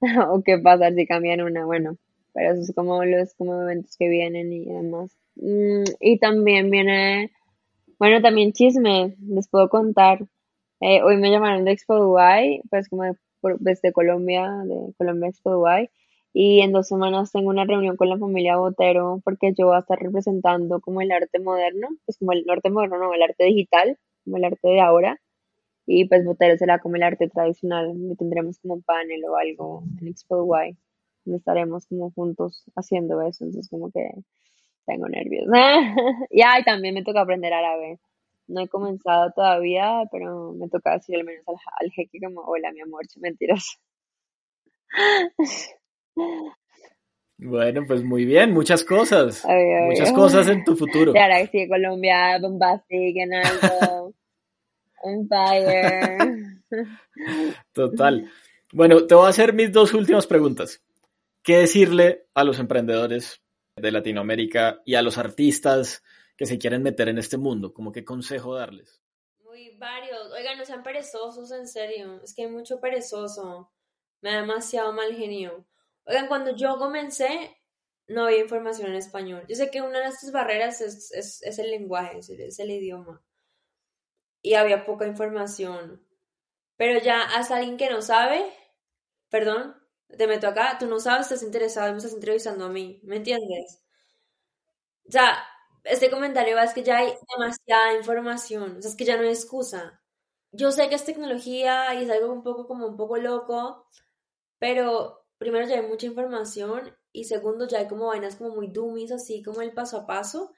o 0.30 0.42
qué 0.42 0.58
pasa 0.58 0.90
si 0.92 1.06
cambian 1.06 1.40
una. 1.40 1.64
Bueno, 1.64 1.96
pero 2.32 2.52
eso 2.52 2.62
es 2.62 2.72
como 2.74 3.04
los 3.04 3.34
como 3.34 3.62
eventos 3.62 3.96
que 3.96 4.08
vienen 4.08 4.52
y 4.52 4.64
demás. 4.66 5.16
Mm, 5.36 5.84
y 6.00 6.18
también 6.18 6.70
viene, 6.70 7.32
bueno, 7.98 8.20
también 8.20 8.52
chisme, 8.52 9.16
les 9.20 9.48
puedo 9.48 9.68
contar. 9.68 10.26
Eh, 10.80 11.02
hoy 11.02 11.16
me 11.16 11.30
llamaron 11.30 11.64
de 11.64 11.72
Expo 11.72 11.96
Dubai, 11.96 12.62
pues 12.70 12.88
como 12.88 13.04
desde 13.60 13.92
Colombia, 13.92 14.50
de 14.66 14.92
Colombia 14.98 15.28
Expo 15.28 15.52
Dubai. 15.52 15.90
Y 16.32 16.60
en 16.62 16.72
dos 16.72 16.88
semanas 16.88 17.30
tengo 17.32 17.50
una 17.50 17.64
reunión 17.64 17.96
con 17.96 18.08
la 18.08 18.18
familia 18.18 18.56
Botero 18.56 19.20
porque 19.24 19.52
yo 19.56 19.66
voy 19.66 19.76
a 19.76 19.80
estar 19.80 19.98
representando 20.00 20.80
como 20.80 21.00
el 21.00 21.12
arte 21.12 21.38
moderno, 21.38 21.88
pues 22.04 22.18
como 22.18 22.32
el 22.32 22.44
arte 22.50 22.70
moderno, 22.70 22.98
no, 22.98 23.14
el 23.14 23.22
arte 23.22 23.44
digital, 23.44 23.98
como 24.24 24.38
el 24.38 24.44
arte 24.44 24.68
de 24.68 24.80
ahora. 24.80 25.20
Y 25.86 26.06
pues 26.08 26.24
Botero 26.24 26.56
será 26.58 26.80
como 26.80 26.96
el 26.96 27.04
arte 27.04 27.28
tradicional. 27.28 27.92
Y 27.96 28.16
tendremos 28.16 28.58
como 28.58 28.74
un 28.74 28.82
panel 28.82 29.24
o 29.26 29.36
algo 29.36 29.84
en 30.00 30.08
Expo 30.08 30.36
Dubai. 30.38 30.76
Donde 31.24 31.38
estaremos 31.38 31.86
como 31.86 32.10
juntos 32.12 32.64
haciendo 32.76 33.22
eso. 33.22 33.44
Entonces 33.44 33.70
como 33.70 33.90
que 33.92 34.10
tengo 34.86 35.08
nervios. 35.08 35.46
y 36.30 36.42
ay, 36.42 36.64
también 36.64 36.94
me 36.94 37.04
toca 37.04 37.20
aprender 37.22 37.52
árabe. 37.52 38.00
No 38.46 38.60
he 38.60 38.68
comenzado 38.68 39.32
todavía, 39.34 40.02
pero 40.12 40.52
me 40.52 40.68
toca 40.68 40.94
decir 40.94 41.16
al 41.16 41.24
menos 41.24 41.44
al, 41.80 41.90
jeque 41.90 42.18
como, 42.22 42.42
hola 42.42 42.72
mi 42.72 42.80
amor, 42.80 43.02
mentiras. 43.16 43.78
Bueno, 47.36 47.82
pues 47.86 48.04
muy 48.04 48.24
bien, 48.24 48.52
muchas 48.52 48.84
cosas. 48.84 49.44
muchas 49.88 50.12
cosas 50.12 50.48
en 50.48 50.64
tu 50.64 50.76
futuro. 50.76 51.12
Claro 51.12 51.48
sí, 51.50 51.68
Colombia, 51.68 52.38
bombastic, 52.40 53.16
en 53.16 53.34
algo. 53.34 54.14
Empire. 55.02 56.16
Total. 57.72 58.30
Bueno, 58.72 59.06
te 59.06 59.14
voy 59.14 59.26
a 59.26 59.30
hacer 59.30 59.52
mis 59.52 59.72
dos 59.72 59.92
últimas 59.94 60.26
preguntas. 60.26 60.82
¿Qué 61.42 61.58
decirle 61.58 62.26
a 62.34 62.44
los 62.44 62.58
emprendedores 62.58 63.42
de 63.76 63.92
Latinoamérica 63.92 64.80
y 64.84 64.94
a 64.94 65.02
los 65.02 65.18
artistas 65.18 66.02
que 66.36 66.46
se 66.46 66.58
quieren 66.58 66.82
meter 66.82 67.08
en 67.08 67.18
este 67.18 67.36
mundo? 67.36 67.72
¿Cómo 67.72 67.92
qué 67.92 68.04
consejo 68.04 68.54
darles? 68.54 69.02
Muy 69.42 69.76
varios. 69.78 70.32
Oigan, 70.32 70.58
no 70.58 70.64
sean 70.64 70.82
perezosos, 70.82 71.50
en 71.52 71.68
serio. 71.68 72.20
Es 72.22 72.34
que 72.34 72.42
hay 72.42 72.50
mucho 72.50 72.80
perezoso. 72.80 73.70
Me 74.20 74.30
da 74.32 74.40
demasiado 74.40 74.92
mal 74.92 75.14
genio. 75.14 75.66
Oigan, 76.04 76.28
cuando 76.28 76.54
yo 76.56 76.76
comencé, 76.78 77.56
no 78.06 78.24
había 78.24 78.40
información 78.40 78.90
en 78.90 78.96
español. 78.96 79.44
Yo 79.48 79.56
sé 79.56 79.70
que 79.70 79.82
una 79.82 80.00
de 80.00 80.08
estas 80.08 80.32
barreras 80.32 80.80
es, 80.80 81.12
es, 81.12 81.58
el 81.58 81.70
lenguaje, 81.70 82.18
es 82.18 82.58
el, 82.58 82.70
idioma. 82.70 83.22
Y 84.42 84.54
había 84.54 84.84
poca 84.84 85.06
información. 85.06 86.06
Pero 86.76 87.00
ya 87.00 87.22
hasta 87.22 87.56
alguien 87.56 87.76
que 87.76 87.88
no 87.88 88.02
sabe, 88.02 88.44
perdón, 89.30 89.76
te 90.18 90.26
meto 90.26 90.48
acá, 90.48 90.76
tú 90.78 90.86
no 90.86 91.00
sabes, 91.00 91.26
estás 91.26 91.42
interesado 91.42 91.90
me 91.92 91.98
estás 91.98 92.12
entrevistando 92.12 92.66
a 92.66 92.68
mí, 92.68 93.00
¿me 93.04 93.16
entiendes? 93.16 93.80
O 95.08 95.12
sea, 95.12 95.44
este 95.84 96.10
comentario 96.10 96.58
es 96.58 96.74
que 96.74 96.82
ya 96.82 96.98
hay 96.98 97.14
demasiada 97.36 97.94
información, 97.96 98.78
o 98.78 98.82
sea, 98.82 98.90
es 98.90 98.96
que 98.96 99.04
ya 99.04 99.16
no 99.16 99.22
hay 99.22 99.28
excusa. 99.30 100.00
Yo 100.52 100.70
sé 100.72 100.88
que 100.88 100.94
es 100.96 101.04
tecnología 101.04 101.94
y 101.94 102.04
es 102.04 102.10
algo 102.10 102.32
un 102.32 102.42
poco 102.42 102.66
como 102.66 102.86
un 102.86 102.96
poco 102.96 103.16
loco, 103.18 103.86
pero 104.58 105.26
primero 105.38 105.66
ya 105.66 105.76
hay 105.76 105.86
mucha 105.86 106.06
información 106.06 106.96
y 107.12 107.24
segundo 107.24 107.68
ya 107.68 107.78
hay 107.80 107.88
como 107.88 108.06
vainas 108.08 108.36
como 108.36 108.54
muy 108.54 108.68
dummies, 108.68 109.12
así 109.12 109.42
como 109.42 109.62
el 109.62 109.72
paso 109.74 109.98
a 109.98 110.06
paso. 110.06 110.52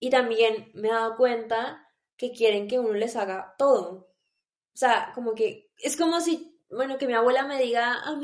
Y 0.00 0.10
también 0.10 0.70
me 0.74 0.88
he 0.88 0.92
dado 0.92 1.16
cuenta 1.16 1.86
que 2.16 2.32
quieren 2.32 2.68
que 2.68 2.78
uno 2.80 2.94
les 2.94 3.16
haga 3.16 3.54
todo. 3.58 4.10
O 4.74 4.76
sea, 4.76 5.12
como 5.14 5.34
que 5.34 5.70
es 5.78 5.96
como 5.96 6.20
si, 6.20 6.58
bueno, 6.70 6.98
que 6.98 7.06
mi 7.06 7.14
abuela 7.14 7.44
me 7.46 7.58
diga, 7.62 7.98
ah, 8.04 8.18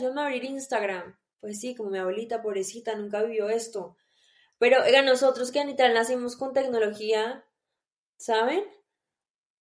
yo 0.00 0.14
me 0.14 0.22
abrir 0.22 0.44
Instagram. 0.44 1.16
Pues 1.40 1.60
sí, 1.60 1.74
como 1.74 1.90
mi 1.90 1.98
abuelita, 1.98 2.42
pobrecita, 2.42 2.94
nunca 2.96 3.22
vivió 3.22 3.48
esto. 3.48 3.96
Pero, 4.58 4.82
oiga, 4.84 5.02
nosotros 5.02 5.52
que 5.52 5.64
literal 5.64 5.94
nacimos 5.94 6.36
con 6.36 6.52
tecnología, 6.52 7.44
¿saben? 8.18 8.64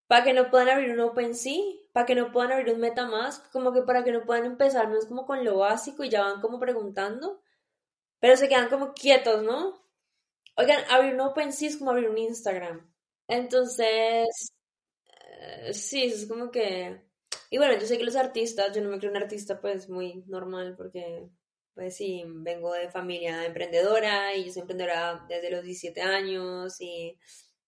Para 0.07 0.23
que 0.23 0.33
no 0.33 0.49
puedan 0.49 0.69
abrir 0.69 0.91
un 0.91 1.01
OpenSea, 1.01 1.61
para 1.93 2.05
que 2.05 2.15
no 2.15 2.31
puedan 2.31 2.51
abrir 2.51 2.73
un 2.73 2.79
MetaMask, 2.81 3.51
como 3.51 3.73
que 3.73 3.81
para 3.83 4.03
que 4.03 4.11
no 4.11 4.25
puedan 4.25 4.45
empezar, 4.45 4.91
es 4.95 5.05
como 5.05 5.25
con 5.25 5.43
lo 5.45 5.57
básico 5.57 6.03
y 6.03 6.09
ya 6.09 6.23
van 6.23 6.41
como 6.41 6.59
preguntando, 6.59 7.41
pero 8.19 8.37
se 8.37 8.49
quedan 8.49 8.69
como 8.69 8.93
quietos, 8.93 9.43
¿no? 9.43 9.83
Oigan, 10.57 10.83
abrir 10.89 11.13
un 11.15 11.21
OpenSea 11.21 11.69
es 11.69 11.77
como 11.77 11.91
abrir 11.91 12.09
un 12.09 12.17
Instagram. 12.17 12.91
Entonces, 13.27 14.53
eh, 15.05 15.73
sí, 15.73 16.05
es 16.05 16.27
como 16.27 16.51
que... 16.51 17.01
Y 17.49 17.57
bueno, 17.57 17.73
yo 17.79 17.87
sé 17.87 17.97
que 17.97 18.03
los 18.05 18.15
artistas, 18.15 18.75
yo 18.75 18.81
no 18.81 18.89
me 18.89 18.99
creo 18.99 19.11
un 19.11 19.17
artista 19.17 19.61
pues 19.61 19.89
muy 19.89 20.23
normal 20.27 20.75
porque 20.77 21.29
pues 21.77 21.95
sí, 21.95 22.23
vengo 22.25 22.73
de 22.73 22.89
familia 22.89 23.45
emprendedora 23.45 24.33
y 24.35 24.45
yo 24.45 24.51
soy 24.51 24.61
emprendedora 24.61 25.23
desde 25.29 25.51
los 25.51 25.63
17 25.63 26.01
años 26.01 26.81
y 26.81 27.19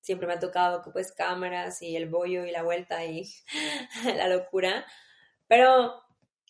siempre 0.02 0.26
me 0.26 0.34
ha 0.34 0.40
tocado 0.40 0.82
pues 0.92 1.12
cámaras 1.12 1.84
y 1.84 1.96
el 1.96 2.10
bollo 2.10 2.44
y 2.44 2.50
la 2.52 2.64
vuelta 2.64 3.06
y 3.06 3.30
la 4.18 4.28
locura. 4.28 4.84
Pero 5.48 5.94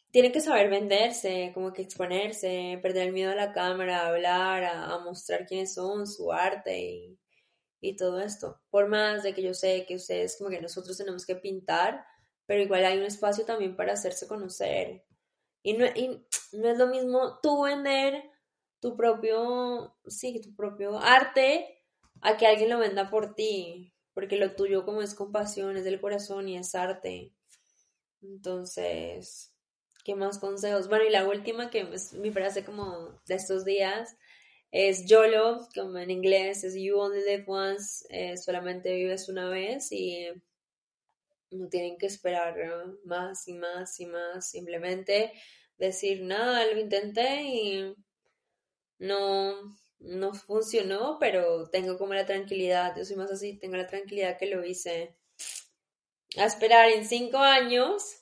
tiene 0.10 0.32
que 0.32 0.40
saber 0.40 0.70
venderse, 0.70 1.52
como 1.54 1.74
que 1.74 1.82
exponerse, 1.82 2.80
perder 2.82 3.08
el 3.08 3.14
miedo 3.14 3.32
a 3.32 3.36
la 3.36 3.52
cámara, 3.52 4.08
hablar, 4.08 4.64
a, 4.64 4.98
mostrar 5.00 5.46
quiénes 5.46 5.74
son, 5.74 6.08
su 6.08 6.32
arte 6.32 6.80
y, 6.80 7.20
y, 7.82 7.98
todo 7.98 8.22
esto. 8.22 8.62
Por 8.70 8.88
más 8.88 9.22
de 9.24 9.34
que 9.34 9.44
yo 9.44 9.54
sé 9.54 9.86
que 9.86 9.96
ustedes 9.96 10.38
como 10.38 10.50
que 10.50 10.62
nosotros 10.62 10.98
tenemos 10.98 11.26
que 11.26 11.36
pintar, 11.36 12.06
pero 12.46 12.62
igual 12.62 12.86
hay 12.86 12.98
un 12.98 13.04
espacio 13.04 13.44
también 13.44 13.76
para 13.76 13.94
hacerse 13.94 14.28
conocer. 14.28 15.04
Y 15.64 15.74
no, 15.74 15.86
y 15.86 16.26
no 16.54 16.70
es 16.70 16.78
lo 16.78 16.88
mismo 16.88 17.40
tú 17.42 17.64
vender 17.64 18.24
tu 18.80 18.96
propio, 18.96 19.96
sí, 20.08 20.40
tu 20.42 20.56
propio 20.56 20.98
arte 21.00 21.84
a 22.22 22.38
que 22.38 22.48
alguien 22.48 22.70
lo 22.70 22.80
venda 22.80 23.10
por 23.10 23.36
ti, 23.36 23.94
porque 24.14 24.38
lo 24.38 24.56
tuyo 24.56 24.86
como 24.86 25.02
es 25.02 25.16
compasión, 25.16 25.78
es 25.78 25.84
del 25.84 26.02
corazón 26.02 26.48
y 26.48 26.58
es 26.58 26.76
arte. 26.76 27.34
Entonces, 28.22 29.54
¿qué 30.04 30.16
más 30.16 30.40
consejos? 30.40 30.90
Bueno, 30.90 31.06
y 31.06 31.10
la 31.10 31.28
última 31.28 31.70
que 31.70 31.82
es 31.94 32.14
mi 32.14 32.32
frase 32.32 32.64
como 32.66 33.20
de 33.28 33.36
estos 33.36 33.66
días 33.66 34.18
es 34.72 35.06
YOLO, 35.06 35.68
como 35.74 35.98
en 35.98 36.12
inglés 36.12 36.64
es 36.64 36.76
You 36.76 36.98
Only 37.00 37.22
Live 37.22 37.46
Once, 37.48 38.06
eh, 38.10 38.38
solamente 38.38 38.94
vives 38.94 39.30
una 39.30 39.50
vez 39.50 39.92
y 39.92 40.28
no 41.52 41.68
tienen 41.70 41.98
que 41.98 42.06
esperar 42.06 42.56
más 43.06 43.48
y 43.48 43.54
más 43.54 44.00
y 44.00 44.06
más, 44.06 44.50
simplemente 44.50 45.34
decir 45.78 46.24
nada, 46.24 46.66
lo 46.66 46.80
intenté 46.80 47.44
y 47.44 47.96
no, 49.00 49.78
no 50.00 50.34
funcionó, 50.34 51.18
pero 51.20 51.70
tengo 51.70 51.98
como 51.98 52.14
la 52.14 52.26
tranquilidad, 52.26 52.96
yo 52.98 53.06
soy 53.06 53.16
más 53.16 53.32
así, 53.32 53.58
tengo 53.58 53.76
la 53.76 53.88
tranquilidad 53.88 54.38
que 54.38 54.48
lo 54.48 54.64
hice. 54.64 55.16
A 56.38 56.46
esperar 56.46 56.90
en 56.90 57.06
cinco 57.08 57.38
años 57.40 58.20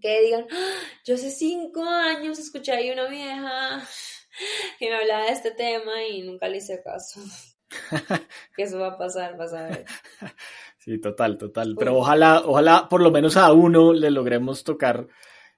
que 0.00 0.22
digan, 0.22 0.46
¡Ah! 0.50 0.80
yo 1.04 1.14
hace 1.14 1.30
cinco 1.30 1.84
años 1.84 2.38
escuché 2.38 2.72
ahí 2.72 2.90
una 2.90 3.08
vieja 3.08 3.86
que 4.78 4.88
me 4.88 4.96
hablaba 4.96 5.24
de 5.24 5.32
este 5.32 5.50
tema 5.50 6.04
y 6.04 6.22
nunca 6.22 6.48
le 6.48 6.58
hice 6.58 6.82
caso. 6.82 7.20
que 8.56 8.62
eso 8.62 8.78
va 8.78 8.88
a 8.88 8.98
pasar, 8.98 9.36
vas 9.36 9.52
a 9.52 9.68
ver. 9.68 9.84
Sí, 10.84 11.00
total, 11.00 11.38
total. 11.38 11.76
Pero 11.78 11.96
ojalá, 11.96 12.42
ojalá 12.44 12.88
por 12.88 13.02
lo 13.02 13.12
menos 13.12 13.36
a 13.36 13.52
uno 13.52 13.92
le 13.92 14.10
logremos 14.10 14.64
tocar 14.64 15.06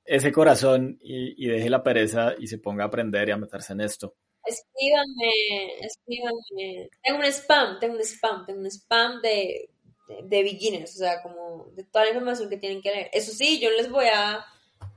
ese 0.04 0.30
corazón 0.32 0.98
y, 1.00 1.42
y 1.42 1.48
deje 1.48 1.70
la 1.70 1.82
pereza 1.82 2.34
y 2.38 2.46
se 2.46 2.58
ponga 2.58 2.84
a 2.84 2.88
aprender 2.88 3.28
y 3.28 3.32
a 3.32 3.38
meterse 3.38 3.72
en 3.72 3.80
esto. 3.80 4.16
Escríbanme, 4.44 5.78
escríbanme. 5.80 6.90
Tengo 7.02 7.18
un 7.20 7.24
spam, 7.24 7.78
tengo 7.80 7.94
un 7.94 8.02
spam, 8.02 8.44
tengo 8.44 8.60
un 8.60 8.66
spam 8.66 9.22
de, 9.22 9.70
de, 10.24 10.42
beginners, 10.42 10.96
o 10.96 10.98
sea, 10.98 11.22
como 11.22 11.70
de 11.74 11.84
toda 11.84 12.04
la 12.04 12.10
información 12.10 12.50
que 12.50 12.58
tienen 12.58 12.82
que 12.82 12.90
leer. 12.90 13.10
Eso 13.14 13.32
sí, 13.32 13.58
yo 13.60 13.70
les 13.70 13.90
voy 13.90 14.06
a, 14.14 14.44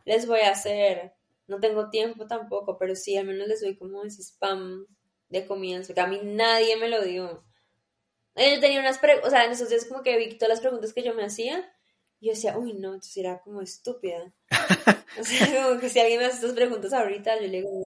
les 0.03 0.27
voy 0.27 0.41
a 0.41 0.51
hacer, 0.51 1.13
no 1.47 1.61
tengo 1.61 1.89
tiempo 1.89 2.27
tampoco, 2.27 2.77
pero 2.77 2.93
sí, 2.95 3.15
al 3.15 3.27
menos 3.27 3.47
les 3.47 3.61
doy 3.61 3.77
como 3.77 4.03
ese 4.03 4.21
spam 4.21 4.85
de 5.29 5.45
comienzo, 5.45 5.93
que 5.93 6.01
a 6.01 6.07
mí 6.07 6.19
nadie 6.23 6.75
me 6.75 6.89
lo 6.89 7.01
dio. 7.01 7.46
Yo 8.37 8.59
tenía 8.59 8.79
unas 8.79 8.99
preguntas, 8.99 9.27
o 9.27 9.31
sea, 9.31 9.45
en 9.45 9.51
esos 9.51 9.69
días 9.69 9.85
como 9.85 10.03
que 10.03 10.17
vi 10.17 10.37
todas 10.37 10.49
las 10.49 10.61
preguntas 10.61 10.93
que 10.93 11.03
yo 11.03 11.13
me 11.13 11.25
hacía, 11.25 11.69
y 12.19 12.27
yo 12.27 12.33
decía, 12.33 12.57
uy, 12.57 12.73
no, 12.73 12.89
entonces 12.89 13.17
era 13.17 13.41
como 13.41 13.61
estúpida. 13.61 14.33
o 15.19 15.23
sea, 15.23 15.63
como 15.63 15.79
que 15.79 15.89
si 15.89 15.99
alguien 15.99 16.19
me 16.19 16.25
hace 16.25 16.37
estas 16.37 16.53
preguntas 16.53 16.93
ahorita, 16.93 17.35
yo 17.35 17.47
le 17.47 17.57
digo, 17.57 17.83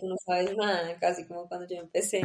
tú 0.00 0.08
no 0.08 0.16
sabes 0.24 0.56
nada, 0.56 0.98
casi 0.98 1.26
como 1.26 1.48
cuando 1.48 1.66
yo 1.66 1.76
empecé. 1.76 2.22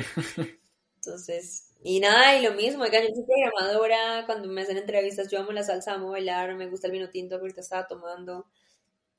Entonces, 0.96 1.70
y 1.84 2.00
nada, 2.00 2.38
y 2.38 2.44
lo 2.44 2.54
mismo, 2.54 2.84
oigan, 2.84 3.04
yo 3.04 3.10
soy 3.14 3.26
programadora, 3.26 4.26
cuando 4.26 4.48
me 4.48 4.62
hacen 4.62 4.78
entrevistas, 4.78 5.30
yo 5.30 5.40
amo 5.40 5.52
la 5.52 5.64
salsa, 5.64 5.94
amo 5.94 6.12
bailar, 6.12 6.56
me 6.56 6.68
gusta 6.68 6.88
el 6.88 6.94
vino 6.94 7.10
tinto 7.10 7.38
que 7.38 7.42
ahorita 7.42 7.62
estaba 7.62 7.88
tomando. 7.88 8.48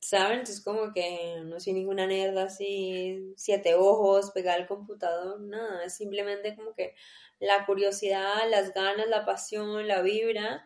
¿saben? 0.00 0.40
Entonces 0.40 0.62
como 0.62 0.92
que 0.92 1.40
no 1.44 1.58
soy 1.60 1.72
ninguna 1.72 2.06
nerd 2.06 2.36
así, 2.38 3.32
siete 3.36 3.74
ojos, 3.74 4.30
pegada 4.32 4.56
al 4.58 4.66
computador, 4.68 5.40
nada, 5.40 5.84
es 5.84 5.96
simplemente 5.96 6.54
como 6.56 6.74
que 6.74 6.94
la 7.38 7.66
curiosidad, 7.66 8.48
las 8.48 8.72
ganas, 8.72 9.08
la 9.08 9.24
pasión, 9.24 9.86
la 9.86 10.02
vibra, 10.02 10.64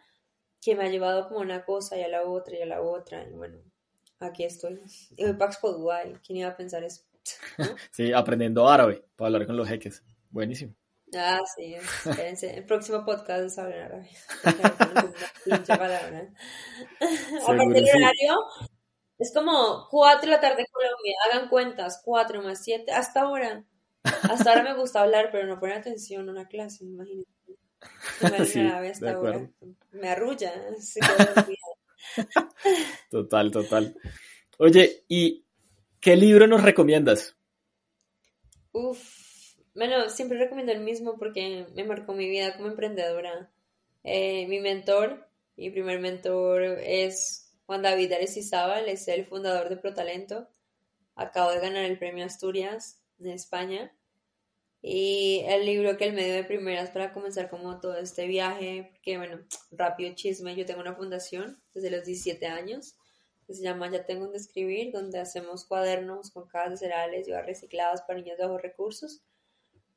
que 0.60 0.76
me 0.76 0.84
ha 0.84 0.88
llevado 0.88 1.28
como 1.28 1.40
una 1.40 1.64
cosa 1.64 1.96
y 1.96 2.02
a 2.02 2.08
la 2.08 2.24
otra 2.24 2.56
y 2.58 2.62
a 2.62 2.66
la 2.66 2.82
otra, 2.82 3.24
y 3.28 3.32
bueno, 3.32 3.58
aquí 4.18 4.44
estoy. 4.44 4.80
Y 5.16 5.24
voy 5.24 5.34
para 5.34 5.50
Expo 5.50 5.72
Dubai, 5.72 6.14
¿quién 6.24 6.38
iba 6.38 6.48
a 6.48 6.56
pensar 6.56 6.84
eso? 6.84 7.02
sí, 7.90 8.12
aprendiendo 8.12 8.68
árabe 8.68 9.04
para 9.16 9.28
hablar 9.28 9.46
con 9.46 9.56
los 9.56 9.68
jeques, 9.68 10.02
buenísimo. 10.30 10.74
Ah, 11.16 11.40
sí, 11.56 11.74
espérense. 11.74 12.56
El 12.56 12.64
próximo 12.64 13.04
podcast 13.04 13.42
es 13.42 13.58
hablar 13.58 13.80
árabe. 13.80 14.08
pinche 15.44 15.76
palabra. 15.76 16.28
Aparte 17.42 17.74
del 17.74 17.88
horario, 17.88 18.34
es 19.18 19.32
como 19.34 19.88
4 19.90 20.20
de 20.22 20.26
la 20.28 20.40
tarde 20.40 20.62
en 20.62 20.66
Colombia. 20.70 21.14
Hagan 21.26 21.48
cuentas, 21.48 22.00
4 22.04 22.42
más 22.42 22.62
7, 22.62 22.92
hasta 22.92 23.22
ahora. 23.22 23.64
Hasta 24.02 24.50
ahora 24.50 24.62
me 24.62 24.74
gusta 24.78 25.02
hablar, 25.02 25.28
pero 25.30 25.46
no 25.46 25.58
poner 25.58 25.78
atención 25.78 26.28
a 26.28 26.32
una 26.32 26.48
clase, 26.48 26.84
imagínate. 26.84 27.28
Me, 28.22 28.44
sí, 28.46 28.60
hasta 28.60 29.12
ahora. 29.12 29.50
me 29.92 30.08
arrulla. 30.08 30.52
total, 33.10 33.50
total. 33.50 33.96
Oye, 34.58 35.04
¿y 35.08 35.44
qué 36.00 36.16
libro 36.16 36.46
nos 36.46 36.62
recomiendas? 36.62 37.36
Uf, 38.72 39.56
bueno, 39.74 40.08
siempre 40.08 40.38
recomiendo 40.38 40.72
el 40.72 40.80
mismo 40.80 41.16
porque 41.18 41.66
me 41.74 41.84
marcó 41.84 42.14
mi 42.14 42.28
vida 42.28 42.56
como 42.56 42.68
emprendedora. 42.68 43.50
Eh, 44.04 44.46
mi 44.46 44.60
mentor, 44.60 45.28
mi 45.56 45.70
primer 45.70 46.00
mentor 46.00 46.62
es 46.62 47.52
Juan 47.66 47.82
David 47.82 48.12
Arecizábal, 48.12 48.88
es 48.88 49.08
el 49.08 49.26
fundador 49.26 49.68
de 49.68 49.76
ProTalento. 49.76 50.48
Acabo 51.16 51.50
de 51.50 51.60
ganar 51.60 51.84
el 51.84 51.98
premio 51.98 52.24
Asturias 52.24 52.99
de 53.20 53.34
España. 53.34 53.96
Y 54.82 55.42
el 55.46 55.66
libro 55.66 55.96
que 55.96 56.06
él 56.06 56.14
me 56.14 56.24
dio 56.24 56.34
de 56.34 56.44
primeras 56.44 56.90
para 56.90 57.12
comenzar 57.12 57.50
como 57.50 57.80
todo 57.80 57.96
este 57.98 58.26
viaje, 58.26 58.88
porque 58.92 59.18
bueno, 59.18 59.40
rápido 59.70 60.14
chisme, 60.14 60.56
yo 60.56 60.66
tengo 60.66 60.80
una 60.80 60.96
fundación 60.96 61.62
desde 61.74 61.90
los 61.90 62.04
17 62.04 62.46
años 62.46 62.96
que 63.46 63.54
se 63.54 63.62
llama 63.62 63.90
Ya 63.90 64.06
tengo 64.06 64.24
un 64.24 64.32
de 64.32 64.38
escribir, 64.38 64.92
donde 64.92 65.18
hacemos 65.18 65.66
cuadernos 65.66 66.30
con 66.30 66.48
cajas 66.48 66.70
de 66.70 66.76
cereales 66.78 67.28
y 67.28 67.32
recicladas 67.32 68.02
para 68.02 68.18
niños 68.18 68.38
de 68.38 68.44
bajos 68.44 68.62
recursos 68.62 69.22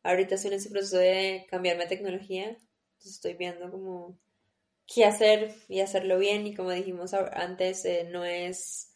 ahorita 0.04 0.36
estoy 0.36 0.52
en 0.52 0.58
ese 0.58 0.70
proceso 0.70 0.98
de 0.98 1.48
cambiarme 1.50 1.86
a 1.86 1.88
tecnología, 1.88 2.50
entonces 2.50 3.16
estoy 3.16 3.34
viendo 3.34 3.72
como 3.72 4.20
qué 4.86 5.06
hacer 5.06 5.56
y 5.68 5.80
hacerlo 5.80 6.20
bien 6.20 6.46
y 6.46 6.56
como 6.56 6.72
dijimos 6.72 7.14
antes, 7.14 7.86
eh, 7.86 8.08
no 8.12 8.24
es 8.26 8.93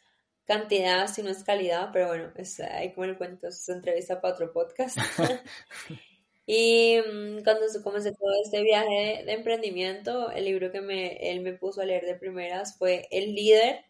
cantidad, 0.48 1.08
sino 1.08 1.30
es 1.30 1.44
calidad, 1.44 1.90
pero 1.92 2.08
bueno, 2.08 2.32
es, 2.36 2.60
ahí 2.62 2.94
como 2.94 3.06
el 3.06 3.18
cuento, 3.18 3.48
es 3.50 3.68
entrevista 3.70 4.22
para 4.22 4.34
otro 4.34 4.54
podcast. 4.54 4.98
y 6.48 6.98
mm, 7.00 7.44
cuando 7.44 7.66
comencé 7.84 8.14
todo 8.14 8.32
este 8.44 8.64
viaje 8.64 9.24
de, 9.26 9.34
emprendimiento, 9.34 10.32
el 10.32 10.46
libro 10.46 10.72
que 10.72 10.82
me, 10.82 11.32
él 11.32 11.42
me 11.42 11.54
puso 11.54 11.82
a 11.82 11.86
leer 11.86 12.06
de 12.06 12.16
primeras 12.16 12.78
fue 12.78 13.08
El 13.12 13.36
líder 13.36 13.86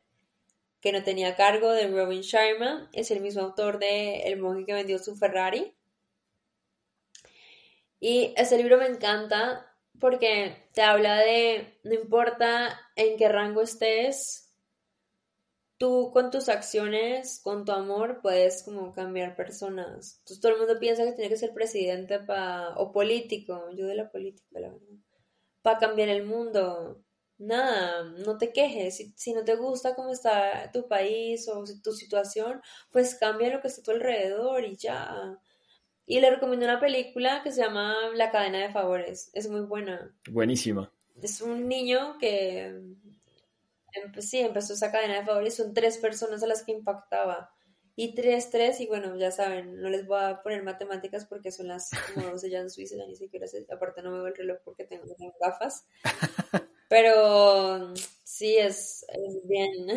que 0.81 0.91
no 0.91 1.03
tenía 1.03 1.35
cargo 1.35 1.71
de 1.71 1.87
Robin 1.87 2.21
Sharma, 2.21 2.89
es 2.93 3.11
el 3.11 3.21
mismo 3.21 3.41
autor 3.41 3.79
de 3.79 4.21
El 4.21 4.39
monje 4.39 4.65
que 4.65 4.73
vendió 4.73 4.99
su 4.99 5.15
Ferrari. 5.15 5.73
Y 7.99 8.33
ese 8.35 8.57
libro 8.57 8.77
me 8.77 8.85
encanta 8.85 9.73
porque 9.99 10.69
te 10.73 10.81
habla 10.81 11.17
de, 11.17 11.79
no 11.83 11.93
importa 11.93 12.79
en 12.95 13.17
qué 13.17 13.27
rango 13.27 13.61
estés, 13.61 14.46
tú 15.77 16.11
con 16.11 16.31
tus 16.31 16.49
acciones, 16.49 17.39
con 17.43 17.65
tu 17.65 17.71
amor, 17.71 18.19
puedes 18.21 18.63
como 18.63 18.93
cambiar 18.93 19.35
personas. 19.35 20.17
Entonces 20.19 20.39
todo 20.39 20.53
el 20.53 20.57
mundo 20.59 20.79
piensa 20.79 21.03
que 21.05 21.13
tiene 21.13 21.29
que 21.29 21.37
ser 21.37 21.53
presidente 21.53 22.19
pa, 22.19 22.73
o 22.77 22.91
político, 22.91 23.69
yo 23.75 23.85
de 23.85 23.95
la 23.95 24.11
política, 24.11 24.59
la 24.59 24.69
verdad, 24.69 24.97
para 25.61 25.79
cambiar 25.79 26.09
el 26.09 26.25
mundo. 26.25 27.03
Nada, 27.39 28.03
no 28.25 28.37
te 28.37 28.51
quejes. 28.51 28.97
Si, 28.97 29.13
si, 29.15 29.33
no 29.33 29.43
te 29.43 29.55
gusta 29.55 29.93
cómo 29.93 30.11
está 30.11 30.71
tu 30.71 30.87
país 30.87 31.47
o 31.47 31.63
tu 31.83 31.91
situación, 31.91 32.61
pues 32.91 33.15
cambia 33.15 33.53
lo 33.53 33.61
que 33.61 33.67
está 33.67 33.81
a 33.81 33.83
tu 33.83 33.91
alrededor 33.91 34.65
y 34.65 34.75
ya. 34.75 35.39
Y 36.07 36.19
le 36.19 36.31
recomiendo 36.31 36.65
una 36.65 36.79
película 36.79 37.43
que 37.43 37.51
se 37.51 37.61
llama 37.61 37.95
La 38.15 38.31
cadena 38.31 38.59
de 38.59 38.71
favores. 38.71 39.29
Es 39.33 39.49
muy 39.49 39.61
buena. 39.61 40.15
Buenísima. 40.31 40.91
Es 41.21 41.41
un 41.41 41.67
niño 41.67 42.17
que 42.17 42.73
sí, 44.19 44.39
empezó 44.39 44.73
esa 44.73 44.91
cadena 44.91 45.19
de 45.19 45.25
favores. 45.25 45.55
Son 45.55 45.73
tres 45.73 45.97
personas 45.97 46.43
a 46.43 46.47
las 46.47 46.63
que 46.63 46.71
impactaba. 46.71 47.51
Y 47.95 48.13
tres, 48.13 48.51
tres, 48.51 48.79
y 48.79 48.85
bueno, 48.87 49.15
ya 49.17 49.31
saben, 49.31 49.81
no 49.81 49.89
les 49.89 50.05
voy 50.05 50.19
a 50.21 50.43
poner 50.43 50.61
matemáticas 50.63 51.25
porque 51.25 51.51
son 51.51 51.67
las 51.67 51.89
como 52.13 52.27
12 52.29 52.47
ya 52.51 52.59
en 52.59 52.69
Suiza, 52.69 52.95
ni 53.07 53.15
siquiera 53.15 53.47
sé, 53.47 53.65
aparte 53.71 54.03
no 54.03 54.11
me 54.11 54.17
veo 54.19 54.27
el 54.27 54.35
reloj 54.35 54.59
porque 54.63 54.83
tengo, 54.85 55.05
gafas. 55.41 55.87
Pero 56.89 57.93
sí, 58.23 58.57
es, 58.57 59.05
es 59.09 59.47
bien, 59.47 59.87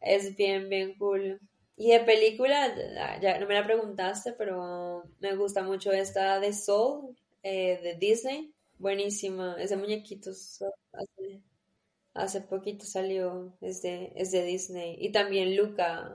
es 0.00 0.36
bien, 0.36 0.68
bien 0.68 0.94
cool. 0.98 1.40
Y 1.76 1.92
de 1.92 2.00
película, 2.00 2.74
ya 3.20 3.38
no 3.38 3.46
me 3.46 3.54
la 3.54 3.64
preguntaste, 3.64 4.32
pero 4.32 5.04
me 5.20 5.36
gusta 5.36 5.62
mucho 5.62 5.92
esta 5.92 6.40
de 6.40 6.52
Soul, 6.52 7.16
eh, 7.42 7.78
de 7.82 7.94
Disney. 7.94 8.52
Buenísima, 8.78 9.56
es 9.60 9.70
de 9.70 9.76
muñequitos. 9.76 10.60
Hace, 12.14 12.40
poquito 12.40 12.84
salió, 12.84 13.56
es 13.60 13.82
de, 13.82 14.12
es 14.16 14.32
de 14.32 14.42
Disney. 14.44 14.96
Y 14.98 15.12
también 15.12 15.56
Luca. 15.56 16.14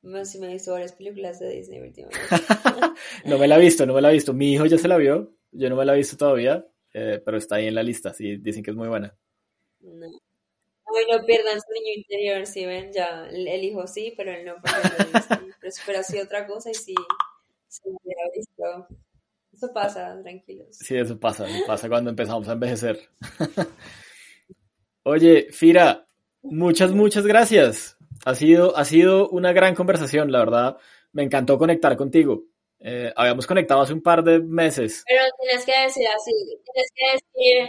No 0.00 0.24
sé 0.24 0.32
si 0.32 0.38
me 0.38 0.48
he 0.48 0.52
visto 0.52 0.72
varias 0.72 0.92
películas 0.92 1.38
de 1.40 1.50
Disney 1.50 1.80
últimamente. 1.80 2.20
no 3.24 3.38
me 3.38 3.48
la 3.48 3.56
he 3.56 3.60
visto, 3.60 3.84
no 3.84 3.94
me 3.94 4.00
la 4.00 4.10
he 4.10 4.14
visto. 4.14 4.32
Mi 4.32 4.52
hijo 4.52 4.66
ya 4.66 4.78
se 4.78 4.88
la 4.88 4.96
vio, 4.96 5.34
yo 5.50 5.68
no 5.68 5.76
me 5.76 5.84
la 5.84 5.94
he 5.94 5.98
visto 5.98 6.16
todavía, 6.16 6.66
eh, 6.94 7.20
pero 7.24 7.36
está 7.36 7.56
ahí 7.56 7.66
en 7.66 7.74
la 7.74 7.82
lista, 7.82 8.14
sí, 8.14 8.36
dicen 8.36 8.62
que 8.62 8.70
es 8.70 8.76
muy 8.76 8.88
buena. 8.88 9.16
No. 9.80 10.06
Ay, 10.06 11.04
no 11.10 11.24
pierdan 11.26 11.60
su 11.60 11.72
niño 11.72 11.92
interior, 11.96 12.46
si 12.46 12.64
ven, 12.64 12.92
ya, 12.92 13.26
el 13.28 13.64
hijo 13.64 13.86
sí, 13.86 14.14
pero 14.16 14.32
él 14.32 14.46
no, 14.46 14.54
pero 15.60 15.70
si 15.70 15.82
fuera 15.82 16.00
así 16.00 16.18
otra 16.18 16.46
cosa 16.46 16.70
y 16.70 16.74
sí, 16.74 16.94
se 17.66 17.88
hubiera 17.88 18.22
visto. 18.34 18.86
Eso 19.52 19.72
pasa, 19.72 20.18
tranquilos. 20.22 20.68
Sí, 20.70 20.96
eso 20.96 21.18
pasa, 21.18 21.48
eso 21.48 21.66
pasa 21.66 21.88
cuando 21.88 22.10
empezamos 22.10 22.48
a 22.48 22.52
envejecer. 22.52 23.00
Oye, 25.08 25.46
Fira, 25.52 26.06
muchas, 26.42 26.92
muchas 26.92 27.26
gracias. 27.26 27.96
Ha 28.26 28.34
sido, 28.34 28.76
ha 28.76 28.84
sido 28.84 29.30
una 29.30 29.54
gran 29.54 29.74
conversación, 29.74 30.30
la 30.30 30.40
verdad. 30.40 30.76
Me 31.12 31.22
encantó 31.22 31.56
conectar 31.56 31.96
contigo. 31.96 32.44
Eh, 32.78 33.10
habíamos 33.16 33.46
conectado 33.46 33.80
hace 33.80 33.94
un 33.94 34.02
par 34.02 34.22
de 34.22 34.38
meses. 34.38 35.04
Pero 35.08 35.24
tienes 35.40 35.64
que 35.64 35.80
decir 35.80 36.06
así, 36.14 36.32
tienes 36.74 36.90
que 36.94 37.12
decir 37.12 37.68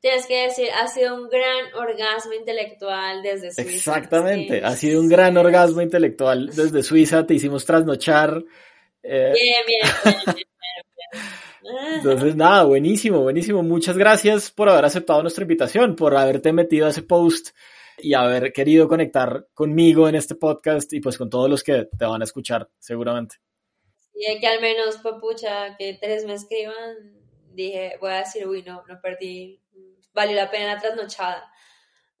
tienes 0.00 0.26
que 0.26 0.42
decir, 0.42 0.68
ha 0.74 0.88
sido 0.88 1.14
un 1.14 1.28
gran 1.28 1.74
orgasmo 1.76 2.32
intelectual 2.32 3.22
desde 3.22 3.52
Suiza. 3.52 3.70
Exactamente, 3.70 4.60
ha 4.62 4.74
sido 4.74 5.00
un 5.00 5.08
gran 5.08 5.36
orgasmo 5.36 5.80
intelectual 5.80 6.48
desde 6.54 6.82
Suiza, 6.82 7.24
te 7.24 7.34
hicimos 7.34 7.64
trasnochar. 7.64 8.42
Eh. 9.02 9.32
Bien, 9.32 9.62
bien, 9.64 9.80
bien, 10.04 10.16
bien, 10.26 11.22
Entonces, 11.96 12.36
nada, 12.36 12.64
buenísimo, 12.64 13.20
buenísimo. 13.20 13.62
Muchas 13.62 13.96
gracias 13.96 14.50
por 14.50 14.68
haber 14.68 14.84
aceptado 14.84 15.22
nuestra 15.22 15.42
invitación, 15.42 15.96
por 15.96 16.16
haberte 16.16 16.52
metido 16.52 16.86
a 16.86 16.90
ese 16.90 17.02
post 17.02 17.50
y 17.98 18.14
haber 18.14 18.52
querido 18.52 18.88
conectar 18.88 19.46
conmigo 19.54 20.08
en 20.08 20.16
este 20.16 20.34
podcast 20.34 20.92
y 20.92 21.00
pues 21.00 21.16
con 21.16 21.30
todos 21.30 21.48
los 21.48 21.62
que 21.62 21.88
te 21.96 22.04
van 22.04 22.20
a 22.20 22.24
escuchar, 22.24 22.68
seguramente. 22.78 23.36
Y 24.14 24.38
que 24.40 24.46
al 24.46 24.60
menos, 24.60 24.96
papucha, 24.98 25.76
que 25.76 25.98
tres 26.00 26.24
me 26.24 26.34
escriban, 26.34 26.74
dije, 27.52 27.96
voy 28.00 28.12
a 28.12 28.18
decir, 28.18 28.46
uy, 28.46 28.62
no, 28.62 28.84
no 28.86 29.00
perdí 29.00 29.60
valió 30.14 30.36
la 30.36 30.50
pena 30.50 30.74
la 30.74 30.80
trasnochada. 30.80 31.50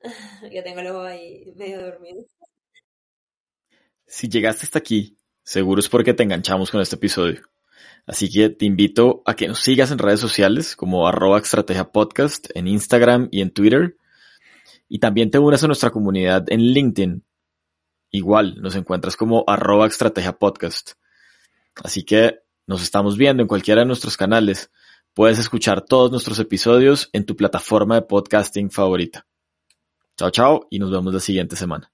ya 0.52 0.62
tengo 0.62 0.80
el 0.80 0.88
ojo 0.88 1.02
ahí 1.02 1.52
medio 1.56 1.80
dormido. 1.80 2.26
Si 4.06 4.28
llegaste 4.28 4.66
hasta 4.66 4.78
aquí, 4.78 5.16
seguro 5.42 5.80
es 5.80 5.88
porque 5.88 6.12
te 6.12 6.24
enganchamos 6.24 6.70
con 6.70 6.80
este 6.80 6.96
episodio. 6.96 7.42
Así 8.06 8.30
que 8.30 8.50
te 8.50 8.66
invito 8.66 9.22
a 9.24 9.34
que 9.34 9.48
nos 9.48 9.60
sigas 9.60 9.90
en 9.90 9.98
redes 9.98 10.20
sociales 10.20 10.76
como 10.76 11.08
arroba 11.08 11.38
estrategia 11.38 11.90
podcast 11.90 12.48
en 12.54 12.68
Instagram 12.68 13.28
y 13.30 13.40
en 13.40 13.50
Twitter. 13.50 13.96
Y 14.88 14.98
también 14.98 15.30
te 15.30 15.38
unas 15.38 15.64
a 15.64 15.66
nuestra 15.66 15.90
comunidad 15.90 16.44
en 16.48 16.60
LinkedIn. 16.60 17.24
Igual 18.10 18.60
nos 18.60 18.76
encuentras 18.76 19.16
como 19.16 19.44
arroba 19.46 19.86
estrategia 19.86 20.38
podcast. 20.38 20.92
Así 21.82 22.04
que 22.04 22.40
nos 22.66 22.82
estamos 22.82 23.16
viendo 23.16 23.42
en 23.42 23.48
cualquiera 23.48 23.80
de 23.80 23.86
nuestros 23.86 24.16
canales. 24.16 24.70
Puedes 25.14 25.38
escuchar 25.38 25.82
todos 25.82 26.10
nuestros 26.10 26.38
episodios 26.38 27.08
en 27.12 27.24
tu 27.24 27.36
plataforma 27.36 27.94
de 27.94 28.02
podcasting 28.02 28.70
favorita. 28.70 29.26
Chao, 30.16 30.30
chao 30.30 30.66
y 30.70 30.78
nos 30.78 30.90
vemos 30.90 31.12
la 31.12 31.20
siguiente 31.20 31.56
semana. 31.56 31.93